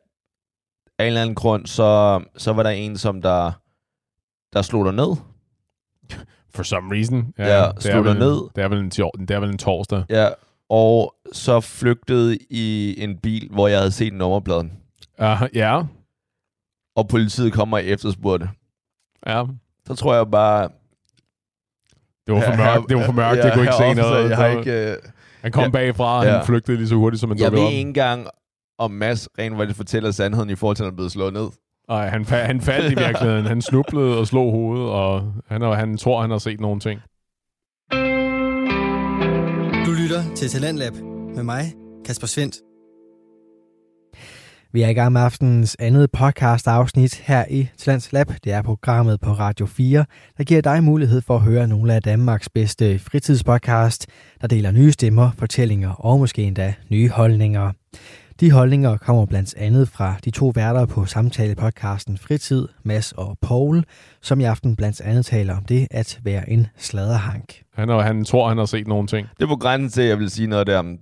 af 0.99 1.05
en 1.05 1.07
eller 1.07 1.21
anden 1.23 1.35
grund, 1.35 1.67
så, 1.67 2.21
så 2.37 2.53
var 2.53 2.63
der 2.63 2.71
en, 2.71 2.99
som 2.99 3.23
der, 3.23 3.53
der 4.53 4.63
slog 4.63 4.85
dig 4.85 4.95
ned. 4.95 5.17
For 6.55 6.63
some 6.63 6.95
reason. 6.95 7.35
Ja, 7.39 7.45
det 7.45 7.53
er 7.53 7.81
slog 7.81 8.05
dig 8.05 8.15
ned. 8.15 8.41
Det 8.57 8.65
er, 8.65 8.69
vel 8.69 8.79
en, 8.79 8.89
det 8.91 9.31
er 9.31 9.41
vel 9.41 9.51
en 9.51 9.59
torsdag. 9.59 10.05
Ja, 10.11 10.29
og 10.69 11.15
så 11.33 11.61
flygtede 11.61 12.39
i 12.51 12.95
en 13.03 13.19
bil, 13.19 13.49
hvor 13.51 13.69
jeg 13.69 13.79
havde 13.79 13.91
set 13.93 14.13
nummerpladen. 14.15 14.73
Uh, 15.23 15.43
ja, 15.55 15.83
Og 16.97 17.09
politiet 17.09 17.53
kommer 17.53 17.77
og 17.77 17.85
efterspurgte. 17.85 18.49
ja. 19.27 19.45
Så 19.87 19.95
tror 19.95 20.15
jeg 20.15 20.31
bare... 20.31 20.69
Det 22.27 22.35
var 22.35 22.41
for 22.41 22.57
mørkt, 22.57 22.89
det 22.89 22.97
var 22.97 23.05
for 23.05 23.13
mørkt, 23.13 23.39
jeg 23.45 23.53
kunne 23.53 23.63
ikke 23.65 23.75
se 23.75 23.95
noget. 23.95 24.31
Jeg 24.31 24.37
har 24.37 24.47
ikke... 24.47 24.91
Øh, 24.93 24.97
Han 25.43 25.53
kom 25.53 25.65
Ja. 25.65 25.71
bagfra, 25.71 26.19
og 26.19 26.25
Ja. 26.25 26.37
han 26.37 26.47
flygtede 26.47 26.77
lige 26.77 26.89
så 26.89 26.95
hurtigt, 26.95 27.21
som 27.21 27.31
han 27.31 27.39
jeg 27.39 27.45
dukkede 27.47 27.61
ved 27.61 27.67
op. 27.67 27.73
ikke 27.73 27.81
engang, 27.81 28.27
om 28.79 28.91
Mads 28.91 29.29
rent 29.39 29.57
faktisk 29.57 29.77
fortæller 29.77 30.11
sandheden 30.11 30.51
i 30.51 30.55
forhold 30.55 30.77
til, 30.77 30.83
at 30.83 30.87
han 30.87 30.97
blevet 30.97 31.13
slået 31.13 31.33
ned. 31.33 31.49
Nej, 31.89 32.09
han, 32.09 32.23
fa- 32.23 32.45
han 32.47 32.61
faldt 32.61 32.93
i 32.93 32.95
virkeligheden. 33.05 33.45
Han 33.47 33.63
snublede 33.63 34.19
og 34.19 34.27
slog 34.27 34.51
hovedet, 34.53 34.89
og 34.89 35.33
han, 35.49 35.63
han 35.63 35.97
tror, 35.97 36.21
han 36.21 36.31
har 36.31 36.39
set 36.39 36.61
nogle 36.61 36.81
ting. 36.81 37.01
Du 39.87 39.93
lytter 40.03 40.35
til 40.37 40.49
Talentlab 40.49 40.93
med 41.35 41.43
mig, 41.43 41.63
Kasper 42.07 42.27
Svendt. 42.27 42.57
Vi 44.73 44.83
er 44.83 44.89
i 44.89 44.93
gang 44.93 45.13
med 45.13 45.21
aftenens 45.21 45.77
andet 45.79 46.11
podcast 46.11 46.67
afsnit 46.69 47.15
her 47.15 47.45
i 47.51 47.69
Talents 47.79 48.13
Lab. 48.13 48.27
Det 48.45 48.53
er 48.53 48.63
programmet 48.63 49.21
på 49.21 49.33
Radio 49.33 49.67
4, 49.67 50.05
der 50.39 50.45
giver 50.45 50.61
dig 50.63 50.85
mulighed 50.85 51.21
for 51.21 51.35
at 51.35 51.41
høre 51.41 51.69
nogle 51.69 51.95
af 51.95 52.03
Danmarks 52.03 52.49
bedste 52.49 52.99
fritidspodcast, 52.99 54.07
der 54.41 54.47
deler 54.47 54.71
nye 54.71 54.93
stemmer, 54.93 55.31
fortællinger 55.39 55.91
og 55.91 56.19
måske 56.19 56.43
endda 56.43 56.75
nye 56.91 57.09
holdninger. 57.11 57.73
De 58.41 58.53
holdninger 58.53 58.97
kommer 58.97 59.27
blandt 59.27 59.55
andet 59.57 59.89
fra 59.89 60.15
de 60.25 60.31
to 60.31 60.53
værter 60.55 60.87
på 60.87 61.05
samtalepodcasten 61.05 62.19
Fritid, 62.19 62.69
Mads 62.83 63.13
og 63.13 63.39
Paul, 63.43 63.85
som 64.23 64.41
i 64.41 64.45
aften 64.45 64.77
blandt 64.77 65.01
andet 65.01 65.27
taler 65.27 65.57
om 65.57 65.65
det 65.65 65.89
at 65.91 66.21
være 66.23 66.51
en 66.51 66.67
sladderhank. 66.77 67.63
Han, 67.75 67.89
har, 67.89 68.01
han 68.01 68.25
tror, 68.25 68.49
han 68.49 68.59
har 68.59 68.65
set 68.65 68.87
nogle 68.87 69.07
ting. 69.07 69.29
Det 69.39 69.43
er 69.43 69.49
på 69.49 69.57
grænsen 69.57 69.91
til, 69.91 70.03
at 70.03 70.09
jeg 70.09 70.19
vil 70.19 70.31
sige 70.31 70.47
noget 70.47 70.67
der. 70.67 70.97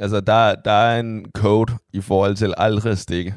Altså, 0.00 0.20
der, 0.20 0.54
der 0.54 0.70
er 0.70 1.00
en 1.00 1.26
code 1.34 1.72
i 1.92 2.00
forhold 2.00 2.36
til 2.36 2.54
aldrig 2.56 2.98
stikke. 2.98 3.34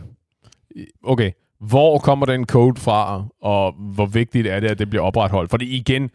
Okay, 1.03 1.31
hvor 1.59 1.97
kommer 1.97 2.25
den 2.25 2.45
code 2.45 2.79
fra, 2.79 3.25
og 3.41 3.73
hvor 3.93 4.05
vigtigt 4.05 4.47
er 4.47 4.59
det, 4.59 4.67
at 4.67 4.79
det 4.79 4.89
bliver 4.89 5.03
opretholdt? 5.03 5.49
Fordi 5.49 5.65
igen, 5.65 6.09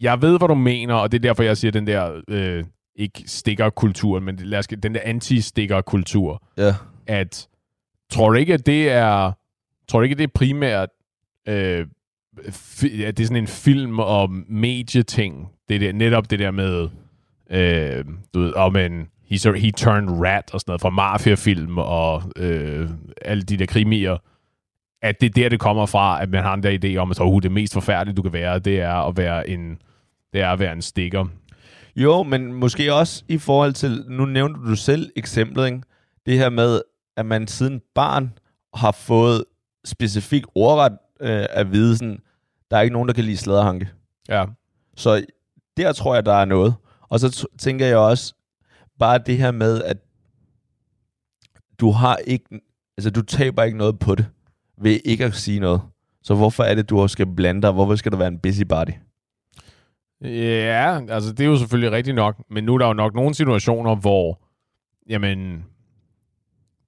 jeg 0.00 0.22
ved, 0.22 0.38
hvad 0.38 0.48
du 0.48 0.54
mener, 0.54 0.94
og 0.94 1.12
det 1.12 1.18
er 1.18 1.22
derfor, 1.22 1.42
jeg 1.42 1.56
siger 1.56 1.72
den 1.72 1.86
der, 1.86 2.20
øh, 2.28 2.64
ikke 2.98 3.22
stikkerkultur, 3.26 4.20
men 4.20 4.36
lad 4.36 4.58
os, 4.58 4.66
den 4.66 4.94
der 4.94 5.00
anti-stikkerkultur, 5.04 6.42
Ja. 6.56 6.74
at 7.06 7.48
tror 8.10 8.28
du 8.30 8.34
ikke, 8.36 8.54
at 8.54 8.66
det 8.66 8.90
er, 8.90 9.32
tror 9.88 9.98
du 9.98 10.02
ikke, 10.02 10.14
at 10.14 10.18
det 10.18 10.24
er 10.24 10.32
primært, 10.34 10.88
øh, 11.48 11.86
fi, 12.50 13.02
at 13.04 13.16
det 13.16 13.22
er 13.22 13.26
sådan 13.26 13.42
en 13.42 13.46
film- 13.48 13.98
og 13.98 14.30
medieting, 14.48 15.48
det 15.68 15.80
der, 15.80 15.92
netop 15.92 16.30
det 16.30 16.38
der 16.38 16.50
med, 16.50 16.88
øh, 17.50 18.04
du 18.34 18.40
ved, 18.40 18.54
om 18.54 18.76
en, 18.76 19.08
he's 19.32 19.48
a, 19.48 19.52
he 19.52 19.70
turned 19.70 20.10
rat 20.10 20.50
og 20.52 20.60
sådan 20.60 20.70
noget, 20.70 20.80
fra 20.80 20.90
mafiafilm 20.90 21.78
og 21.78 22.22
øh, 22.36 22.90
alle 23.22 23.42
de 23.42 23.56
der 23.56 23.66
krimier, 23.66 24.16
at 25.02 25.20
det 25.20 25.26
er 25.26 25.30
der, 25.42 25.48
det 25.48 25.60
kommer 25.60 25.86
fra, 25.86 26.22
at 26.22 26.30
man 26.30 26.42
har 26.42 26.54
en 26.54 26.62
der 26.62 26.78
idé 26.84 26.96
om, 26.96 27.10
at 27.10 27.20
uh, 27.20 27.42
det 27.42 27.52
mest 27.52 27.72
forfærdelige, 27.72 28.16
du 28.16 28.22
kan 28.22 28.32
være, 28.32 28.58
det 28.58 28.80
er 28.80 28.92
at 29.08 29.16
være 29.16 29.48
en, 29.48 29.78
det 30.32 30.40
er 30.40 30.50
at 30.50 30.58
være 30.58 30.72
en 30.72 30.82
stikker. 30.82 31.26
Jo, 31.98 32.22
men 32.22 32.52
måske 32.52 32.94
også 32.94 33.24
i 33.28 33.38
forhold 33.38 33.72
til, 33.72 34.04
nu 34.08 34.24
nævnte 34.24 34.60
du 34.60 34.76
selv 34.76 35.10
eksemplet, 35.16 35.66
ikke? 35.66 35.82
det 36.26 36.38
her 36.38 36.50
med, 36.50 36.80
at 37.16 37.26
man 37.26 37.46
siden 37.46 37.80
barn 37.94 38.38
har 38.74 38.92
fået 38.92 39.44
specifik 39.84 40.44
ordret 40.54 40.98
øh, 41.20 41.46
at 41.50 41.72
vide, 41.72 41.96
sådan, 41.96 42.18
der 42.70 42.76
er 42.76 42.80
ikke 42.80 42.92
nogen, 42.92 43.08
der 43.08 43.14
kan 43.14 43.24
lide 43.24 43.36
slæderhanke. 43.36 43.88
Ja. 44.28 44.44
Så 44.96 45.24
der 45.76 45.92
tror 45.92 46.14
jeg, 46.14 46.26
der 46.26 46.34
er 46.34 46.44
noget. 46.44 46.74
Og 47.08 47.20
så 47.20 47.48
tænker 47.58 47.86
jeg 47.86 47.96
også, 47.96 48.34
bare 48.98 49.18
det 49.18 49.38
her 49.38 49.50
med, 49.50 49.82
at 49.82 49.96
du 51.80 51.90
har 51.90 52.16
ikke, 52.16 52.60
altså 52.98 53.10
du 53.10 53.22
taber 53.22 53.62
ikke 53.62 53.78
noget 53.78 53.98
på 53.98 54.14
det, 54.14 54.26
ved 54.80 55.00
ikke 55.04 55.24
at 55.24 55.34
sige 55.34 55.60
noget. 55.60 55.80
Så 56.22 56.34
hvorfor 56.34 56.64
er 56.64 56.74
det, 56.74 56.90
du 56.90 57.08
skal 57.08 57.26
blande 57.26 57.62
dig? 57.62 57.72
Hvorfor 57.72 57.96
skal 57.96 58.12
du 58.12 58.16
være 58.16 58.28
en 58.28 58.38
busybody? 58.38 58.92
Ja, 60.22 61.00
altså 61.08 61.32
det 61.32 61.40
er 61.40 61.48
jo 61.48 61.56
selvfølgelig 61.56 61.92
rigtigt 61.92 62.14
nok, 62.14 62.36
men 62.50 62.64
nu 62.64 62.74
er 62.74 62.78
der 62.78 62.86
jo 62.86 62.92
nok 62.92 63.14
nogle 63.14 63.34
situationer, 63.34 63.94
hvor, 63.94 64.40
jamen, 65.08 65.64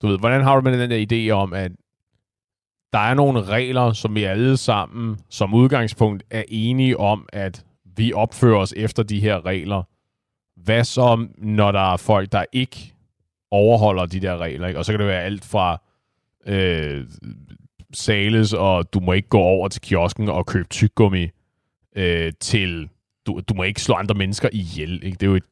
du 0.02 0.06
ved, 0.06 0.18
hvordan 0.18 0.42
har 0.42 0.54
du 0.56 0.60
med 0.60 0.80
den 0.80 0.90
der 0.90 1.06
idé 1.12 1.30
om, 1.30 1.52
at 1.52 1.72
der 2.92 2.98
er 2.98 3.14
nogle 3.14 3.42
regler, 3.42 3.92
som 3.92 4.14
vi 4.14 4.24
alle 4.24 4.56
sammen 4.56 5.18
som 5.28 5.54
udgangspunkt 5.54 6.22
er 6.30 6.44
enige 6.48 6.96
om, 6.96 7.28
at 7.32 7.64
vi 7.96 8.12
opfører 8.12 8.58
os 8.58 8.74
efter 8.76 9.02
de 9.02 9.20
her 9.20 9.46
regler. 9.46 9.82
Hvad 10.56 10.84
så, 10.84 11.28
når 11.38 11.72
der 11.72 11.92
er 11.92 11.96
folk, 11.96 12.32
der 12.32 12.44
ikke 12.52 12.94
overholder 13.50 14.06
de 14.06 14.20
der 14.20 14.38
regler? 14.38 14.68
Ikke? 14.68 14.78
Og 14.78 14.84
så 14.84 14.92
kan 14.92 14.98
det 14.98 15.08
være 15.08 15.22
alt 15.22 15.44
fra 15.44 15.82
øh, 16.46 17.06
sales, 17.92 18.52
og 18.52 18.94
du 18.94 19.00
må 19.00 19.12
ikke 19.12 19.28
gå 19.28 19.38
over 19.38 19.68
til 19.68 19.80
kiosken 19.80 20.28
og 20.28 20.46
købe 20.46 20.68
tyggegummi, 20.68 21.28
øh, 21.96 22.32
til 22.40 22.88
du, 23.32 23.40
du 23.48 23.54
må 23.54 23.62
ikke 23.62 23.82
slå 23.82 23.94
andre 23.94 24.14
mennesker 24.14 24.48
ihjel. 24.52 25.04
Ikke? 25.04 25.16
Det 25.16 25.22
er 25.22 25.30
jo 25.30 25.34
et 25.36 25.44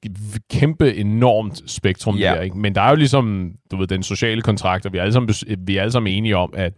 kæmpe, 0.51 0.95
enormt 0.95 1.63
spektrum 1.71 2.17
Ja. 2.17 2.35
der. 2.35 2.41
Ikke? 2.41 2.59
Men 2.59 2.75
der 2.75 2.81
er 2.83 2.91
jo 2.91 2.97
ligesom, 2.97 3.53
du 3.71 3.77
ved, 3.77 3.87
den 3.87 4.03
sociale 4.03 4.43
kontrakt, 4.43 4.87
og 4.87 4.93
vi 4.93 4.99
er 4.99 5.03
alle 5.03 5.13
sammen, 5.13 5.35
vi 5.59 5.77
er 5.77 5.81
alle 5.83 5.93
sammen 5.93 6.13
enige 6.13 6.37
om, 6.37 6.55
at 6.57 6.73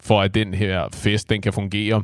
for 0.00 0.22
at 0.22 0.34
den 0.34 0.54
her 0.54 0.88
fest, 0.92 1.30
den 1.30 1.42
kan 1.42 1.52
fungere, 1.52 2.02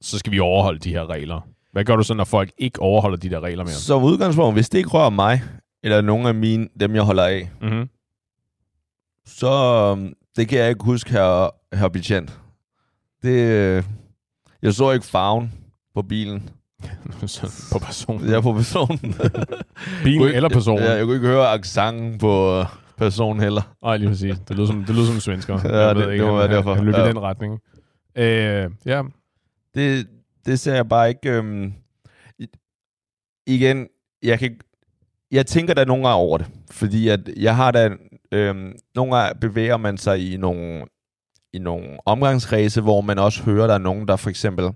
så 0.00 0.18
skal 0.18 0.32
vi 0.32 0.38
overholde 0.40 0.78
de 0.78 0.90
her 0.90 1.10
regler. 1.10 1.40
Hvad 1.72 1.84
gør 1.84 1.96
du 1.96 2.02
så, 2.02 2.14
når 2.14 2.24
folk 2.24 2.52
ikke 2.58 2.80
overholder 2.80 3.16
de 3.18 3.30
der 3.30 3.40
regler 3.40 3.64
mere? 3.64 3.72
Som 3.72 4.02
udgangspunkt, 4.04 4.56
hvis 4.56 4.68
det 4.68 4.78
ikke 4.78 4.90
rører 4.90 5.10
mig, 5.10 5.42
eller 5.82 6.00
nogen 6.00 6.26
af 6.26 6.34
mine, 6.34 6.68
dem 6.80 6.94
jeg 6.94 7.02
holder 7.02 7.24
af, 7.24 7.50
Mm-hmm. 7.62 7.88
så 9.26 9.50
øhm, 9.98 10.12
det 10.36 10.48
kan 10.48 10.58
jeg 10.58 10.68
ikke 10.68 10.84
huske 10.84 11.10
her, 11.10 11.50
her 11.76 11.88
betjent. 11.88 12.40
Det, 13.22 13.30
øh, 13.46 13.84
jeg 14.62 14.74
så 14.74 14.90
ikke 14.92 15.06
farven 15.06 15.52
på 15.94 16.02
bilen. 16.02 16.50
på 17.72 17.78
personen. 17.78 18.28
Jeg 18.28 18.34
er 18.36 18.40
på 18.40 18.52
personen. 18.52 18.98
Bilen 20.04 20.28
eller 20.34 20.48
personen. 20.48 20.84
Ja, 20.84 20.92
jeg 20.92 21.04
kunne 21.04 21.14
ikke 21.16 21.26
høre 21.28 21.52
accenten 21.52 22.18
på, 22.18 22.62
person 22.96 23.40
heller. 23.40 23.76
Nej, 23.82 23.96
lige 23.96 24.08
præcis. 24.08 24.38
Det 24.48 24.56
lyder 24.56 24.66
som, 24.66 24.84
det 24.84 24.94
lyder 24.94 25.06
som 25.06 25.20
svensker. 25.20 25.60
Ja, 25.64 25.76
Jeg 25.78 25.96
ved 25.96 26.02
det- 26.06 26.12
ikke, 26.12 26.24
det 26.24 26.32
må 26.32 26.40
han- 26.40 26.48
være 26.50 26.56
derfor. 26.58 26.74
Han 26.74 26.84
løb 26.84 26.94
Ja. 26.94 27.04
i 27.04 27.08
den 27.08 27.18
retning. 27.20 27.60
Øh, 28.16 28.70
ja, 28.86 29.02
Det, 29.74 30.06
det 30.46 30.60
ser 30.60 30.74
jeg 30.74 30.88
bare 30.88 31.08
ikke... 31.08 31.30
Øhm, 31.30 31.72
igen, 33.46 33.86
jeg 34.22 34.38
kan... 34.38 34.56
Jeg 35.30 35.46
tænker 35.46 35.74
da 35.74 35.84
nogle 35.84 36.02
gange 36.08 36.16
over 36.16 36.38
det, 36.38 36.46
fordi 36.70 37.08
at 37.08 37.20
jeg 37.36 37.56
har 37.56 37.70
da... 37.70 37.90
Øhm, 38.32 38.72
nogle 38.94 39.16
gange 39.16 39.40
bevæger 39.40 39.76
man 39.76 39.98
sig 39.98 40.32
i 40.32 40.36
nogle, 40.36 40.84
i 41.52 41.58
nogle 41.58 41.86
omgangsræse, 42.06 42.80
hvor 42.80 43.00
man 43.00 43.18
også 43.18 43.42
hører, 43.42 43.66
der 43.66 43.74
er 43.74 43.78
nogen, 43.78 44.08
der 44.08 44.16
for 44.16 44.30
eksempel 44.30 44.70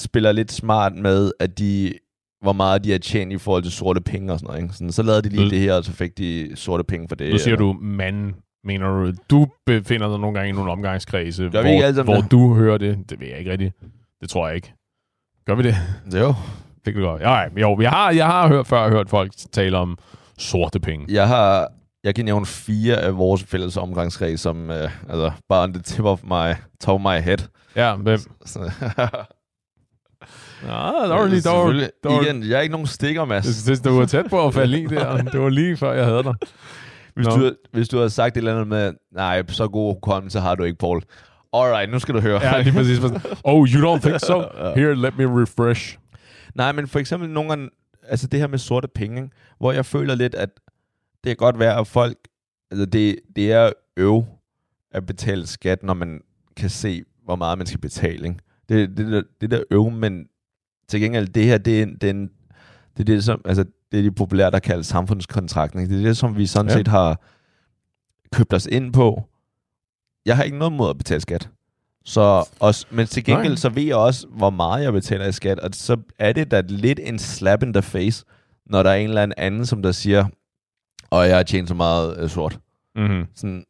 spiller 0.00 0.32
lidt 0.32 0.52
smart 0.52 0.94
med, 0.94 1.32
at 1.40 1.58
de 1.58 1.92
hvor 2.42 2.52
meget 2.52 2.84
de 2.84 2.90
har 2.90 2.98
tjent 2.98 3.32
i 3.32 3.38
forhold 3.38 3.62
til 3.62 3.72
sorte 3.72 4.00
penge 4.00 4.32
og 4.32 4.38
sådan 4.38 4.46
noget. 4.50 4.62
Ikke? 4.62 4.74
Sådan, 4.74 4.92
så 4.92 5.02
lavede 5.02 5.22
de 5.22 5.28
lige 5.28 5.44
Nu- 5.44 5.50
det 5.50 5.58
her, 5.60 5.74
og 5.74 5.84
så 5.84 5.92
fik 5.92 6.18
de 6.18 6.50
sorte 6.54 6.84
penge 6.84 7.08
for 7.08 7.14
det. 7.16 7.32
nu 7.32 7.38
siger 7.38 7.54
eller- 7.54 7.66
du 7.66 7.78
mand, 7.80 8.34
mener 8.64 8.88
du. 8.88 9.12
Du 9.30 9.46
befinder 9.66 10.08
dig 10.08 10.18
nogle 10.18 10.34
gange 10.38 10.48
i 10.48 10.52
nogle 10.52 10.70
omgangskredse, 10.70 11.42
Gør 11.42 11.62
hvor, 11.62 11.80
sammen 11.80 12.04
hvor 12.04 12.14
det? 12.22 12.30
du 12.30 12.54
hører 12.54 12.78
det. 12.78 12.98
Det 13.10 13.20
ved 13.20 13.26
jeg 13.28 13.38
ikke 13.38 13.50
rigtigt. 13.50 13.74
Det 14.20 14.30
tror 14.30 14.46
jeg 14.46 14.56
ikke. 14.56 14.72
Gør 15.46 15.54
vi 15.54 15.62
det? 15.62 15.74
Jo. 16.20 16.34
Det 16.84 16.94
kan 16.94 17.02
godt. 17.02 17.22
Ja, 17.22 17.44
jo, 17.60 17.80
jeg 17.80 17.90
har, 17.90 18.10
jeg 18.10 18.26
har 18.26 18.48
hørt, 18.48 18.66
før 18.66 18.88
hørt 18.90 19.10
folk 19.10 19.32
tale 19.52 19.76
om 19.78 19.98
sorte 20.38 20.80
penge. 20.80 21.06
Jeg 21.08 21.28
har... 21.28 21.68
Jeg 22.04 22.14
kan 22.14 22.24
nævne 22.24 22.46
fire 22.46 22.96
af 22.96 23.16
vores 23.16 23.44
fælles 23.44 23.76
omgangskreds, 23.76 24.40
som 24.40 24.70
øh, 24.70 24.90
altså, 25.08 25.30
bare 25.48 25.62
on 25.62 25.72
the 25.72 25.82
tip 25.82 26.04
of 26.04 26.22
my, 26.24 26.54
top 26.80 26.94
of 26.94 27.00
my 27.00 27.20
head. 27.20 27.38
Ja, 27.76 27.94
hvem? 27.96 28.18
Ja, 30.62 30.68
der 30.68 31.14
var 31.14 31.26
lige, 31.26 31.40
der 31.40 31.50
var, 31.50 31.72
der 31.72 31.88
var, 32.04 32.22
Igen, 32.22 32.42
jeg 32.42 32.56
er 32.56 32.60
ikke 32.60 32.72
nogen 32.72 32.86
stikker, 32.86 33.24
Mads. 33.24 33.46
jeg 33.46 33.54
synes, 33.54 33.80
du 33.80 33.98
var 33.98 34.06
tæt 34.06 34.26
på 34.30 34.46
at 34.46 34.54
falde 34.54 34.80
i 34.80 34.86
der. 34.86 35.16
Det 35.32 35.40
var 35.40 35.48
lige 35.48 35.76
før, 35.76 35.92
jeg 35.92 36.04
havde 36.04 36.22
dig. 36.22 36.34
Hvis 37.14 37.26
Nå. 37.26 37.36
du, 37.36 37.52
hvis 37.72 37.88
du 37.88 37.96
havde 37.96 38.10
sagt 38.10 38.36
et 38.36 38.36
eller 38.36 38.52
andet 38.52 38.66
med, 38.66 38.92
nej, 39.12 39.42
så 39.48 39.68
god 39.68 39.94
hukommelse 39.94 40.40
har 40.40 40.54
du 40.54 40.62
ikke, 40.64 40.78
Paul. 40.78 41.02
Alright, 41.52 41.90
nu 41.90 41.98
skal 41.98 42.14
du 42.14 42.20
høre. 42.20 42.42
Ja, 42.42 42.62
lige 42.62 42.72
præcis. 42.72 42.98
Oh, 43.44 43.68
you 43.68 43.96
don't 43.96 44.00
think 44.00 44.20
so? 44.20 44.40
Here, 44.76 44.94
let 44.94 45.18
me 45.18 45.42
refresh. 45.42 45.98
Nej, 46.54 46.72
men 46.72 46.88
for 46.88 46.98
eksempel 46.98 47.28
nogle 47.30 47.48
gange, 47.48 47.68
altså 48.08 48.26
det 48.26 48.40
her 48.40 48.46
med 48.46 48.58
sorte 48.58 48.88
penge, 48.88 49.22
ikke? 49.22 49.34
hvor 49.58 49.72
jeg 49.72 49.86
føler 49.86 50.14
lidt, 50.14 50.34
at 50.34 50.48
det 51.24 51.30
kan 51.30 51.36
godt 51.36 51.58
være, 51.58 51.78
at 51.80 51.86
folk, 51.86 52.16
altså 52.70 52.86
det, 52.86 53.16
det 53.36 53.52
er 53.52 53.70
øv 53.96 54.24
at 54.92 55.06
betale 55.06 55.46
skat, 55.46 55.82
når 55.82 55.94
man 55.94 56.20
kan 56.56 56.70
se, 56.70 57.02
hvor 57.24 57.36
meget 57.36 57.58
man 57.58 57.66
skal 57.66 57.80
betale. 57.80 58.28
Ikke? 58.28 58.38
Det, 58.68 58.88
det, 58.96 59.06
det, 59.06 59.24
det 59.40 59.50
der 59.50 59.62
øv, 59.70 59.90
men 59.90 60.24
til 60.90 61.00
gengæld, 61.00 61.28
det 61.28 61.44
her, 61.44 61.58
det 61.58 61.82
er, 61.82 61.86
det 61.86 62.04
er, 62.04 62.10
en, 62.10 62.30
det, 62.96 63.00
er 63.00 63.04
det, 63.04 63.24
som, 63.24 63.40
altså, 63.44 63.64
det 63.92 63.98
er 63.98 64.02
de 64.02 64.12
populære, 64.12 64.50
der 64.50 64.58
kaldes 64.58 64.86
samfundskontrakten. 64.86 65.80
Ikke? 65.80 65.94
Det 65.94 66.00
er 66.00 66.06
det, 66.06 66.16
som 66.16 66.36
vi 66.36 66.46
sådan 66.46 66.70
ja. 66.70 66.76
set 66.76 66.88
har 66.88 67.20
købt 68.32 68.52
os 68.52 68.66
ind 68.66 68.92
på. 68.92 69.24
Jeg 70.26 70.36
har 70.36 70.42
ikke 70.42 70.58
noget 70.58 70.72
mod 70.72 70.90
at 70.90 70.98
betale 70.98 71.20
skat. 71.20 71.48
Så 72.04 72.48
også, 72.60 72.86
men 72.90 73.06
til 73.06 73.24
gengæld, 73.24 73.52
Nej. 73.52 73.56
så 73.56 73.68
ved 73.68 73.82
jeg 73.82 73.96
også, 73.96 74.26
hvor 74.26 74.50
meget 74.50 74.84
jeg 74.84 74.92
betaler 74.92 75.26
i 75.26 75.32
skat, 75.32 75.58
og 75.58 75.70
så 75.72 75.96
er 76.18 76.32
det 76.32 76.50
da 76.50 76.62
lidt 76.68 77.00
en 77.02 77.18
slap 77.18 77.62
in 77.62 77.72
the 77.72 77.82
face, 77.82 78.24
når 78.66 78.82
der 78.82 78.90
er 78.90 78.94
en 78.94 79.08
eller 79.08 79.22
anden 79.22 79.34
anden, 79.38 79.66
som 79.66 79.82
der 79.82 79.92
siger, 79.92 80.24
og 81.10 81.28
jeg 81.28 81.36
har 81.36 81.42
tjent 81.42 81.68
så 81.68 81.74
meget 81.74 82.18
øh, 82.18 82.28
sort. 82.28 82.58
Mm-hmm. 82.96 83.26
Sådan, 83.34 83.64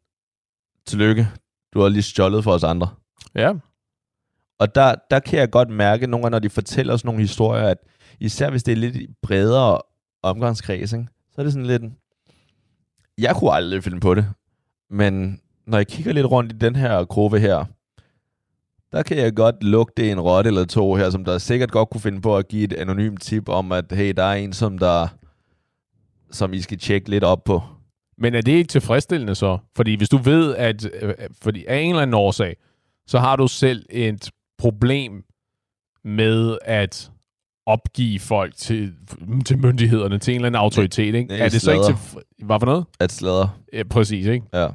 tillykke, 0.87 1.29
du 1.75 1.81
har 1.81 1.89
lige 1.89 2.03
stjålet 2.03 2.45
for 2.45 2.53
os 2.53 2.65
andre. 2.65 2.89
Ja, 3.35 3.53
og 4.61 4.75
der, 4.75 4.95
der 5.11 5.19
kan 5.19 5.39
jeg 5.39 5.51
godt 5.51 5.71
mærke, 5.71 6.07
nogle 6.07 6.25
gange, 6.25 6.31
når 6.31 6.39
de 6.39 6.51
fortæller 6.51 6.97
sådan 6.97 7.09
nogle 7.09 7.21
historier, 7.21 7.69
at 7.69 7.79
især 8.21 8.51
hvis 8.51 8.63
det 8.63 8.73
er 8.73 8.77
lidt 8.77 8.97
bredere 9.23 9.81
omgangskreds, 10.23 10.93
ikke, 10.93 11.07
så 11.33 11.41
er 11.41 11.43
det 11.43 11.53
sådan 11.53 11.67
lidt, 11.67 11.83
jeg 13.19 13.37
kunne 13.37 13.53
aldrig 13.53 13.85
finde 13.85 14.01
på 14.01 14.15
det, 14.15 14.27
men 14.91 15.41
når 15.67 15.79
jeg 15.79 15.87
kigger 15.87 16.13
lidt 16.13 16.27
rundt 16.27 16.53
i 16.53 16.57
den 16.57 16.77
her 16.77 17.05
gruppe 17.05 17.39
her, 17.39 17.65
der 18.93 19.03
kan 19.03 19.17
jeg 19.17 19.35
godt 19.35 19.65
lugte 19.65 20.11
en 20.11 20.21
rotte 20.21 20.49
eller 20.49 20.65
to 20.65 20.95
her, 20.95 21.11
som 21.11 21.25
der 21.25 21.39
sikkert 21.39 21.71
godt 21.71 21.91
kunne 21.91 22.01
finde 22.01 22.21
på 22.21 22.37
at 22.37 22.49
give 22.49 22.65
et 22.65 22.73
anonymt 22.73 23.23
tip 23.23 23.49
om, 23.49 23.73
at 23.73 23.93
hey, 23.93 24.13
der 24.17 24.23
er 24.23 24.35
en, 24.35 24.53
som 24.53 24.79
der 24.79 25.09
som 26.31 26.53
I 26.53 26.61
skal 26.61 26.79
tjekke 26.79 27.11
lidt 27.11 27.25
op 27.25 27.45
på. 27.45 27.63
Men 28.19 28.35
er 28.35 28.41
det 28.41 28.53
ikke 28.53 28.69
tilfredsstillende 28.69 29.35
så? 29.35 29.59
Fordi 29.77 29.95
hvis 29.95 30.09
du 30.09 30.17
ved, 30.17 30.57
at 30.57 30.85
øh, 31.03 31.09
øh 31.09 31.15
fordi 31.43 31.65
af 31.65 31.77
en 31.77 31.91
eller 31.91 32.03
anden 32.03 32.15
årsag, 32.15 32.57
så 33.07 33.19
har 33.19 33.37
du 33.37 33.49
selv 33.49 33.87
et 33.91 34.31
problem 34.61 35.25
med 36.05 36.59
at 36.65 37.11
opgive 37.67 38.19
folk 38.21 38.57
til, 38.57 38.93
til 39.47 39.59
myndighederne, 39.59 40.19
til 40.19 40.33
en 40.33 40.37
eller 40.37 40.47
anden 40.47 40.61
autoritet, 40.61 41.15
ikke? 41.15 41.29
det 41.29 41.41
Er 41.41 41.45
er 41.45 41.49
det 41.49 41.61
så 41.61 41.73
ikke 41.73 41.85
til... 41.85 41.97
Hvad 42.47 42.61
for 42.61 42.67
noget? 42.67 42.85
At 43.01 43.13
sladre. 43.13 43.51
Ja, 43.73 43.83
præcis, 43.83 44.27
ikke? 44.27 44.47
Ja. 44.55 44.69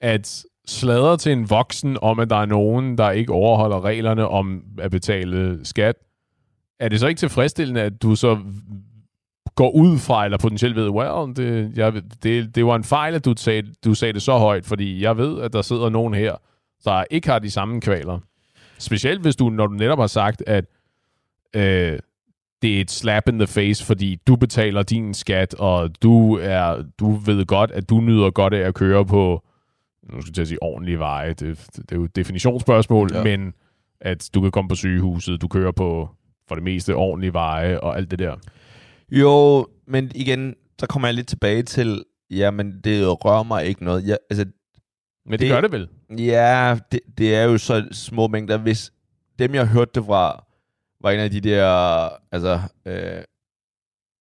At 0.00 0.44
sladre 0.66 1.16
til 1.16 1.32
en 1.32 1.50
voksen 1.50 1.98
om, 2.02 2.20
at 2.20 2.30
der 2.30 2.36
er 2.36 2.46
nogen, 2.46 2.98
der 2.98 3.10
ikke 3.10 3.32
overholder 3.32 3.84
reglerne 3.84 4.28
om 4.28 4.62
at 4.78 4.90
betale 4.90 5.60
skat, 5.64 5.96
er 6.80 6.88
det 6.88 7.00
så 7.00 7.06
ikke 7.06 7.18
tilfredsstillende, 7.18 7.80
at 7.80 8.02
du 8.02 8.14
så 8.14 8.38
går 9.54 9.70
ud 9.70 9.98
fra, 9.98 10.24
eller 10.24 10.38
potentielt 10.38 10.76
ved, 10.76 10.88
well, 10.88 11.36
det, 11.36 11.76
jeg, 11.76 12.02
det, 12.22 12.54
det 12.54 12.66
var 12.66 12.76
en 12.76 12.84
fejl, 12.84 13.14
at 13.14 13.24
du 13.24 13.34
sagde, 13.36 13.62
du 13.84 13.94
sagde 13.94 14.12
det 14.12 14.22
så 14.22 14.38
højt, 14.38 14.66
fordi 14.66 15.02
jeg 15.02 15.16
ved, 15.16 15.40
at 15.40 15.52
der 15.52 15.62
sidder 15.62 15.88
nogen 15.88 16.14
her, 16.14 16.36
der 16.84 17.04
ikke 17.10 17.28
har 17.28 17.38
de 17.38 17.50
samme 17.50 17.80
kvaler. 17.80 18.18
Specielt 18.82 19.20
hvis 19.20 19.36
du, 19.36 19.50
når 19.50 19.66
du 19.66 19.74
netop 19.74 19.98
har 19.98 20.06
sagt, 20.06 20.42
at 20.46 20.64
øh, 21.56 21.98
det 22.62 22.76
er 22.76 22.80
et 22.80 22.90
slap 22.90 23.28
in 23.28 23.38
the 23.38 23.46
face, 23.46 23.84
fordi 23.84 24.20
du 24.26 24.36
betaler 24.36 24.82
din 24.82 25.14
skat, 25.14 25.54
og 25.54 26.02
du 26.02 26.38
er 26.42 26.84
du 26.98 27.10
ved 27.12 27.46
godt, 27.46 27.70
at 27.70 27.90
du 27.90 28.00
nyder 28.00 28.30
godt 28.30 28.54
af 28.54 28.68
at 28.68 28.74
køre 28.74 29.06
på, 29.06 29.42
nu 30.12 30.20
skal 30.20 30.32
jeg 30.36 30.46
sige 30.46 30.62
ordentlige 30.62 30.98
veje, 30.98 31.28
det, 31.28 31.40
det, 31.40 31.76
det 31.76 31.92
er 31.92 31.96
jo 31.96 32.04
et 32.04 32.16
definitionsspørgsmål. 32.16 33.10
Ja. 33.14 33.22
men 33.22 33.54
at 34.00 34.30
du 34.34 34.40
kan 34.40 34.50
komme 34.50 34.68
på 34.68 34.74
sygehuset, 34.74 35.42
du 35.42 35.48
kører 35.48 35.72
på 35.72 36.08
for 36.48 36.54
det 36.54 36.64
meste 36.64 36.94
ordentlige 36.94 37.32
veje 37.32 37.80
og 37.80 37.96
alt 37.96 38.10
det 38.10 38.18
der. 38.18 38.36
Jo, 39.10 39.66
men 39.86 40.10
igen, 40.14 40.54
så 40.80 40.86
kommer 40.86 41.08
jeg 41.08 41.14
lidt 41.14 41.28
tilbage 41.28 41.62
til, 41.62 42.04
jamen 42.30 42.80
det 42.84 43.24
rører 43.24 43.42
mig 43.42 43.66
ikke 43.66 43.84
noget. 43.84 44.06
Jeg, 44.06 44.18
altså, 44.30 44.46
Men 45.24 45.32
det, 45.32 45.40
det 45.40 45.48
gør 45.48 45.60
det 45.60 45.72
vel? 45.72 45.88
ja, 46.18 46.78
det, 46.92 47.00
det 47.18 47.34
er 47.34 47.42
jo 47.42 47.58
så 47.58 47.88
små 47.92 48.28
mængder. 48.28 48.58
Hvis 48.58 48.92
dem, 49.38 49.54
jeg 49.54 49.66
hørte 49.66 49.90
det 49.94 50.04
fra, 50.04 50.44
var 51.00 51.10
en 51.10 51.20
af 51.20 51.30
de 51.30 51.40
der, 51.40 52.08
altså, 52.32 52.60
øh, 52.86 53.22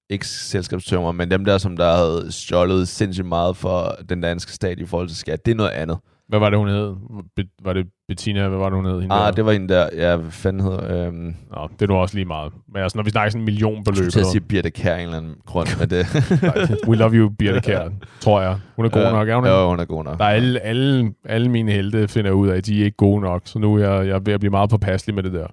ikke 0.10 0.28
selskabstømmer, 0.28 1.12
men 1.12 1.32
dem 1.32 1.46
der, 1.46 1.58
som 1.58 1.78
der 1.78 1.96
havde 1.96 2.32
stjålet 2.32 2.88
sindssygt 2.88 3.28
meget 3.28 3.58
for 3.58 3.98
den 4.10 4.22
danske 4.22 4.52
stat 4.52 4.80
i 4.80 4.86
forhold 4.86 5.08
til 5.08 5.18
skat, 5.18 5.46
det 5.46 5.52
er 5.52 5.56
noget 5.56 5.70
andet. 5.70 6.00
Hvad 6.32 6.40
var 6.40 6.50
det, 6.50 6.60
hun 6.60 6.68
hed? 6.68 6.96
Be, 7.36 7.44
var 7.64 7.74
det 7.74 7.88
Bettina? 8.08 8.48
Hvad 8.48 8.58
var 8.58 8.70
det, 8.70 8.76
hun 8.76 8.86
hed? 8.86 9.02
Hende 9.02 9.16
Ah, 9.16 9.26
der? 9.26 9.32
det 9.32 9.46
var 9.46 9.52
en 9.52 9.70
der, 9.70 9.90
ja, 9.94 10.16
hvad 10.16 10.32
fanden 10.32 10.62
hedder, 10.62 11.08
øhm, 11.08 11.36
Nå, 11.52 11.68
det 11.74 11.82
er 11.82 11.88
nu 11.88 11.96
også 11.96 12.16
lige 12.16 12.26
meget. 12.26 12.54
Men 12.74 12.82
altså, 12.84 12.98
når 12.98 13.04
vi 13.04 13.10
snakker 13.10 13.30
sådan 13.30 13.42
en 13.42 13.46
millionbeløb. 13.46 14.04
jeg 14.04 14.12
skulle 14.12 14.26
sige 14.28 14.42
Birte 14.42 14.72
Kær 14.72 14.96
en 14.96 15.02
eller 15.02 15.18
anden 15.18 15.36
grund, 15.46 15.68
men 15.80 15.90
det... 15.90 16.06
We 16.90 16.96
love 16.96 17.14
you, 17.14 17.30
Birte 17.30 17.60
Kjær, 17.68 17.90
tror 18.20 18.42
jeg. 18.42 18.60
Hun 18.76 18.86
er 18.86 18.90
god 18.90 19.02
nok, 19.12 19.30
er 19.30 19.36
hun 19.36 19.46
ikke? 19.46 19.56
Ja, 19.58 19.68
hun 19.70 19.80
er 19.80 19.86
god 19.86 20.04
nok. 20.04 20.18
Der 20.20 20.26
er 20.26 20.30
alle, 20.30 20.60
alle, 20.60 21.14
alle 21.26 21.50
mine 21.50 21.72
helte 21.72 22.08
finder 22.08 22.32
ud 22.32 22.48
af, 22.48 22.58
at 22.58 22.66
de 22.66 22.82
er 22.82 22.86
ikke 22.86 22.98
gode 22.98 23.22
nok, 23.22 23.42
så 23.46 23.60
nu 23.60 23.76
er 23.76 23.80
jeg, 23.80 24.08
jeg 24.08 24.16
er 24.16 24.20
ved 24.20 24.34
at 24.34 24.40
blive 24.40 24.52
meget 24.52 24.70
påpasselig 24.70 25.16
med 25.16 25.24
det 25.24 25.34
der. 25.34 25.48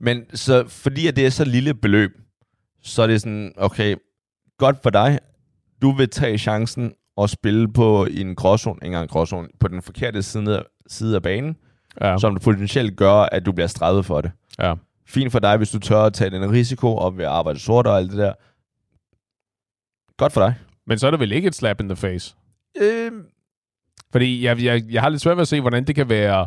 Men 0.00 0.22
så 0.34 0.64
fordi 0.68 1.06
at 1.06 1.16
det 1.16 1.26
er 1.26 1.30
så 1.30 1.44
lille 1.44 1.74
beløb, 1.74 2.10
så 2.82 3.02
er 3.02 3.06
det 3.06 3.20
sådan, 3.20 3.52
okay, 3.56 3.96
godt 4.58 4.76
for 4.82 4.90
dig. 4.90 5.18
Du 5.82 5.90
vil 5.92 6.08
tage 6.08 6.38
chancen 6.38 6.92
og 7.16 7.30
spille 7.30 7.72
på 7.72 8.06
en 8.10 8.34
gråzone, 8.34 8.76
ikke 8.76 8.86
engang 8.86 9.02
en 9.02 9.08
gråzone, 9.08 9.48
på 9.60 9.68
den 9.68 9.82
forkerte 9.82 10.22
side 10.22 10.58
af, 10.58 10.62
side 10.86 11.16
af 11.16 11.22
banen, 11.22 11.56
ja. 12.00 12.18
som 12.18 12.36
potentielt 12.44 12.96
gør, 12.96 13.14
at 13.14 13.46
du 13.46 13.52
bliver 13.52 13.66
straffet 13.66 14.06
for 14.06 14.20
det. 14.20 14.32
ja. 14.58 14.74
Fint 15.06 15.32
for 15.32 15.38
dig, 15.38 15.56
hvis 15.56 15.70
du 15.70 15.78
tør 15.78 15.98
at 16.02 16.12
tage 16.12 16.30
den 16.30 16.52
risiko 16.52 16.96
og 16.96 17.18
vil 17.18 17.24
arbejde 17.24 17.58
sort 17.58 17.86
og 17.86 17.96
alt 17.96 18.10
det 18.10 18.18
der. 18.18 18.32
Godt 20.16 20.32
for 20.32 20.40
dig. 20.40 20.54
Men 20.86 20.98
så 20.98 21.06
er 21.06 21.10
det 21.10 21.20
vel 21.20 21.32
ikke 21.32 21.48
et 21.48 21.54
slap 21.54 21.80
in 21.80 21.88
the 21.88 21.96
face? 21.96 22.34
Øh, 22.80 23.12
Fordi 24.12 24.44
jeg, 24.44 24.62
jeg, 24.62 24.82
jeg 24.90 25.02
har 25.02 25.08
lidt 25.08 25.22
svært 25.22 25.36
ved 25.36 25.42
at 25.42 25.48
se, 25.48 25.60
hvordan 25.60 25.84
det 25.84 25.94
kan 25.94 26.08
være 26.08 26.46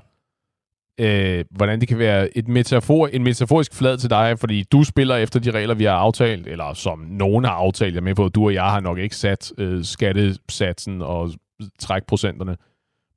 øh, 0.98 1.46
hvordan 1.52 1.80
det 1.80 1.88
kan 1.88 2.00
være 2.00 2.38
et 2.38 2.48
metafor, 2.48 3.08
en 3.08 3.24
metaforisk 3.24 3.74
flad 3.74 3.98
til 3.98 4.10
dig, 4.10 4.40
fordi 4.40 4.64
du 4.64 4.84
spiller 4.84 5.16
efter 5.16 5.40
de 5.40 5.52
regler, 5.52 5.74
vi 5.76 5.84
har 5.84 5.92
aftalt, 5.92 6.48
eller 6.48 6.74
som 6.74 7.00
nogen 7.00 7.46
har 7.46 7.52
aftalt. 7.52 7.94
Jeg 7.94 8.00
er 8.00 8.04
med 8.04 8.16
på, 8.16 8.26
at 8.26 8.36
du 8.36 8.46
og 8.46 8.54
jeg 8.54 8.64
har 8.64 8.80
nok 8.80 8.98
ikke 8.98 9.16
sat 9.16 9.52
øh, 9.58 9.84
skattesatsen 9.84 11.02
og 11.02 11.32
trækprocenterne. 11.80 12.58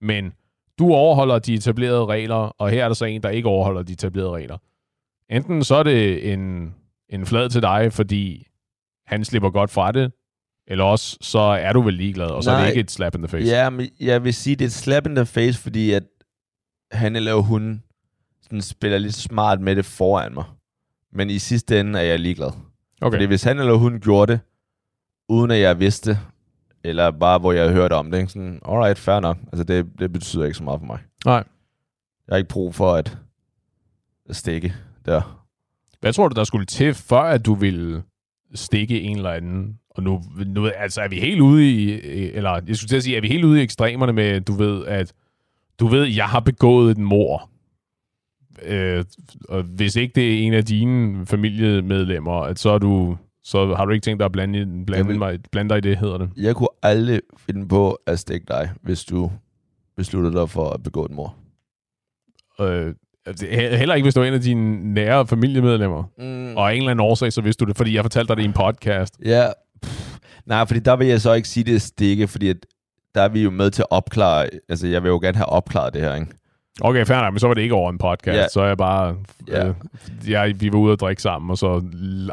Men 0.01 0.33
du 0.79 0.93
overholder 0.93 1.39
de 1.39 1.55
etablerede 1.55 2.07
regler, 2.07 2.35
og 2.35 2.71
her 2.71 2.85
er 2.85 2.89
der 2.89 2.95
så 2.95 3.05
en, 3.05 3.23
der 3.23 3.29
ikke 3.29 3.49
overholder 3.49 3.83
de 3.83 3.93
etablerede 3.93 4.31
regler. 4.31 4.59
Enten 5.31 5.65
så 5.65 5.75
er 5.75 5.83
det 5.83 6.33
en, 6.33 6.75
en 7.09 7.27
flad 7.27 7.49
til 7.49 7.63
dig, 7.63 7.93
fordi 7.93 8.47
han 9.07 9.25
slipper 9.25 9.51
godt 9.51 9.71
fra 9.71 9.93
det, 9.93 10.13
eller 10.67 10.85
også 10.85 11.19
så 11.21 11.39
er 11.39 11.73
du 11.73 11.81
vel 11.81 11.95
ligeglad, 11.95 12.27
og 12.27 12.45
så 12.45 12.51
er 12.51 12.61
det 12.61 12.69
ikke 12.69 12.81
et 12.81 12.91
slap 12.91 13.15
in 13.15 13.23
the 13.23 13.29
face. 13.29 13.51
Ja, 13.51 13.71
men 13.71 13.89
jeg 14.01 14.25
vil 14.25 14.35
sige, 14.35 14.57
det 14.57 14.65
er 14.65 14.69
et 14.69 14.73
slap 14.73 15.07
in 15.07 15.15
the 15.15 15.27
face, 15.27 15.63
fordi 15.63 15.93
at 15.93 16.03
han 16.93 17.17
eller 17.17 17.35
hun 17.35 17.83
sådan 18.43 18.63
spiller 18.63 18.99
lidt 18.99 19.15
smart 19.15 19.61
med 19.61 19.77
det 19.77 19.85
foran 19.85 20.35
mig. 20.35 20.45
Men 21.13 21.31
i 21.31 21.39
sidste 21.39 21.81
ende 21.81 21.99
er 21.99 22.03
jeg 22.03 22.21
ligeglad. 22.21 22.51
Okay. 23.01 23.17
Fordi 23.17 23.25
hvis 23.25 23.43
han 23.43 23.59
eller 23.59 23.75
hun 23.75 24.01
gjorde 24.01 24.33
det, 24.33 24.41
uden 25.29 25.51
at 25.51 25.61
jeg 25.61 25.81
vidste, 25.81 26.19
eller 26.85 27.11
bare 27.11 27.39
hvor 27.39 27.53
jeg 27.53 27.65
har 27.65 27.73
hørt 27.73 27.93
om 27.93 28.11
det. 28.11 28.19
Ikke? 28.19 28.33
Sådan, 28.33 28.61
alright, 28.69 28.99
fair 28.99 29.21
nok. 29.21 29.37
Altså, 29.53 29.65
det, 29.65 29.87
det 29.99 30.13
betyder 30.13 30.45
ikke 30.45 30.57
så 30.57 30.65
meget 30.65 30.81
for 30.81 30.87
mig. 30.87 30.99
Nej. 31.25 31.45
Jeg 32.27 32.33
har 32.35 32.37
ikke 32.37 32.49
brug 32.49 32.75
for 32.75 32.95
at, 32.95 33.19
at 34.29 34.37
stikke 34.37 34.75
der. 35.07 35.47
Hvad 36.01 36.13
tror 36.13 36.29
du, 36.29 36.35
der 36.35 36.45
skulle 36.45 36.67
til, 36.67 36.95
før 36.95 37.21
at 37.21 37.47
du 37.47 37.55
ville 37.55 38.03
stikke 38.55 39.01
en 39.01 39.17
eller 39.17 39.31
anden? 39.31 39.79
Og 39.91 40.03
nu, 40.03 40.23
nu 40.47 40.67
altså, 40.67 41.01
er 41.01 41.09
vi 41.09 41.21
helt 41.21 41.41
ude 41.41 41.71
i, 41.71 41.91
eller 42.31 42.61
jeg 42.67 42.77
skulle 42.77 42.89
til 42.89 42.97
at 42.97 43.03
sige, 43.03 43.17
er 43.17 43.21
vi 43.21 43.29
helt 43.29 43.45
ude 43.45 43.61
i 43.61 43.63
ekstremerne 43.63 44.13
med, 44.13 44.41
du 44.41 44.53
ved, 44.53 44.87
at 44.87 45.13
du 45.81 45.87
ved, 45.89 46.05
jeg 46.05 46.25
har 46.27 46.41
begået 46.41 46.91
et 46.91 46.99
mor. 46.99 47.51
Øh, 48.63 49.05
og 49.49 49.63
hvis 49.63 49.97
ikke 49.97 50.13
det 50.15 50.35
er 50.35 50.47
en 50.47 50.55
af 50.55 50.65
dine 50.65 51.27
familiemedlemmer, 51.27 52.33
at 52.43 52.59
så, 52.59 52.71
er 52.71 52.79
du, 52.79 53.17
så 53.43 53.75
har 53.75 53.85
du 53.85 53.93
ikke 53.93 54.05
tænkt 54.05 54.19
dig 54.21 54.25
at 54.25 54.33
blande, 54.33 54.85
blande, 54.87 55.07
vil- 55.07 55.19
mig, 55.19 55.39
blande 55.53 55.69
dig 55.69 55.79
i 55.79 55.81
det, 55.81 55.99
hedder 55.99 56.19
det. 56.19 56.31
Jeg 56.37 56.57
kunne 56.57 56.69
aldrig 56.83 57.21
finde 57.47 57.69
på 57.69 57.93
at 58.07 58.19
stikke 58.19 58.47
dig, 58.49 58.71
hvis 58.83 59.05
du 59.05 59.31
besluttede 59.97 60.35
dig 60.37 60.51
for 60.51 60.71
at 60.71 60.83
begå 60.83 61.05
et 61.05 61.11
mor. 61.11 61.37
Øh, 62.61 62.95
er 63.27 63.77
heller 63.77 63.95
ikke, 63.95 64.05
hvis 64.05 64.15
du 64.15 64.21
er 64.21 64.25
en 64.25 64.35
af 64.35 64.41
dine 64.41 64.95
nære 64.95 65.27
familiemedlemmer. 65.27 66.05
Mm. 66.19 66.57
Og 66.57 66.71
af 66.71 66.75
en 66.75 66.79
eller 66.79 66.91
anden 66.91 67.07
årsag, 67.07 67.33
så 67.33 67.41
vidste 67.43 67.65
du 67.65 67.69
det, 67.69 67.77
fordi 67.77 67.95
jeg 67.95 68.05
fortalte 68.05 68.29
dig 68.29 68.37
det 68.37 68.43
i 68.43 68.47
en 68.47 68.53
podcast. 68.53 69.19
Ja, 69.25 69.47
pff, 69.83 70.19
nej, 70.47 70.67
fordi 70.67 70.81
der 70.81 70.97
vil 70.97 71.07
jeg 71.07 71.21
så 71.21 71.33
ikke 71.33 71.49
sige, 71.49 71.65
det 71.65 71.83
stikke, 71.83 72.29
fordi 72.29 72.49
at 72.49 72.57
der 73.15 73.21
er 73.23 73.29
vi 73.29 73.43
jo 73.43 73.51
med 73.51 73.71
til 73.71 73.83
at 73.83 73.87
opklare, 73.91 74.49
altså 74.69 74.87
jeg 74.87 75.03
vil 75.03 75.09
jo 75.09 75.19
gerne 75.19 75.37
have 75.37 75.47
opklaret 75.47 75.95
det 75.95 76.03
her, 76.03 76.15
ikke? 76.15 76.27
Okay, 76.81 77.07
fair 77.07 77.21
nok, 77.21 77.33
men 77.33 77.39
så 77.41 77.47
var 77.47 77.55
det 77.55 77.63
ikke 77.63 77.75
over 77.75 77.91
en 77.91 77.99
podcast. 77.99 78.37
Ja. 78.37 78.49
Så 78.49 78.61
er 78.61 78.67
jeg 78.67 78.77
bare... 78.79 79.17
Ja. 79.49 79.69
Øh, 79.69 79.75
jeg, 80.29 80.61
vi 80.61 80.73
var 80.73 80.79
ude 80.79 80.93
at 80.93 81.01
drikke 81.01 81.23
sammen, 81.23 81.51
og 81.51 81.59
så 81.59 81.83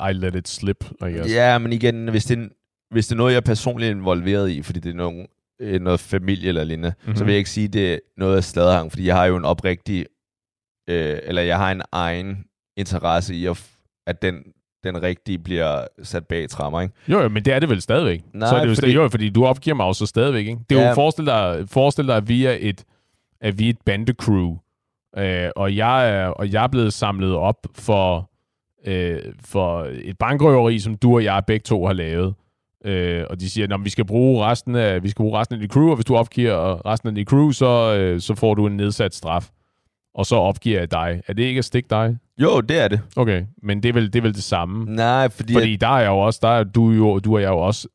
I 0.10 0.14
let 0.14 0.36
it 0.36 0.48
slip, 0.48 0.86
I 1.02 1.04
guess. 1.04 1.34
Ja, 1.34 1.58
men 1.58 1.74
igen, 1.74 2.08
hvis 2.08 2.26
det, 2.26 2.50
hvis 2.92 3.08
det 3.08 3.12
er 3.16 3.18
noget, 3.18 3.32
jeg 3.32 3.38
er 3.38 3.42
personligt 3.42 3.92
involveret 3.92 4.50
i, 4.50 4.62
fordi 4.62 4.80
det 4.80 4.90
er 4.90 4.94
nogen, 4.96 5.28
øh, 5.62 5.82
noget 5.82 6.00
familie 6.00 6.48
eller 6.48 6.64
lignende, 6.64 6.94
mm-hmm. 7.02 7.16
så 7.16 7.24
Mhm. 7.24 7.26
vil 7.28 7.32
jeg 7.34 7.38
ikke 7.38 7.50
sige, 7.50 7.68
det 7.68 7.94
er 7.94 7.98
noget 8.18 8.38
af 8.38 8.44
sladhang, 8.44 8.92
fordi 8.92 9.06
jeg 9.08 9.16
har 9.16 9.26
jo 9.26 9.36
en 9.38 9.46
oprigtig, 9.46 10.06
øh, 10.90 11.20
eller 11.24 11.42
jeg 11.42 11.58
har 11.58 11.72
en 11.72 11.82
egen 11.92 12.44
interesse 12.78 13.36
i, 13.36 13.46
at, 13.46 13.66
at 14.08 14.22
den, 14.22 14.36
den 14.88 15.04
rigtige 15.04 15.38
bliver 15.40 15.86
sat 16.04 16.26
bag 16.28 16.50
trammer, 16.50 16.82
ikke? 16.82 16.94
Jo, 17.08 17.22
jo, 17.22 17.30
men 17.30 17.46
det 17.46 17.54
er 17.54 17.60
det 17.60 17.70
vel 17.70 17.82
stadigvæk. 17.82 18.22
Nej, 18.34 18.50
så 18.50 18.56
er 18.56 18.60
det 18.62 18.70
jo, 18.70 18.76
fordi- 18.76 18.82
fordi... 18.82 18.94
jo, 18.94 19.08
fordi 19.10 19.30
du 19.30 19.46
opgiver 19.46 19.76
mig 19.76 19.84
jo 19.84 19.94
så 19.94 20.06
stadigvæk, 20.06 20.48
ikke? 20.48 20.60
Det 20.70 20.78
er 20.78 20.82
Ja. 20.82 20.88
jo, 20.90 20.96
forestil 20.96 21.26
dig, 21.26 21.66
forestil 21.70 22.08
dig, 22.08 22.16
at 22.18 22.30
vi 22.30 22.46
er 22.46 22.56
et, 22.60 22.84
at 23.42 23.60
vi 23.60 23.66
er 23.66 23.70
et 23.70 23.82
bandecrew, 23.86 24.58
øh, 25.18 25.50
og, 25.56 25.76
jeg 25.76 26.10
er, 26.20 26.28
og 26.28 26.54
jeg 26.54 26.64
er 26.64 26.68
blevet 26.68 26.94
samlet 26.94 27.36
op 27.36 27.68
for, 27.76 28.30
øh, 28.86 29.20
for 29.46 29.88
et 29.92 30.18
bankrøveri, 30.18 30.80
som 30.80 30.96
du 30.96 31.16
og 31.16 31.24
jeg 31.24 31.44
begge 31.48 31.64
to 31.64 31.86
har 31.86 31.94
lavet. 31.94 32.34
Øh, 32.86 33.24
og 33.30 33.40
de 33.40 33.50
siger, 33.50 33.74
at 33.76 33.80
vi 33.86 33.90
skal 33.90 34.06
bruge 34.06 34.46
resten 34.46 34.76
af 34.76 35.04
vi 35.04 35.10
skal 35.10 35.24
bruge 35.24 35.40
resten 35.40 35.54
af 35.56 35.60
dit 35.62 35.72
crew, 35.72 35.90
og 35.90 35.96
hvis 35.96 36.06
du 36.06 36.16
opgiver 36.16 36.86
resten 36.86 37.10
af 37.10 37.16
dit 37.16 37.28
crew, 37.28 37.52
så, 37.52 37.96
øh, 38.00 38.22
så 38.22 38.36
får 38.36 38.54
du 38.54 38.68
en 38.68 38.78
nedsat 38.78 39.16
straf. 39.16 39.50
Og 40.18 40.26
så 40.26 40.36
opgiver 40.36 40.80
jeg 40.80 40.92
dig. 40.92 41.22
Er 41.28 41.34
det 41.34 41.44
ikke 41.44 41.60
at 41.60 41.66
stikke 41.66 41.88
dig? 41.90 42.18
Jo, 42.38 42.62
det 42.62 42.80
er 42.80 42.88
det. 42.88 43.02
Okay, 43.16 43.44
men 43.64 43.84
det 43.84 43.90
er 43.90 43.94
vel 43.94 44.14
det, 44.14 44.20
er 44.20 44.22
vel 44.22 44.34
det 44.34 44.44
samme. 44.44 44.96
Nej, 44.96 45.30
fordi... 45.30 45.54
Fordi 45.54 45.76
der 45.76 45.88
er 45.88 46.00
jeg 46.00 46.08
jo 46.08 46.18
også, 46.20 46.40
der 46.42 46.48
er 46.48 46.64
du, 46.64 46.92
jo, 46.92 47.20
du 47.20 47.36
og 47.36 47.42
jeg 47.42 47.50
jo 47.50 47.58
også 47.58 47.88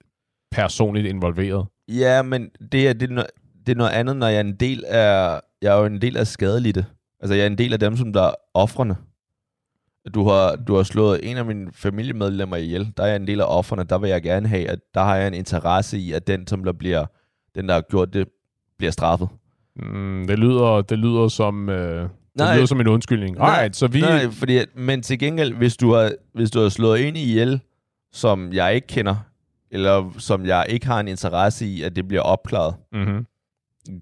personligt 0.50 1.06
involveret. 1.06 1.66
Ja, 1.88 2.22
men 2.22 2.50
det 2.72 2.88
er, 2.88 2.92
det, 2.92 3.10
er 3.10 3.14
noget, 3.14 3.30
det 3.66 3.72
er 3.72 3.76
noget 3.76 3.90
andet, 3.90 4.16
når 4.16 4.26
jeg 4.26 4.36
er 4.36 4.40
en 4.40 4.56
del 4.56 4.84
af... 4.84 5.40
Jeg 5.62 5.74
er 5.74 5.78
jo 5.78 5.86
en 5.86 6.00
del 6.02 6.16
af 6.16 6.26
skadelidte. 6.26 6.86
Altså, 7.20 7.34
jeg 7.34 7.42
er 7.42 7.46
en 7.46 7.58
del 7.58 7.72
af 7.72 7.80
dem, 7.80 7.96
som 7.96 8.12
der 8.12 8.22
er 8.22 8.34
offrene. 8.54 8.96
Du 10.14 10.28
har, 10.28 10.56
du 10.56 10.76
har 10.76 10.82
slået 10.82 11.30
en 11.30 11.36
af 11.36 11.44
mine 11.44 11.70
familiemedlemmer 11.72 12.56
ihjel. 12.56 12.92
Der 12.96 13.02
er 13.02 13.06
jeg 13.06 13.16
en 13.16 13.26
del 13.26 13.40
af 13.40 13.44
offrene. 13.48 13.84
Der 13.84 13.98
vil 13.98 14.10
jeg 14.10 14.22
gerne 14.22 14.48
have, 14.48 14.68
at 14.68 14.78
der 14.94 15.00
har 15.00 15.16
jeg 15.16 15.26
en 15.26 15.34
interesse 15.34 15.98
i, 15.98 16.12
at 16.12 16.26
den, 16.26 16.46
som 16.46 16.64
der 16.64 16.72
bliver, 16.72 17.06
den, 17.54 17.68
der 17.68 17.74
har 17.74 17.82
gjort 17.90 18.12
det, 18.12 18.28
bliver 18.78 18.90
straffet. 18.90 19.28
Mm, 19.76 20.24
det, 20.28 20.38
lyder, 20.38 20.80
det 20.82 20.98
lyder 20.98 21.28
som... 21.28 21.68
Øh, 21.68 22.02
det 22.02 22.10
Nej. 22.38 22.54
lyder 22.56 22.66
som 22.66 22.80
en 22.80 22.88
undskyldning. 22.88 23.36
Nej, 23.36 23.48
Alright, 23.54 23.76
så 23.76 23.86
vi... 23.86 24.00
Nej, 24.00 24.30
fordi, 24.30 24.58
men 24.76 25.02
til 25.02 25.18
gengæld, 25.18 25.54
hvis 25.54 25.76
du, 25.76 25.92
har, 25.92 26.12
hvis 26.34 26.50
du 26.50 26.60
har 26.60 26.68
slået 26.68 27.08
en 27.08 27.16
ihjel, 27.16 27.60
som 28.12 28.52
jeg 28.52 28.74
ikke 28.74 28.86
kender, 28.86 29.14
eller 29.70 30.10
som 30.18 30.46
jeg 30.46 30.66
ikke 30.68 30.86
har 30.86 31.00
en 31.00 31.08
interesse 31.08 31.66
i, 31.66 31.82
at 31.82 31.96
det 31.96 32.08
bliver 32.08 32.22
opklaret, 32.22 32.74
Mm-hmm. 32.92 33.26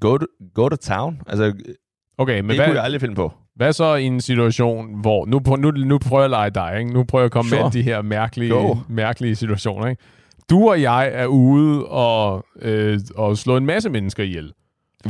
go 0.01 0.17
to, 0.17 0.27
go 0.55 0.69
to 0.69 0.77
town. 0.77 1.21
Altså, 1.27 1.45
det 1.45 1.77
Okay, 2.19 2.41
men 2.41 2.47
kunne 2.51 2.57
jeg 2.63 2.71
hvad, 2.73 2.83
aldrig 2.83 3.01
finde 3.01 3.15
på. 3.15 3.33
hvad 3.57 3.73
så 3.73 3.95
i 3.95 4.05
en 4.05 4.21
situation, 4.21 5.01
hvor... 5.01 5.27
Nu, 5.27 5.41
nu, 5.57 5.71
nu 5.71 5.99
prøver 5.99 6.21
jeg 6.23 6.25
at 6.25 6.31
lege 6.31 6.51
dig, 6.51 6.77
ikke? 6.81 6.93
Nu 6.93 7.05
prøver 7.05 7.23
jeg 7.23 7.27
at 7.27 7.33
komme 7.33 7.49
Sure. 7.51 7.63
med 7.63 7.71
de 7.71 7.83
her 7.83 8.03
mærkelige, 8.03 8.51
Go. 8.51 8.77
mærkelige 8.89 9.37
situationer, 9.37 9.87
ikke? 9.87 10.03
Du 10.51 10.69
og 10.71 10.83
jeg 10.83 11.11
er 11.15 11.27
ude 11.27 11.87
og, 11.87 12.45
øh, 12.63 13.01
og 13.17 13.37
slå 13.39 13.57
en 13.57 13.67
masse 13.67 13.91
mennesker 13.91 14.25
ihjel. 14.25 14.53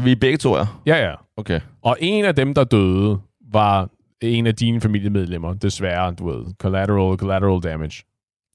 Vi 0.04 0.12
er 0.12 0.16
begge 0.16 0.36
to 0.38 0.52
er. 0.52 0.82
Ja, 0.86 1.08
ja. 1.08 1.14
Okay. 1.36 1.60
Og 1.82 1.96
en 2.00 2.24
af 2.24 2.34
dem, 2.36 2.54
der 2.54 2.64
døde, 2.64 3.18
var 3.52 3.88
en 4.20 4.46
af 4.46 4.54
dine 4.54 4.80
familiemedlemmer. 4.80 5.54
Desværre, 5.54 6.14
du 6.14 6.30
ved. 6.30 6.54
Collateral, 6.58 7.18
collateral 7.18 7.60
damage. 7.62 8.04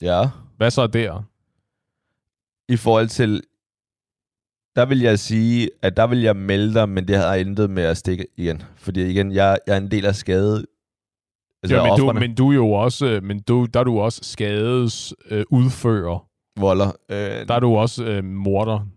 Ja. 0.01 0.29
Hvad 0.57 0.71
så 0.71 0.87
der? 0.87 1.23
I 2.69 2.77
forhold 2.77 3.07
til, 3.07 3.41
der 4.75 4.85
vil 4.85 4.99
jeg 4.99 5.19
sige, 5.19 5.69
at 5.81 5.97
der 5.97 6.07
vil 6.07 6.21
jeg 6.21 6.35
melde 6.35 6.73
dig, 6.73 6.89
men 6.89 7.07
det 7.07 7.17
har 7.17 7.35
intet 7.35 7.69
med 7.69 7.83
at 7.83 7.97
stikke 7.97 8.27
igen. 8.37 8.61
Fordi 8.75 9.05
igen, 9.05 9.31
jeg, 9.31 9.57
jeg 9.67 9.73
er 9.73 9.77
en 9.77 9.91
del 9.91 10.05
af 10.05 10.15
skade. 10.15 10.65
Altså, 11.63 11.75
ja, 11.77 11.83
men, 11.83 11.99
du, 11.99 12.11
men 12.13 12.35
du 12.35 12.49
er 12.51 12.55
jo 12.55 12.71
også, 12.71 13.05
øh, 13.05 13.23
men 13.23 13.41
du, 13.41 13.65
der 13.73 13.79
er 13.79 13.83
du 13.83 13.99
også 13.99 14.19
skades 14.23 15.13
øh, 15.29 15.45
udfører. 15.49 16.27
volder. 16.59 16.87
Øh, 17.09 17.47
Der 17.47 17.53
er 17.53 17.59
du 17.59 17.75
også 17.75 18.05
øh, 18.05 18.23
morder. 18.23 18.87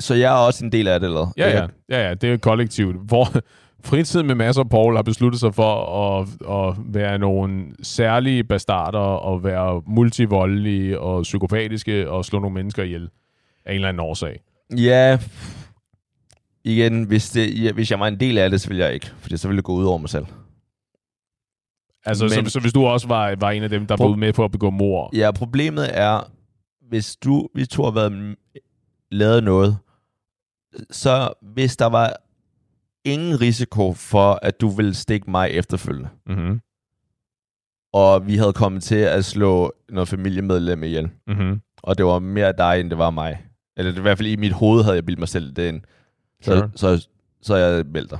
Så 0.00 0.14
jeg 0.14 0.32
er 0.32 0.46
også 0.46 0.64
en 0.64 0.72
del 0.72 0.88
af 0.88 1.00
det, 1.00 1.06
eller? 1.06 1.32
Ja, 1.36 1.50
ja, 1.50 1.66
ja, 1.90 2.08
ja, 2.08 2.14
det 2.14 2.32
er 2.32 2.36
kollektivt. 2.36 2.96
Hvor 3.06 3.26
fritid 3.90 4.22
med 4.22 4.34
masser 4.34 4.62
og 4.62 4.70
Paul 4.70 4.96
har 4.96 5.02
besluttet 5.02 5.40
sig 5.40 5.54
for 5.54 5.74
at, 6.20 6.28
at 6.50 6.76
være 6.94 7.18
nogle 7.18 7.64
særlige 7.82 8.44
bastarder 8.44 8.98
og 8.98 9.44
være 9.44 9.82
multivoldelige 9.86 11.00
og 11.00 11.22
psykopatiske 11.22 12.10
og 12.10 12.24
slå 12.24 12.38
nogle 12.38 12.54
mennesker 12.54 12.82
ihjel 12.82 13.08
af 13.64 13.70
en 13.70 13.74
eller 13.74 13.88
anden 13.88 14.00
årsag. 14.00 14.40
Ja, 14.76 15.18
igen, 16.64 17.02
hvis, 17.04 17.30
det, 17.30 17.62
ja, 17.64 17.72
hvis 17.72 17.90
jeg 17.90 18.00
var 18.00 18.08
en 18.08 18.20
del 18.20 18.38
af 18.38 18.50
det, 18.50 18.60
så 18.60 18.68
ville 18.68 18.84
jeg 18.84 18.94
ikke. 18.94 19.10
Fordi 19.18 19.36
så 19.36 19.48
ville 19.48 19.56
det 19.56 19.64
gå 19.64 19.72
ud 19.72 19.84
over 19.84 19.98
mig 19.98 20.08
selv. 20.10 20.26
Altså, 22.06 22.24
Men- 22.24 22.44
så, 22.46 22.50
så 22.52 22.60
hvis 22.60 22.72
du 22.72 22.86
også 22.86 23.08
var, 23.08 23.34
var 23.40 23.50
en 23.50 23.62
af 23.62 23.70
dem, 23.70 23.86
der 23.86 23.96
Pro- 23.96 24.06
blev 24.06 24.16
med 24.18 24.32
på 24.32 24.44
at 24.44 24.50
begå 24.50 24.70
mor. 24.70 25.10
Ja, 25.16 25.30
problemet 25.30 25.98
er, 25.98 26.30
hvis 26.88 27.16
du, 27.16 27.48
vi 27.54 27.66
to 27.66 27.84
har 27.84 27.90
været 27.90 28.36
lavet 29.10 29.44
noget, 29.44 29.76
så 30.90 31.32
hvis 31.42 31.76
der 31.76 31.86
var 31.86 32.16
ingen 33.04 33.40
risiko 33.40 33.92
for, 33.92 34.38
at 34.42 34.60
du 34.60 34.68
ville 34.68 34.94
stikke 34.94 35.30
mig 35.30 35.50
efterfølgende, 35.50 36.08
Mm-hmm. 36.26 36.60
og 37.92 38.26
vi 38.26 38.36
havde 38.36 38.52
kommet 38.52 38.82
til 38.82 38.94
at 38.96 39.24
slå 39.24 39.72
noget 39.88 40.08
familiemedlem 40.08 40.82
ihjel, 40.82 41.10
Mm-hmm. 41.26 41.60
og 41.82 41.98
det 41.98 42.06
var 42.06 42.18
mere 42.18 42.52
dig, 42.58 42.80
end 42.80 42.90
det 42.90 42.98
var 42.98 43.10
mig. 43.10 43.46
Eller 43.76 43.92
det, 43.92 43.98
i 43.98 44.02
hvert 44.02 44.18
fald 44.18 44.28
i 44.28 44.36
mit 44.36 44.52
hoved 44.52 44.82
havde 44.82 44.96
jeg 44.96 45.04
bildt 45.06 45.18
mig 45.18 45.28
selv 45.28 45.52
det 45.52 45.68
ind. 45.68 45.82
Så, 46.42 46.56
Sure. 46.58 46.70
så, 46.76 46.96
så, 46.98 47.08
så 47.42 47.56
jeg 47.56 47.86
meldt 47.86 48.10
dig. 48.10 48.18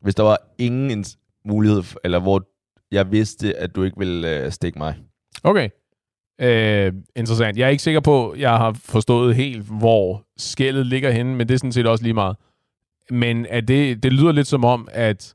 Hvis 0.00 0.14
der 0.14 0.22
var 0.22 0.38
ingen 0.58 1.04
mulighed, 1.44 1.82
eller 2.04 2.18
hvor 2.18 2.44
jeg 2.90 3.12
vidste, 3.12 3.56
at 3.56 3.76
du 3.76 3.82
ikke 3.82 3.98
ville 3.98 4.44
øh, 4.44 4.52
stikke 4.52 4.78
mig. 4.78 4.96
Okay. 5.42 5.68
Øh, 6.42 6.92
interessant. 7.16 7.58
Jeg 7.58 7.64
er 7.64 7.68
ikke 7.68 7.82
sikker 7.82 8.00
på, 8.00 8.30
at 8.30 8.40
jeg 8.40 8.50
har 8.50 8.72
forstået 8.84 9.36
helt, 9.36 9.62
hvor 9.62 10.24
skældet 10.36 10.86
ligger 10.86 11.10
henne, 11.10 11.36
men 11.36 11.48
det 11.48 11.54
er 11.54 11.58
sådan 11.58 11.72
set 11.72 11.86
også 11.86 12.04
lige 12.04 12.14
meget. 12.14 12.36
Men 13.10 13.46
at 13.50 13.68
det, 13.68 14.02
det 14.02 14.12
lyder 14.12 14.32
lidt 14.32 14.46
som 14.46 14.64
om, 14.64 14.88
at 14.92 15.34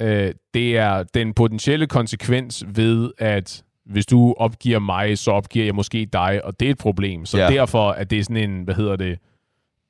øh, 0.00 0.32
det 0.54 0.76
er 0.76 1.02
den 1.02 1.34
potentielle 1.34 1.86
konsekvens 1.86 2.64
ved, 2.74 3.10
at 3.18 3.62
hvis 3.86 4.06
du 4.06 4.34
opgiver 4.38 4.78
mig, 4.78 5.18
så 5.18 5.30
opgiver 5.30 5.64
jeg 5.64 5.74
måske 5.74 6.06
dig, 6.12 6.40
og 6.44 6.60
det 6.60 6.66
er 6.66 6.70
et 6.70 6.78
problem. 6.78 7.26
Så 7.26 7.38
Ja. 7.38 7.48
derfor 7.48 7.92
er 7.92 8.04
det 8.04 8.24
sådan 8.26 8.50
en, 8.50 8.62
hvad 8.64 8.74
hedder 8.74 8.96
det, 8.96 9.18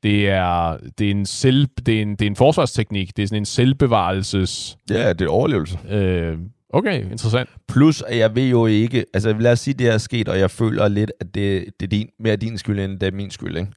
det 0.03 0.29
er, 0.29 0.77
det 0.99 1.07
er 1.07 1.11
en 1.11 1.27
selv, 1.27 1.67
det 1.87 1.99
er 1.99 2.03
en, 2.03 2.11
det 2.11 2.23
er 2.23 2.27
en 2.27 2.37
forsvarsteknik. 2.37 3.17
Det 3.17 3.23
er 3.23 3.27
sådan 3.27 3.43
en 3.43 3.47
selvbevarelses... 3.47 4.79
Ja, 4.91 5.13
det 5.13 5.23
er 5.23 5.29
overlevelse. 5.29 5.79
Øh, 5.89 6.39
okay, 6.77 7.03
interessant. 7.11 7.49
Plus, 7.69 8.03
at 8.03 8.19
jeg 8.19 8.35
ved 8.35 8.49
jo 8.49 8.67
ikke, 8.67 9.05
altså 9.15 9.33
lad 9.39 9.53
os 9.53 9.61
sige, 9.61 9.75
det 9.75 9.89
er 9.89 9.99
sket, 9.99 10.29
og 10.29 10.39
jeg 10.39 10.51
føler 10.51 10.89
lidt, 10.89 11.13
at 11.21 11.35
det, 11.35 11.65
det 11.81 11.87
er 11.87 11.91
din, 11.91 12.09
mere 12.21 12.37
din 12.37 12.59
skyld, 12.59 12.81
end 12.81 13.01
det 13.01 13.07
er 13.07 13.13
min 13.17 13.31
skyld, 13.31 13.57
ikke? 13.57 13.71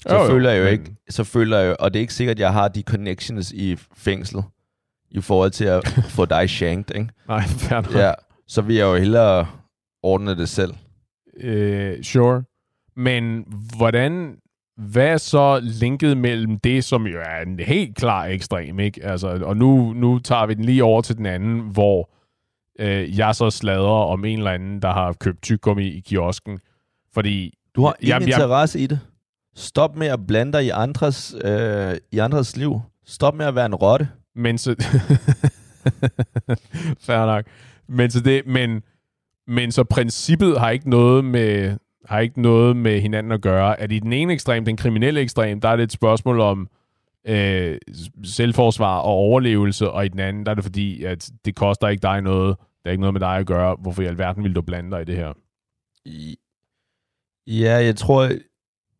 Så 0.00 0.14
Jo, 0.16 0.26
føler 0.26 0.50
jeg 0.50 0.58
jo 0.58 0.64
men- 0.64 0.72
ikke, 0.72 0.96
så 1.10 1.24
føler 1.24 1.58
jeg 1.58 1.68
jo, 1.68 1.76
og 1.80 1.94
det 1.94 1.98
er 1.98 2.00
ikke 2.00 2.14
sikkert, 2.14 2.34
at 2.36 2.40
jeg 2.40 2.52
har 2.52 2.68
de 2.68 2.82
connections 2.82 3.52
i 3.52 3.76
fængslet, 3.96 4.44
i 5.10 5.20
forhold 5.20 5.50
til 5.50 5.64
at 5.64 5.88
få 6.16 6.24
dig 6.24 6.50
shanked, 6.50 6.96
ikke? 6.96 7.08
Nej, 7.28 7.42
fair 7.42 7.80
nok. 7.80 7.94
Ja, 7.94 8.12
så 8.48 8.62
vil 8.62 8.76
jeg 8.76 8.84
jo 8.84 8.94
hellere 8.96 9.46
ordne 10.02 10.36
det 10.36 10.48
selv. 10.48 10.74
Øh, 11.40 12.02
sure. 12.04 12.42
Men 12.96 13.44
hvordan, 13.76 14.36
hvad 14.76 15.06
er 15.06 15.16
så 15.16 15.60
linket 15.62 16.16
mellem 16.16 16.58
det, 16.58 16.84
som 16.84 17.06
jo 17.06 17.18
er 17.20 17.42
en 17.46 17.58
helt 17.60 17.96
klar 17.96 18.24
ekstrem, 18.24 18.78
ikke? 18.80 19.04
Altså, 19.04 19.28
og 19.28 19.56
nu, 19.56 19.92
nu 19.92 20.18
tager 20.18 20.46
vi 20.46 20.54
den 20.54 20.64
lige 20.64 20.84
over 20.84 21.02
til 21.02 21.16
den 21.16 21.26
anden, 21.26 21.60
hvor 21.60 22.10
øh, 22.78 23.18
jeg 23.18 23.34
så 23.34 23.50
sladrer 23.50 24.04
om 24.04 24.24
en 24.24 24.38
eller 24.38 24.50
anden, 24.50 24.82
der 24.82 24.92
har 24.92 25.12
købt 25.12 25.42
tyggegummi 25.42 25.86
i 25.86 26.00
kiosken. 26.00 26.58
Fordi 27.14 27.54
Du 27.76 27.84
har 27.84 27.96
ingen 28.00 28.08
Jamen, 28.08 28.28
jeg- 28.28 28.36
interesse 28.36 28.80
i 28.80 28.86
det. 28.86 29.00
Stop 29.56 29.96
med 29.96 30.06
at 30.06 30.26
blande 30.26 30.52
dig 30.52 30.64
i 30.66 30.70
andres, 30.70 31.34
øh, 31.44 31.94
i 32.12 32.18
andres 32.18 32.56
liv. 32.56 32.80
Stop 33.06 33.34
med 33.34 33.46
at 33.46 33.54
være 33.54 33.66
en 33.66 33.74
rotte. 33.74 34.08
Men 34.34 34.58
så... 34.58 34.74
Fair 37.06 37.26
nok. 37.26 37.44
Men 37.88 38.10
så, 38.10 38.20
det, 38.20 38.46
men, 38.46 38.82
men 39.46 39.72
så 39.72 39.84
princippet 39.84 40.60
har 40.60 40.70
ikke 40.70 40.90
noget 40.90 41.24
med 41.24 41.76
har 42.06 42.20
ikke 42.20 42.42
noget 42.42 42.76
med 42.76 43.00
hinanden 43.00 43.32
at 43.32 43.40
gøre. 43.40 43.80
At 43.80 43.92
i 43.92 43.98
den 43.98 44.12
ene 44.12 44.32
ekstrem, 44.32 44.64
den 44.64 44.76
kriminelle 44.76 45.20
ekstrem, 45.20 45.60
der 45.60 45.68
er 45.68 45.76
det 45.76 45.82
et 45.82 45.92
spørgsmål 45.92 46.40
om 46.40 46.68
øh, 47.28 47.78
selvforsvar 48.24 48.98
og 48.98 49.04
overlevelse, 49.12 49.90
og 49.90 50.06
i 50.06 50.08
den 50.08 50.20
anden, 50.20 50.44
der 50.46 50.50
er 50.50 50.54
det 50.54 50.64
fordi, 50.64 51.04
at 51.04 51.30
det 51.44 51.54
koster 51.54 51.88
ikke 51.88 52.02
dig 52.02 52.20
noget, 52.20 52.56
der 52.86 52.90
er 52.90 52.92
ikke 52.92 53.00
noget 53.00 53.14
med 53.14 53.20
dig 53.20 53.36
at 53.36 53.46
gøre. 53.46 53.76
Hvorfor 53.80 54.02
i 54.02 54.06
alverden 54.06 54.44
vil 54.44 54.54
du 54.54 54.62
blande 54.62 54.90
dig 54.90 55.02
i 55.02 55.04
det 55.04 55.16
her? 55.16 55.32
Ja, 57.46 57.74
jeg 57.74 57.96
tror, 57.96 58.30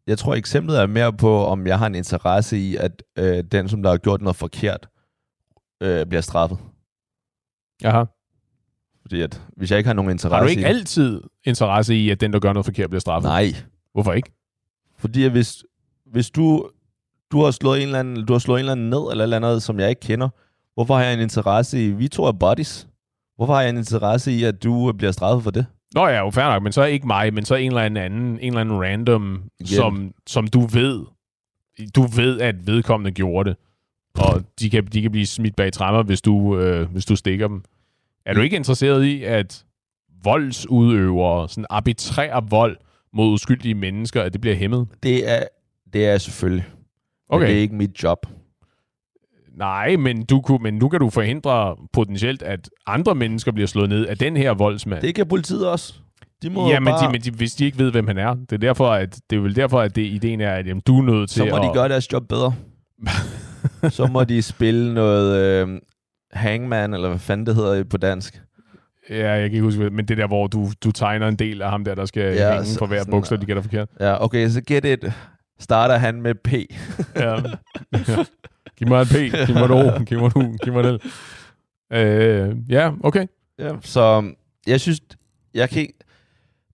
jeg 0.06 0.18
tror 0.18 0.34
eksemplet 0.34 0.80
er 0.80 0.86
mere 0.86 1.12
på, 1.12 1.44
om 1.44 1.66
jeg 1.66 1.78
har 1.78 1.86
en 1.86 1.94
interesse 1.94 2.58
i, 2.58 2.76
at 2.76 3.02
øh, 3.18 3.44
den, 3.44 3.68
som 3.68 3.82
der 3.82 3.90
har 3.90 3.96
gjort 3.96 4.20
noget 4.20 4.36
forkert, 4.36 4.88
øh, 5.82 6.06
bliver 6.06 6.20
straffet. 6.20 6.58
Jaha. 7.82 8.04
Fordi 9.02 9.20
at, 9.20 9.42
hvis 9.56 9.70
jeg 9.70 9.78
ikke 9.78 9.88
har 9.88 9.94
nogen 9.94 10.10
interesse 10.10 10.36
Har 10.36 10.42
du 10.42 10.48
ikke 10.48 10.62
i 10.62 10.64
altid 10.64 11.22
interesse 11.44 11.94
i, 11.94 12.10
at 12.10 12.20
den, 12.20 12.32
der 12.32 12.38
gør 12.38 12.52
noget 12.52 12.66
forkert, 12.66 12.90
bliver 12.90 13.00
straffet? 13.00 13.28
Nej, 13.28 13.52
Hvorfor 13.92 14.12
ikke? 14.12 14.32
fordi 14.98 15.24
at 15.24 15.30
hvis, 15.30 15.64
hvis 16.06 16.30
du, 16.30 16.70
du, 17.32 17.44
har 17.44 17.50
slået 17.50 17.82
en 17.82 17.86
eller 17.86 18.00
anden, 18.00 18.26
du 18.26 18.32
har 18.32 18.38
slået 18.38 18.58
en 18.58 18.60
eller 18.60 18.72
anden 18.72 18.90
ned, 18.90 19.10
eller 19.10 19.22
eller 19.22 19.36
andet, 19.36 19.62
som 19.62 19.80
jeg 19.80 19.88
ikke 19.88 20.00
kender, 20.00 20.28
hvorfor 20.74 20.94
har 20.94 21.04
jeg 21.04 21.14
en 21.14 21.20
interesse 21.20 21.86
i, 21.86 21.90
vi 21.90 22.08
to 22.08 22.24
er 22.24 22.32
buddies, 22.32 22.88
hvorfor 23.36 23.54
har 23.54 23.60
jeg 23.60 23.70
en 23.70 23.76
interesse 23.76 24.32
i, 24.32 24.44
at 24.44 24.62
du 24.62 24.92
bliver 24.92 25.12
straffet 25.12 25.42
for 25.44 25.50
det? 25.50 25.66
Nå 25.94 26.06
ja, 26.06 26.18
jo 26.18 26.30
fair 26.30 26.44
nok, 26.44 26.62
men 26.62 26.72
så 26.72 26.84
ikke 26.84 27.06
mig, 27.06 27.34
men 27.34 27.44
så 27.44 27.54
en 27.54 27.70
eller 27.70 27.82
anden 27.82 28.04
anden, 28.04 28.30
en 28.30 28.38
eller 28.46 28.60
anden 28.60 28.82
random, 28.82 29.42
Igen. 29.60 29.66
som, 29.66 30.12
som 30.26 30.46
du 30.46 30.60
ved, 30.60 31.04
du 31.94 32.02
ved, 32.02 32.40
at 32.40 32.66
vedkommende 32.66 33.10
gjorde 33.10 33.50
det, 33.50 33.56
og 34.18 34.42
de 34.60 34.70
kan, 34.70 34.86
de 34.86 35.02
kan 35.02 35.10
blive 35.10 35.26
smidt 35.26 35.56
bag 35.56 35.72
træmmer, 35.72 36.02
hvis 36.02 36.22
du, 36.22 36.58
øh, 36.58 36.90
hvis 36.92 37.04
du 37.06 37.16
stikker 37.16 37.48
dem. 37.48 37.62
Er 38.26 38.34
du 38.34 38.40
ikke 38.40 38.56
interesseret 38.56 39.04
i, 39.04 39.22
at 39.24 39.64
voldsudøvere, 40.24 41.48
sådan 41.48 41.66
arbitrær 41.70 42.40
vold 42.40 42.76
mod 43.12 43.32
uskyldige 43.32 43.74
mennesker, 43.74 44.22
at 44.22 44.32
det 44.32 44.40
bliver 44.40 44.56
hæmmet? 44.56 44.88
Det 45.02 45.30
er, 45.30 45.42
det 45.92 46.06
er 46.06 46.18
selvfølgelig. 46.18 46.64
Men 46.68 47.36
Okay. 47.36 47.46
det 47.46 47.56
er 47.56 47.60
ikke 47.60 47.74
mit 47.74 48.02
job. 48.02 48.26
Nej, 49.56 49.96
men, 49.96 50.24
du 50.24 50.40
kunne, 50.40 50.58
men 50.62 50.74
nu 50.74 50.88
kan 50.88 51.00
du 51.00 51.10
forhindre 51.10 51.76
potentielt, 51.92 52.42
at 52.42 52.70
andre 52.86 53.14
mennesker 53.14 53.52
bliver 53.52 53.66
slået 53.66 53.88
ned 53.88 54.06
af 54.06 54.18
den 54.18 54.36
her 54.36 54.54
voldsmand. 54.54 55.02
Det 55.02 55.14
kan 55.14 55.26
politiet 55.26 55.68
også. 55.68 55.94
De 56.42 56.50
må 56.50 56.68
Ja, 56.68 56.80
men, 56.80 56.86
bare, 56.92 57.06
de, 57.06 57.12
men 57.12 57.20
de, 57.20 57.30
hvis 57.30 57.54
de 57.54 57.64
ikke 57.64 57.78
ved, 57.78 57.90
hvem 57.90 58.06
han 58.06 58.18
er, 58.18 58.34
det 58.34 58.52
er, 58.52 58.56
derfor, 58.56 58.90
at, 58.90 59.18
det 59.30 59.36
er 59.36 59.40
vel 59.40 59.56
derfor, 59.56 59.80
at 59.80 59.96
det, 59.96 60.02
ideen 60.02 60.40
er, 60.40 60.50
at 60.52 60.66
jamen, 60.66 60.82
du 60.86 60.98
er 60.98 61.02
nødt 61.02 61.30
til 61.30 61.38
så 61.38 61.44
må 61.50 61.56
at... 61.56 61.62
de 61.62 61.68
gøre 61.74 61.88
deres 61.88 62.12
job 62.12 62.28
bedre. 62.28 62.54
så 63.90 64.06
må 64.06 64.24
de 64.24 64.42
spille 64.42 64.94
noget 64.94 65.36
øh, 65.42 65.78
hangman, 66.32 66.94
eller 66.94 67.08
hvad 67.08 67.18
fanden 67.18 67.46
det 67.46 67.54
hedder 67.54 67.84
på 67.84 67.96
dansk. 67.96 68.42
Ja, 69.10 69.30
jeg 69.30 69.38
kan 69.38 69.44
ikke 69.44 69.60
huske, 69.62 69.90
men 69.90 70.08
det 70.08 70.18
der, 70.18 70.26
hvor 70.26 70.46
du, 70.46 70.68
du 70.84 70.90
tegner 70.90 71.28
en 71.28 71.36
del 71.36 71.62
af 71.62 71.70
ham 71.70 71.84
der, 71.84 71.94
der 71.94 72.04
skal 72.04 72.34
Ja, 72.36 72.52
hænge 72.52 72.66
så- 72.66 72.78
for 72.78 72.86
hver 72.86 73.04
bogstav, 73.10 73.38
de 73.38 73.46
gætter 73.46 73.62
forkert. 73.62 73.88
Ja, 74.00 74.24
okay, 74.24 74.48
så 74.48 74.60
gæt 74.60 74.84
et. 74.84 75.12
Starter 75.60 75.96
han 75.96 76.22
med 76.22 76.34
P. 76.34 76.52
Ja. 77.16 77.30
ja. 78.08 78.24
Giv 78.78 78.88
mig 78.88 79.00
et 79.00 79.08
P, 79.08 79.12
giv 79.46 79.54
mig 79.54 79.64
et 79.64 79.70
O, 79.70 80.04
giv 80.04 80.18
mig 80.18 80.26
et 80.26 80.36
U, 80.36 80.56
giv 80.62 80.72
mig 80.72 80.80
et 80.80 80.94
L. 80.94 81.06
Øh, 81.92 82.56
ja, 82.68 82.92
okay. 83.04 83.26
Ja, 83.58 83.76
så 83.80 84.32
jeg 84.66 84.80
synes, 84.80 85.00
jeg 85.54 85.70
kan 85.70 85.82
ikke... 85.82 85.94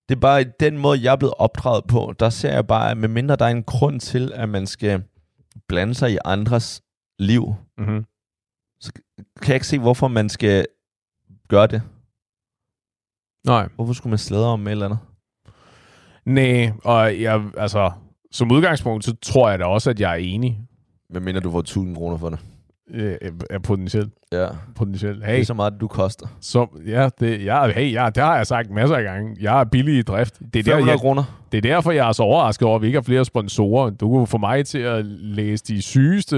Det 0.08 0.16
er 0.16 0.20
bare 0.20 0.44
den 0.60 0.78
måde, 0.78 1.02
jeg 1.02 1.12
er 1.12 1.16
blevet 1.16 1.34
opdraget 1.38 1.84
på. 1.88 2.14
Der 2.20 2.30
ser 2.30 2.52
jeg 2.52 2.66
bare, 2.66 2.90
at 2.90 2.96
medmindre 2.96 3.36
der 3.36 3.44
er 3.44 3.48
en 3.50 3.62
grund 3.62 4.00
til, 4.00 4.32
at 4.34 4.48
man 4.48 4.66
skal 4.66 5.02
blande 5.68 5.94
sig 5.94 6.12
i 6.12 6.18
andres 6.24 6.82
liv, 7.18 7.54
Mm-hmm. 7.78 8.04
kan 9.42 9.48
jeg 9.48 9.54
ikke 9.54 9.66
se, 9.66 9.78
hvorfor 9.78 10.08
man 10.08 10.28
skal 10.28 10.66
gøre 11.48 11.66
det. 11.66 11.82
Nej. 13.46 13.68
Hvorfor 13.74 13.92
skulle 13.92 14.10
man 14.10 14.18
slæde 14.18 14.46
om 14.46 14.66
eller 14.68 14.84
andet? 14.84 14.98
Nej, 16.24 16.72
og 16.84 17.20
jeg, 17.20 17.50
altså, 17.56 17.92
som 18.32 18.52
udgangspunkt, 18.52 19.04
så 19.04 19.16
tror 19.22 19.50
jeg 19.50 19.58
da 19.58 19.64
også, 19.64 19.90
at 19.90 20.00
jeg 20.00 20.10
er 20.12 20.16
enig. 20.16 20.60
Medmindre 21.12 21.40
du 21.40 21.50
får 21.50 21.60
1000 21.60 21.96
kroner 21.96 22.16
for 22.16 22.28
det. 22.28 22.38
Øh, 22.94 23.14
er 23.50 23.58
potentielt. 23.58 24.12
Ja, 24.32 24.46
potentielt. 24.76 25.16
det 25.20 25.26
Hey, 25.26 25.40
er 25.40 25.44
så 25.44 25.54
meget, 25.54 25.74
du 25.80 25.88
koster. 25.88 26.26
så, 26.40 26.66
ja, 26.86 27.08
det, 27.20 27.44
ja, 27.44 27.66
hey, 27.68 27.92
ja, 27.92 28.08
det 28.14 28.22
har 28.22 28.36
jeg 28.36 28.46
sagt 28.46 28.70
masser 28.70 28.96
af 28.96 29.02
gange. 29.02 29.36
Jeg 29.40 29.60
er 29.60 29.64
billig 29.64 29.98
i 29.98 30.02
drift. 30.02 30.38
Det 30.38 30.58
er, 30.58 30.62
der, 30.62 30.70
500 30.70 30.90
jeg, 30.90 30.98
kroner. 31.00 31.24
det 31.52 31.58
er 31.58 31.62
derfor, 31.62 31.90
jeg 31.90 32.08
er 32.08 32.12
så 32.12 32.22
overrasket 32.22 32.66
over, 32.68 32.76
at 32.76 32.82
vi 32.82 32.86
ikke 32.86 32.96
har 32.96 33.02
flere 33.02 33.24
sponsorer. 33.24 33.90
Du 33.90 34.08
kunne 34.08 34.26
få 34.26 34.38
mig 34.38 34.66
til 34.66 34.78
at 34.78 35.04
læse 35.06 35.64
de 35.64 35.82
sygeste, 35.82 36.36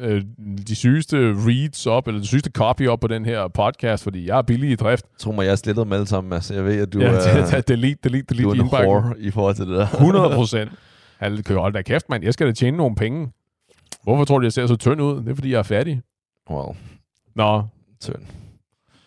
øh, 0.00 0.22
de 0.68 0.74
sygeste 0.74 1.16
reads 1.36 1.86
op, 1.86 2.08
eller 2.08 2.20
de 2.20 2.26
sygeste 2.26 2.50
copy 2.50 2.88
op 2.88 3.00
på 3.00 3.06
den 3.06 3.24
her 3.24 3.48
podcast, 3.48 4.04
fordi 4.04 4.28
jeg 4.28 4.38
er 4.38 4.42
billig 4.42 4.70
i 4.70 4.74
drift. 4.74 5.06
Tro 5.18 5.32
mig, 5.32 5.42
jeg 5.42 5.50
har 5.50 5.56
slettet 5.56 5.84
dem 5.84 5.92
alle 5.92 6.06
sammen, 6.06 6.32
altså. 6.32 6.54
Jeg 6.54 6.64
ved, 6.64 6.80
at 6.80 6.92
du, 6.92 7.00
ja, 7.00 7.06
er, 7.56 7.60
delete, 7.68 7.98
delete, 8.04 8.26
delete, 8.28 8.42
du 8.42 8.50
er 8.50 8.54
en 8.54 8.60
whore 8.60 9.14
i 9.18 9.30
forhold 9.30 9.54
til 9.54 9.66
det 9.66 9.76
der. 9.76 9.86
100 9.86 10.30
procent. 10.34 10.70
Hold 11.48 11.72
da 11.72 11.82
kæft, 11.82 12.08
mand. 12.10 12.24
Jeg 12.24 12.32
skal 12.32 12.46
da 12.46 12.52
tjene 12.52 12.76
nogle 12.76 12.94
penge. 12.94 13.28
Hvorfor 14.06 14.24
tror 14.24 14.38
du, 14.38 14.44
jeg 14.44 14.52
ser 14.52 14.66
så 14.66 14.76
tynd 14.76 15.00
ud? 15.02 15.16
Det 15.16 15.28
er, 15.28 15.34
fordi 15.34 15.50
jeg 15.52 15.58
er 15.58 15.62
fattig. 15.62 16.02
Wow, 16.50 16.76
Nå, 17.34 17.62
tynd. 18.00 18.22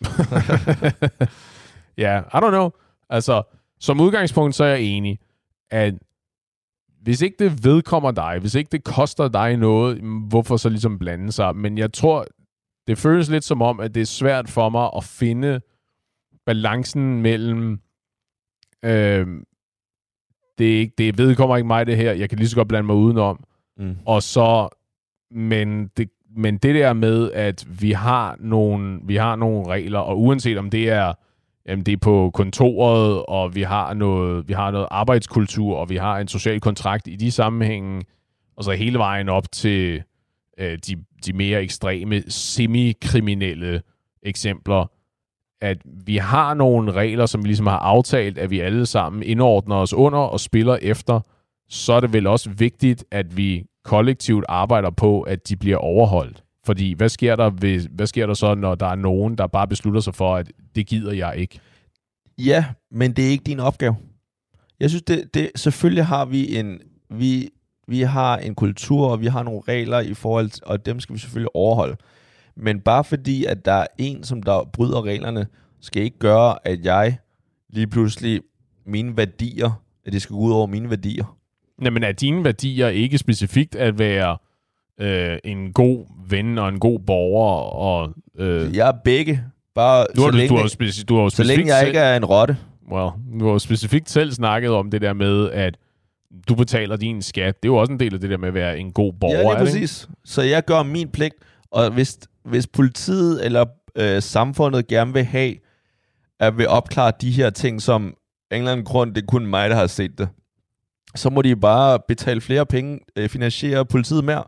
ja, 2.04 2.20
I 2.20 2.36
don't 2.36 2.50
know. 2.50 2.70
Altså, 3.08 3.42
som 3.78 4.00
udgangspunkt, 4.00 4.54
så 4.54 4.64
er 4.64 4.68
jeg 4.68 4.80
enig, 4.80 5.18
at 5.70 5.94
hvis 7.02 7.22
ikke 7.22 7.36
det 7.38 7.64
vedkommer 7.64 8.10
dig, 8.10 8.38
hvis 8.40 8.54
ikke 8.54 8.68
det 8.72 8.84
koster 8.84 9.28
dig 9.28 9.56
noget, 9.56 10.02
mm, 10.02 10.18
hvorfor 10.18 10.56
så 10.56 10.68
ligesom 10.68 10.98
blande 10.98 11.32
sig? 11.32 11.56
Men 11.56 11.78
jeg 11.78 11.92
tror, 11.92 12.26
det 12.86 12.98
føles 12.98 13.30
lidt 13.30 13.44
som 13.44 13.62
om, 13.62 13.80
at 13.80 13.94
det 13.94 14.00
er 14.00 14.04
svært 14.06 14.48
for 14.48 14.68
mig 14.68 14.90
at 14.96 15.04
finde 15.04 15.60
balancen 16.46 17.22
mellem, 17.22 17.80
øh, 18.84 19.26
det, 20.58 20.74
er 20.74 20.78
ikke, 20.78 20.94
det 20.98 21.18
vedkommer 21.18 21.56
ikke 21.56 21.66
mig 21.66 21.86
det 21.86 21.96
her, 21.96 22.12
jeg 22.12 22.28
kan 22.28 22.38
lige 22.38 22.48
så 22.48 22.56
godt 22.56 22.68
blande 22.68 22.86
mig 22.86 22.96
udenom, 22.96 23.44
Mm. 23.76 23.96
og 24.06 24.22
så, 24.22 24.68
men 25.30 25.90
det, 25.96 26.08
men 26.36 26.58
det 26.58 26.74
der 26.74 26.92
med, 26.92 27.32
at 27.32 27.66
vi 27.80 27.92
har 27.92 28.36
nogle, 28.38 29.00
vi 29.04 29.16
har 29.16 29.36
nogle 29.36 29.68
regler, 29.68 29.98
og 29.98 30.20
uanset 30.20 30.58
om 30.58 30.70
det 30.70 30.88
er, 30.88 31.12
jamen 31.68 31.86
det 31.86 31.92
er 31.92 31.96
på 31.96 32.30
kontoret, 32.34 33.24
og 33.28 33.54
vi 33.54 33.62
har 33.62 33.94
noget, 33.94 34.48
vi 34.48 34.52
har 34.52 34.70
noget 34.70 34.88
arbejdskultur, 34.90 35.76
og 35.76 35.90
vi 35.90 35.96
har 35.96 36.18
en 36.18 36.28
social 36.28 36.60
kontrakt 36.60 37.08
i 37.08 37.16
de 37.16 37.30
sammenhænge, 37.30 38.02
og 38.56 38.64
så 38.64 38.72
hele 38.72 38.98
vejen 38.98 39.28
op 39.28 39.52
til 39.52 40.02
øh, 40.58 40.78
de, 40.86 40.96
de 41.26 41.32
mere 41.32 41.62
ekstreme, 41.62 42.22
semi-kriminelle 42.28 43.82
eksempler, 44.22 44.86
at 45.60 45.78
vi 46.06 46.16
har 46.16 46.54
nogle 46.54 46.92
regler, 46.92 47.26
som 47.26 47.42
vi 47.42 47.48
ligesom 47.48 47.66
har 47.66 47.78
aftalt, 47.78 48.38
at 48.38 48.50
vi 48.50 48.60
alle 48.60 48.86
sammen 48.86 49.22
indordner 49.22 49.76
os 49.76 49.94
under 49.94 50.18
og 50.18 50.40
spiller 50.40 50.78
efter, 50.82 51.20
så 51.68 51.92
er 51.92 52.00
det 52.00 52.12
vel 52.12 52.26
også 52.26 52.50
vigtigt, 52.50 53.04
at 53.10 53.36
vi 53.36 53.64
kollektivt 53.84 54.44
arbejder 54.48 54.90
på, 54.90 55.20
at 55.20 55.48
de 55.48 55.56
bliver 55.56 55.76
overholdt. 55.76 56.44
Fordi 56.66 56.92
hvad 56.92 57.08
sker 57.08 57.36
der, 57.36 57.50
hvis, 57.50 57.88
hvad 57.90 58.06
sker 58.06 58.26
der 58.26 58.34
så, 58.34 58.54
når 58.54 58.74
der 58.74 58.86
er 58.86 58.94
nogen, 58.94 59.38
der 59.38 59.46
bare 59.46 59.68
beslutter 59.68 60.00
sig 60.00 60.14
for, 60.14 60.36
at 60.36 60.52
det 60.74 60.86
gider 60.86 61.12
jeg 61.12 61.34
ikke? 61.36 61.60
Ja, 62.38 62.64
men 62.90 63.12
det 63.12 63.26
er 63.26 63.30
ikke 63.30 63.44
din 63.44 63.60
opgave. 63.60 63.96
Jeg 64.80 64.90
synes, 64.90 65.02
det, 65.02 65.34
det 65.34 65.50
selvfølgelig 65.56 66.06
har 66.06 66.24
vi 66.24 66.58
en 66.58 66.80
vi, 67.10 67.48
vi 67.88 68.00
har 68.00 68.36
en 68.36 68.54
kultur, 68.54 69.08
og 69.08 69.20
vi 69.20 69.26
har 69.26 69.42
nogle 69.42 69.60
regler 69.68 70.00
i 70.00 70.14
forhold 70.14 70.50
til, 70.50 70.62
og 70.66 70.86
dem 70.86 71.00
skal 71.00 71.14
vi 71.14 71.18
selvfølgelig 71.18 71.56
overholde. 71.56 71.96
Men 72.56 72.80
bare 72.80 73.04
fordi, 73.04 73.44
at 73.44 73.64
der 73.64 73.72
er 73.72 73.86
en, 73.98 74.24
som 74.24 74.42
der 74.42 74.70
bryder 74.72 75.04
reglerne, 75.04 75.46
skal 75.80 76.02
ikke 76.02 76.18
gøre, 76.18 76.66
at 76.66 76.84
jeg 76.84 77.18
lige 77.70 77.86
pludselig 77.86 78.40
mine 78.86 79.16
værdier, 79.16 79.82
at 80.06 80.12
det 80.12 80.22
skal 80.22 80.34
gå 80.34 80.40
ud 80.40 80.52
over 80.52 80.66
mine 80.66 80.90
værdier. 80.90 81.39
Jamen 81.84 82.02
er 82.04 82.12
dine 82.12 82.44
værdier 82.44 82.88
ikke 82.88 83.18
specifikt 83.18 83.74
at 83.74 83.98
være 83.98 84.36
øh, 85.00 85.38
en 85.44 85.72
god 85.72 86.06
ven 86.28 86.58
og 86.58 86.68
en 86.68 86.78
god 86.78 86.98
borger? 86.98 87.60
Og, 87.62 88.14
øh, 88.38 88.76
Jeg 88.76 88.88
er 88.88 88.92
begge, 89.04 89.44
bare 89.74 90.06
du, 90.16 90.22
har, 90.22 90.30
så, 90.30 90.36
længe, 90.36 90.48
du, 90.48 90.56
har, 90.56 90.64
speci- 90.64 91.04
du 91.04 91.16
har 91.16 91.22
jo 91.22 91.28
så 91.30 91.36
specifikt 91.36 91.58
længe 91.58 91.76
jeg 91.76 91.86
ikke 91.86 91.98
er 91.98 92.16
en 92.16 92.24
rotte. 92.24 92.56
well, 92.92 93.10
du 93.40 93.50
har 93.50 93.58
specifikt 93.58 94.10
selv 94.10 94.32
snakket 94.32 94.70
om 94.70 94.90
det 94.90 95.00
der 95.02 95.12
med, 95.12 95.50
at 95.50 95.76
du 96.48 96.54
betaler 96.54 96.96
din 96.96 97.22
skat. 97.22 97.62
Det 97.62 97.68
er 97.68 97.72
jo 97.72 97.76
også 97.76 97.92
en 97.92 98.00
del 98.00 98.14
af 98.14 98.20
det 98.20 98.30
der 98.30 98.36
med 98.38 98.48
at 98.48 98.54
være 98.54 98.78
en 98.78 98.92
god 98.92 99.12
borger. 99.20 99.36
Ja, 99.36 99.42
lige 99.42 99.50
er 99.52 99.60
ikke? 99.60 99.64
præcis. 99.64 100.08
Så 100.24 100.42
jeg 100.42 100.64
gør 100.64 100.82
min 100.82 101.08
pligt, 101.08 101.34
og 101.70 101.90
hvis, 101.90 102.18
hvis 102.44 102.66
politiet 102.66 103.44
eller 103.44 103.64
øh, 103.96 104.22
samfundet 104.22 104.86
gerne 104.86 105.12
vil 105.12 105.24
have, 105.24 105.54
at 106.40 106.58
vil 106.58 106.68
opklare 106.68 107.12
de 107.20 107.30
her 107.30 107.50
ting, 107.50 107.82
som 107.82 108.02
en 108.02 108.14
eller 108.58 108.72
anden 108.72 108.86
grund, 108.86 109.14
det 109.14 109.22
er 109.22 109.26
kun 109.26 109.46
mig, 109.46 109.70
der 109.70 109.76
har 109.76 109.86
set 109.86 110.18
det, 110.18 110.28
så 111.14 111.30
må 111.30 111.42
de 111.42 111.56
bare 111.56 111.98
betale 112.08 112.40
flere 112.40 112.66
penge, 112.66 113.00
øh, 113.16 113.28
finansiere 113.28 113.86
politiet 113.86 114.24
mere, 114.24 114.44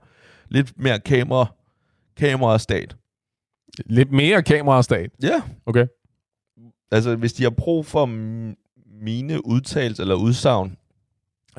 lidt 0.48 0.72
mere 0.78 1.00
kamera, 1.00 1.46
kamera 2.16 2.58
stat. 2.58 2.96
Lidt 3.86 4.12
mere 4.12 4.42
kamerastat. 4.42 5.10
Ja. 5.22 5.42
Okay. 5.66 5.86
Altså, 6.90 7.16
hvis 7.16 7.32
de 7.32 7.42
har 7.42 7.50
brug 7.50 7.86
for 7.86 8.06
mine 9.02 9.46
udtalelser 9.46 10.02
eller 10.02 10.14
udsagn 10.14 10.76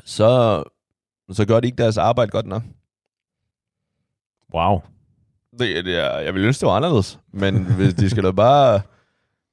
så, 0.04 0.62
så 1.30 1.46
gør 1.46 1.60
de 1.60 1.66
ikke 1.66 1.82
deres 1.82 1.98
arbejde 1.98 2.30
godt 2.30 2.46
nok. 2.46 2.62
Wow. 4.54 4.80
Det, 5.58 5.84
det 5.84 5.96
er, 6.04 6.18
jeg 6.18 6.34
vil 6.34 6.44
ønske, 6.44 6.60
det 6.60 6.66
var 6.66 6.76
anderledes. 6.76 7.18
Men 7.32 7.64
hvis 7.64 7.94
de 7.94 8.10
skal 8.10 8.24
da 8.24 8.30
bare... 8.30 8.80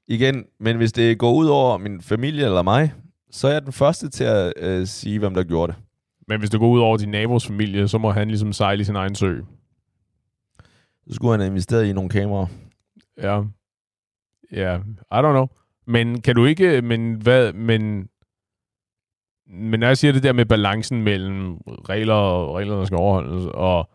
Igen, 0.08 0.44
men 0.60 0.76
hvis 0.76 0.92
det 0.92 1.18
går 1.18 1.32
ud 1.32 1.46
over 1.46 1.78
min 1.78 2.00
familie 2.00 2.44
eller 2.44 2.62
mig, 2.62 2.92
så 3.32 3.48
er 3.48 3.52
jeg 3.52 3.62
den 3.62 3.72
første 3.72 4.10
til 4.10 4.24
at 4.24 4.52
øh, 4.56 4.86
sige, 4.86 5.18
hvem 5.18 5.34
der 5.34 5.42
gjorde 5.42 5.72
det. 5.72 5.82
Men 6.28 6.38
hvis 6.38 6.50
det 6.50 6.60
går 6.60 6.68
ud 6.68 6.80
over 6.80 6.96
din 6.96 7.08
nabos 7.08 7.46
familie, 7.46 7.88
så 7.88 7.98
må 7.98 8.10
han 8.10 8.28
ligesom 8.28 8.52
sejle 8.52 8.80
i 8.80 8.84
sin 8.84 8.96
egen 8.96 9.14
sø. 9.14 9.40
Så 11.08 11.14
skulle 11.14 11.32
han 11.32 11.40
have 11.40 11.50
investeret 11.50 11.86
i 11.86 11.92
nogle 11.92 12.10
kameraer. 12.10 12.46
Ja. 13.18 13.42
Ja, 14.52 14.76
I 15.12 15.18
don't 15.18 15.30
know. 15.30 15.46
Men 15.86 16.20
kan 16.20 16.36
du 16.36 16.44
ikke, 16.44 16.82
men 16.82 17.14
hvad, 17.14 17.52
men, 17.52 18.08
men 19.46 19.80
når 19.80 19.86
jeg 19.86 19.98
siger 19.98 20.12
det 20.12 20.22
der 20.22 20.32
med 20.32 20.46
balancen 20.46 21.02
mellem 21.02 21.56
regler 21.88 22.14
og 22.14 22.54
regler, 22.56 22.76
der 22.76 22.84
skal 22.84 22.96
overholdes, 22.96 23.46
og 23.54 23.90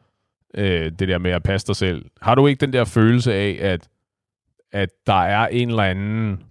øh, 0.53 0.91
det 0.99 1.07
der 1.07 1.17
med 1.17 1.31
at 1.31 1.43
passe 1.43 1.67
dig 1.67 1.75
selv, 1.75 2.05
har 2.21 2.35
du 2.35 2.47
ikke 2.47 2.61
den 2.61 2.73
der 2.73 2.85
følelse 2.85 3.33
af, 3.33 3.57
at, 3.61 3.89
at 4.71 4.89
der 5.07 5.21
er 5.23 5.47
en 5.47 5.69
eller 5.69 5.83
anden, 5.83 6.43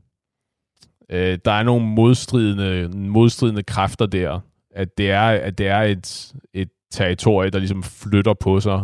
øh, 1.10 1.38
der 1.44 1.52
er 1.52 1.62
nogle 1.62 1.86
modstridende, 1.86 2.98
modstridende 2.98 3.62
kræfter 3.62 4.06
der, 4.06 4.40
at 4.74 4.98
det 4.98 5.10
er, 5.10 5.22
at 5.22 5.58
det 5.58 5.68
er 5.68 5.80
et, 5.80 6.32
et 6.54 6.68
territorie, 6.90 7.50
der 7.50 7.58
ligesom 7.58 7.82
flytter 7.82 8.34
på 8.34 8.60
sig, 8.60 8.82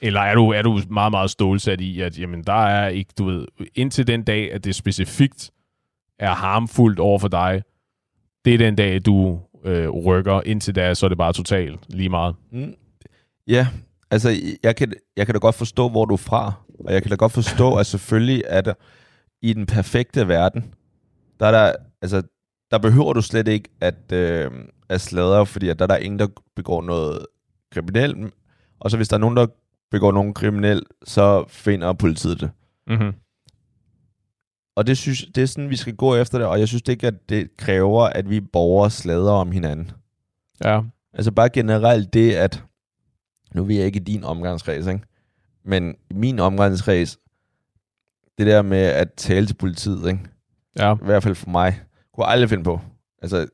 eller 0.00 0.20
er 0.20 0.34
du, 0.34 0.50
er 0.50 0.62
du 0.62 0.80
meget, 0.90 1.10
meget 1.10 1.30
stålsat 1.30 1.80
i, 1.80 2.00
at 2.00 2.18
jamen, 2.18 2.42
der 2.42 2.66
er 2.66 2.88
ikke, 2.88 3.10
du 3.18 3.24
ved, 3.24 3.46
indtil 3.74 4.06
den 4.06 4.22
dag, 4.22 4.52
at 4.52 4.64
det 4.64 4.74
specifikt 4.74 5.50
er 6.18 6.34
harmfuldt 6.34 6.98
over 6.98 7.18
for 7.18 7.28
dig, 7.28 7.62
det 8.44 8.54
er 8.54 8.58
den 8.58 8.76
dag, 8.76 9.06
du 9.06 9.40
øh, 9.64 9.88
rykker. 9.88 10.40
Indtil 10.40 10.74
da, 10.74 10.94
så 10.94 11.06
er 11.06 11.08
det 11.08 11.18
bare 11.18 11.32
totalt 11.32 11.80
lige 11.88 12.08
meget. 12.08 12.34
Mm. 12.52 12.74
Ja, 13.46 13.66
altså 14.10 14.30
jeg 14.62 14.76
kan, 14.76 14.92
jeg 15.16 15.26
kan 15.26 15.34
da 15.34 15.38
godt 15.38 15.54
forstå, 15.54 15.88
hvor 15.88 16.04
du 16.04 16.14
er 16.14 16.18
fra. 16.18 16.52
Og 16.78 16.92
jeg 16.92 17.02
kan 17.02 17.10
da 17.10 17.16
godt 17.16 17.32
forstå, 17.32 17.76
at 17.76 17.86
selvfølgelig 17.86 18.42
er 18.46 18.60
der 18.60 18.74
i 19.42 19.52
den 19.52 19.66
perfekte 19.66 20.28
verden, 20.28 20.74
der 21.44 21.58
er 21.58 21.66
der, 21.66 21.76
altså, 22.02 22.22
der 22.70 22.78
behøver 22.78 23.12
du 23.12 23.22
slet 23.22 23.48
ikke 23.48 23.68
at, 23.80 24.12
øh, 24.12 24.50
at 24.88 25.00
sladre, 25.00 25.46
fordi 25.46 25.68
at 25.68 25.78
der 25.78 25.82
er 25.82 25.86
der 25.86 25.96
ingen, 25.96 26.18
der 26.18 26.26
begår 26.56 26.82
noget 26.82 27.26
kriminelt. 27.72 28.34
Og 28.80 28.90
så 28.90 28.96
hvis 28.96 29.08
der 29.08 29.16
er 29.16 29.20
nogen, 29.20 29.36
der 29.36 29.46
begår 29.90 30.12
nogen 30.12 30.34
kriminel, 30.34 30.82
så 31.04 31.44
finder 31.48 31.92
politiet 31.92 32.40
det. 32.40 32.50
Mm-hmm. 32.86 33.12
Og 34.76 34.86
det, 34.86 34.98
synes, 34.98 35.26
det 35.34 35.42
er 35.42 35.46
sådan, 35.46 35.70
vi 35.70 35.76
skal 35.76 35.96
gå 35.96 36.16
efter 36.16 36.38
det, 36.38 36.46
og 36.46 36.60
jeg 36.60 36.68
synes 36.68 36.82
ikke, 36.88 37.06
at 37.06 37.28
det 37.28 37.56
kræver, 37.56 38.02
at 38.02 38.30
vi 38.30 38.40
borgere 38.40 38.90
slader 38.90 39.32
om 39.32 39.52
hinanden. 39.52 39.90
Ja. 40.64 40.80
Altså 41.12 41.32
bare 41.32 41.48
generelt 41.48 42.14
det, 42.14 42.34
at 42.34 42.64
nu 43.54 43.64
vil 43.64 43.76
jeg 43.76 43.86
ikke 43.86 44.00
i 44.00 44.04
din 44.04 44.24
omgangskreds, 44.24 44.86
ikke? 44.86 45.00
men 45.64 45.96
i 46.10 46.14
min 46.14 46.38
omgangskreds, 46.38 47.18
det 48.38 48.46
der 48.46 48.62
med 48.62 48.78
at 48.78 49.12
tale 49.12 49.46
til 49.46 49.54
politiet, 49.54 50.08
ikke? 50.08 50.20
Ja. 50.78 50.94
i 50.94 50.98
hvert 51.04 51.22
fald 51.22 51.34
for 51.34 51.50
mig, 51.50 51.80
kunne 52.14 52.26
aldrig 52.26 52.48
finde 52.48 52.64
på. 52.64 52.80
Altså, 53.22 53.46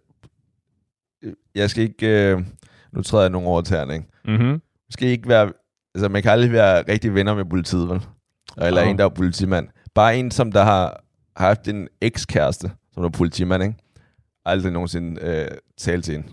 jeg 1.55 1.71
skal 1.71 1.83
ikke, 1.83 2.31
øh, 2.33 2.41
nu 2.93 3.03
træder 3.03 3.23
jeg 3.25 3.31
nogle 3.31 3.49
over 3.49 3.62
tæerne, 3.62 3.95
ikke? 3.95 4.07
Mm-hmm. 4.25 4.61
Skal 4.91 5.09
ikke 5.09 5.29
være, 5.29 5.53
altså 5.95 6.09
man 6.09 6.23
kan 6.23 6.31
aldrig 6.31 6.53
være 6.53 6.83
rigtig 6.89 7.14
venner 7.14 7.35
med 7.35 7.45
politiet, 7.45 7.89
vel? 7.89 8.01
Eller 8.62 8.83
Oh. 8.83 8.89
en, 8.91 8.99
der 8.99 9.05
er 9.05 9.09
politimand. 9.09 9.68
Bare 9.95 10.16
en, 10.18 10.31
som 10.31 10.53
der 10.53 10.62
har, 10.64 11.01
har 11.37 11.47
haft 11.47 11.68
en 11.68 11.89
ekskæreste, 12.01 12.71
som 12.95 13.05
er 13.05 13.09
politimand, 13.09 13.62
ikke? 13.62 13.75
Aldrig 14.45 14.73
nogensinde 14.73 15.21
øh, 15.23 15.49
talt 15.79 16.05
til 16.05 16.12
hende. 16.14 16.29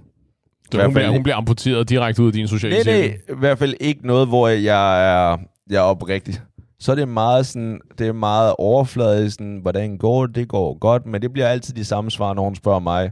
Så 0.72 0.78
hvert 0.78 0.86
hun, 0.86 0.94
bliver, 0.94 1.06
fald- 1.08 1.14
hun 1.14 1.24
bliver 1.24 1.36
amputeret 1.36 1.90
direkte 1.90 2.22
ud 2.22 2.28
af 2.28 2.34
din 2.34 2.48
sociale 2.48 2.76
Nej, 2.84 3.00
nej, 3.08 3.20
i 3.30 3.40
hvert 3.40 3.58
fald 3.58 3.74
ikke 3.80 4.08
noget, 4.08 4.28
hvor 4.28 4.48
jeg 4.48 5.10
er, 5.32 5.38
jeg 5.70 5.78
er 5.78 5.82
oprigtig. 5.82 6.36
Så 6.80 6.92
er 6.92 6.96
det 6.96 7.08
meget 7.08 7.46
sådan, 7.46 7.82
det 7.98 8.08
er 8.08 8.14
meget 8.14 8.56
overfladisk, 8.58 9.36
sådan, 9.36 9.58
hvordan 9.58 9.98
går 9.98 10.26
det, 10.26 10.36
det 10.36 10.48
går 10.48 10.78
godt, 10.78 11.06
men 11.06 11.22
det 11.22 11.34
bliver 11.34 11.48
altid 11.48 11.74
de 11.74 11.86
samme 11.86 12.12
svar, 12.12 12.34
når 12.34 12.44
hun 12.44 12.56
spørger 12.56 12.80
mig, 12.80 13.12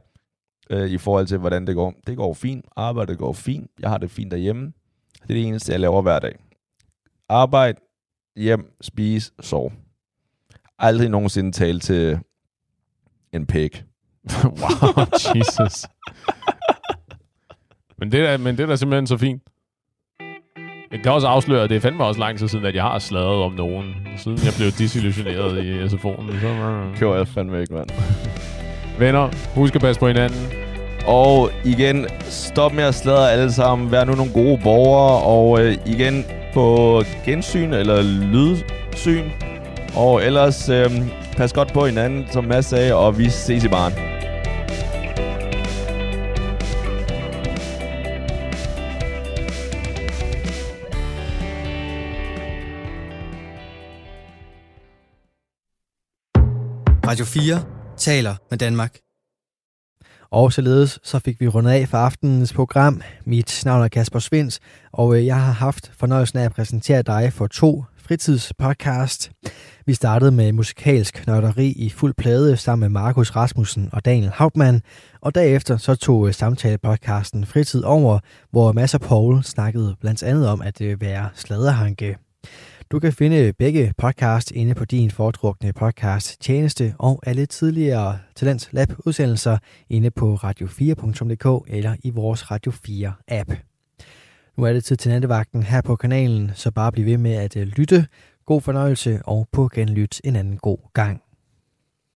øh, 0.69 0.89
i 0.89 0.97
forhold 0.97 1.27
til, 1.27 1.37
hvordan 1.37 1.67
det 1.67 1.75
går. 1.75 1.93
Det 2.07 2.17
går 2.17 2.33
fint, 2.33 2.65
arbejdet 2.75 3.17
går 3.17 3.33
fint, 3.33 3.71
jeg 3.79 3.89
har 3.89 3.97
det 3.97 4.11
fint 4.11 4.31
derhjemme. 4.31 4.73
Det 5.13 5.29
er 5.29 5.33
det 5.33 5.47
eneste, 5.47 5.71
jeg 5.71 5.79
laver 5.79 6.01
hver 6.01 6.19
dag. 6.19 6.35
Arbejde, 7.29 7.79
hjem, 8.35 8.75
spise, 8.81 9.31
sove. 9.41 9.71
Aldrig 10.79 11.09
nogensinde 11.09 11.51
tale 11.51 11.79
til 11.79 12.19
en 13.33 13.45
pæk. 13.45 13.85
wow, 14.43 15.05
Jesus. 15.35 15.85
men, 17.97 18.11
det 18.11 18.19
er, 18.19 18.37
men 18.37 18.57
det 18.57 18.63
er 18.63 18.67
da 18.67 18.75
simpelthen 18.75 19.07
så 19.07 19.17
fint. 19.17 19.43
Jeg 20.91 20.99
kan 21.03 21.11
også 21.11 21.27
afsløre, 21.27 21.63
at 21.63 21.69
det 21.69 21.75
er 21.75 21.79
fandme 21.79 22.03
også 22.03 22.19
lang 22.19 22.37
tid 22.37 22.47
siden, 22.47 22.65
at 22.65 22.75
jeg 22.75 22.83
har 22.83 22.99
sladret 22.99 23.43
om 23.43 23.53
nogen. 23.53 23.95
Siden 24.17 24.37
jeg 24.45 24.53
blev 24.57 24.71
disillusioneret 24.71 25.63
i 25.65 25.83
SFO'en. 25.83 26.41
Så, 26.41 26.81
Kører 26.99 27.15
jeg 27.17 27.27
fandme 27.27 27.61
ikke, 27.61 27.73
mand. 27.73 27.89
venner, 28.99 29.29
husk 29.55 29.75
at 29.75 29.81
passe 29.81 29.99
på 29.99 30.07
hinanden. 30.07 30.47
Og 31.07 31.49
igen, 31.65 32.05
stop 32.21 32.73
med 32.73 32.83
at 32.83 32.95
sladre 32.95 33.31
alle 33.31 33.51
sammen. 33.51 33.91
Vær 33.91 34.03
nu 34.03 34.15
nogle 34.15 34.31
gode 34.33 34.59
borgere. 34.63 35.21
Og 35.21 35.61
øh, 35.61 35.77
igen 35.85 36.25
på 36.53 37.01
gensyn 37.25 37.73
eller 37.73 38.01
lydsyn. 38.33 39.23
Og 39.95 40.23
ellers 40.25 40.69
øh, 40.69 40.85
pas 41.37 41.53
godt 41.53 41.73
på 41.73 41.85
hinanden, 41.85 42.25
som 42.31 42.43
Mads 42.43 42.65
sagde, 42.65 42.95
og 42.95 43.17
vi 43.17 43.29
ses 43.29 43.63
i 43.63 43.67
baren. 43.67 43.93
Radio 57.07 57.25
4 57.25 57.63
taler 57.97 58.35
med 58.49 58.57
Danmark. 58.57 58.97
Og 60.31 60.53
således 60.53 60.99
så 61.03 61.19
fik 61.19 61.41
vi 61.41 61.47
rundet 61.47 61.71
af 61.71 61.87
for 61.87 61.97
aftenens 61.97 62.53
program. 62.53 63.01
Mit 63.25 63.61
navn 63.65 63.83
er 63.83 63.87
Kasper 63.87 64.19
Svens, 64.19 64.59
og 64.91 65.17
øh, 65.17 65.25
jeg 65.25 65.41
har 65.41 65.51
haft 65.51 65.91
fornøjelsen 65.97 66.39
af 66.39 66.43
at 66.45 66.51
præsentere 66.51 67.01
dig 67.01 67.33
for 67.33 67.47
to 67.47 67.83
fritidspodcast. 67.97 69.31
Vi 69.85 69.93
startede 69.93 70.31
med 70.31 70.51
musikalsk 70.51 71.27
nørderi 71.27 71.71
i 71.71 71.89
fuld 71.89 72.13
plade 72.17 72.57
sammen 72.57 72.79
med 72.79 73.01
Markus 73.01 73.35
Rasmussen 73.35 73.89
og 73.91 74.05
Daniel 74.05 74.31
Hauptmann, 74.31 74.81
og 75.21 75.35
derefter 75.35 75.77
så 75.77 75.95
tog 75.95 76.27
øh, 76.27 76.33
samtalepodcasten 76.33 77.45
Fritid 77.45 77.83
over, 77.83 78.19
hvor 78.51 78.71
Mads 78.71 78.93
og 78.93 79.01
Paul 79.01 79.43
snakkede 79.43 79.95
blandt 80.01 80.23
andet 80.23 80.47
om 80.47 80.61
at 80.61 80.81
øh, 80.81 81.01
være 81.01 81.29
sladerhanke. 81.35 82.24
Du 82.91 82.99
kan 82.99 83.13
finde 83.13 83.53
begge 83.53 83.93
podcast 83.97 84.51
inde 84.51 84.75
på 84.75 84.85
din 84.85 85.11
foretrukne 85.11 85.73
podcast 85.73 86.41
tjeneste 86.41 86.95
og 86.99 87.21
alle 87.25 87.45
tidligere 87.45 88.19
Talent 88.35 88.69
Lab 88.71 88.87
udsendelser 89.05 89.57
inde 89.89 90.11
på 90.11 90.35
radio4.dk 90.35 91.73
eller 91.73 91.95
i 92.03 92.09
vores 92.09 92.51
Radio 92.51 92.71
4 92.71 93.13
app. 93.27 93.51
Nu 94.57 94.63
er 94.63 94.73
det 94.73 94.83
tid 94.83 94.97
til 94.97 95.11
nattevagten 95.11 95.63
her 95.63 95.81
på 95.81 95.95
kanalen, 95.95 96.51
så 96.55 96.71
bare 96.71 96.91
bliv 96.91 97.05
ved 97.05 97.17
med 97.17 97.33
at 97.33 97.57
øh, 97.57 97.67
lytte. 97.67 98.07
God 98.45 98.61
fornøjelse 98.61 99.21
og 99.25 99.47
på 99.51 99.69
genlyt 99.73 100.21
en 100.23 100.35
anden 100.35 100.57
god 100.57 100.77
gang. 100.93 101.24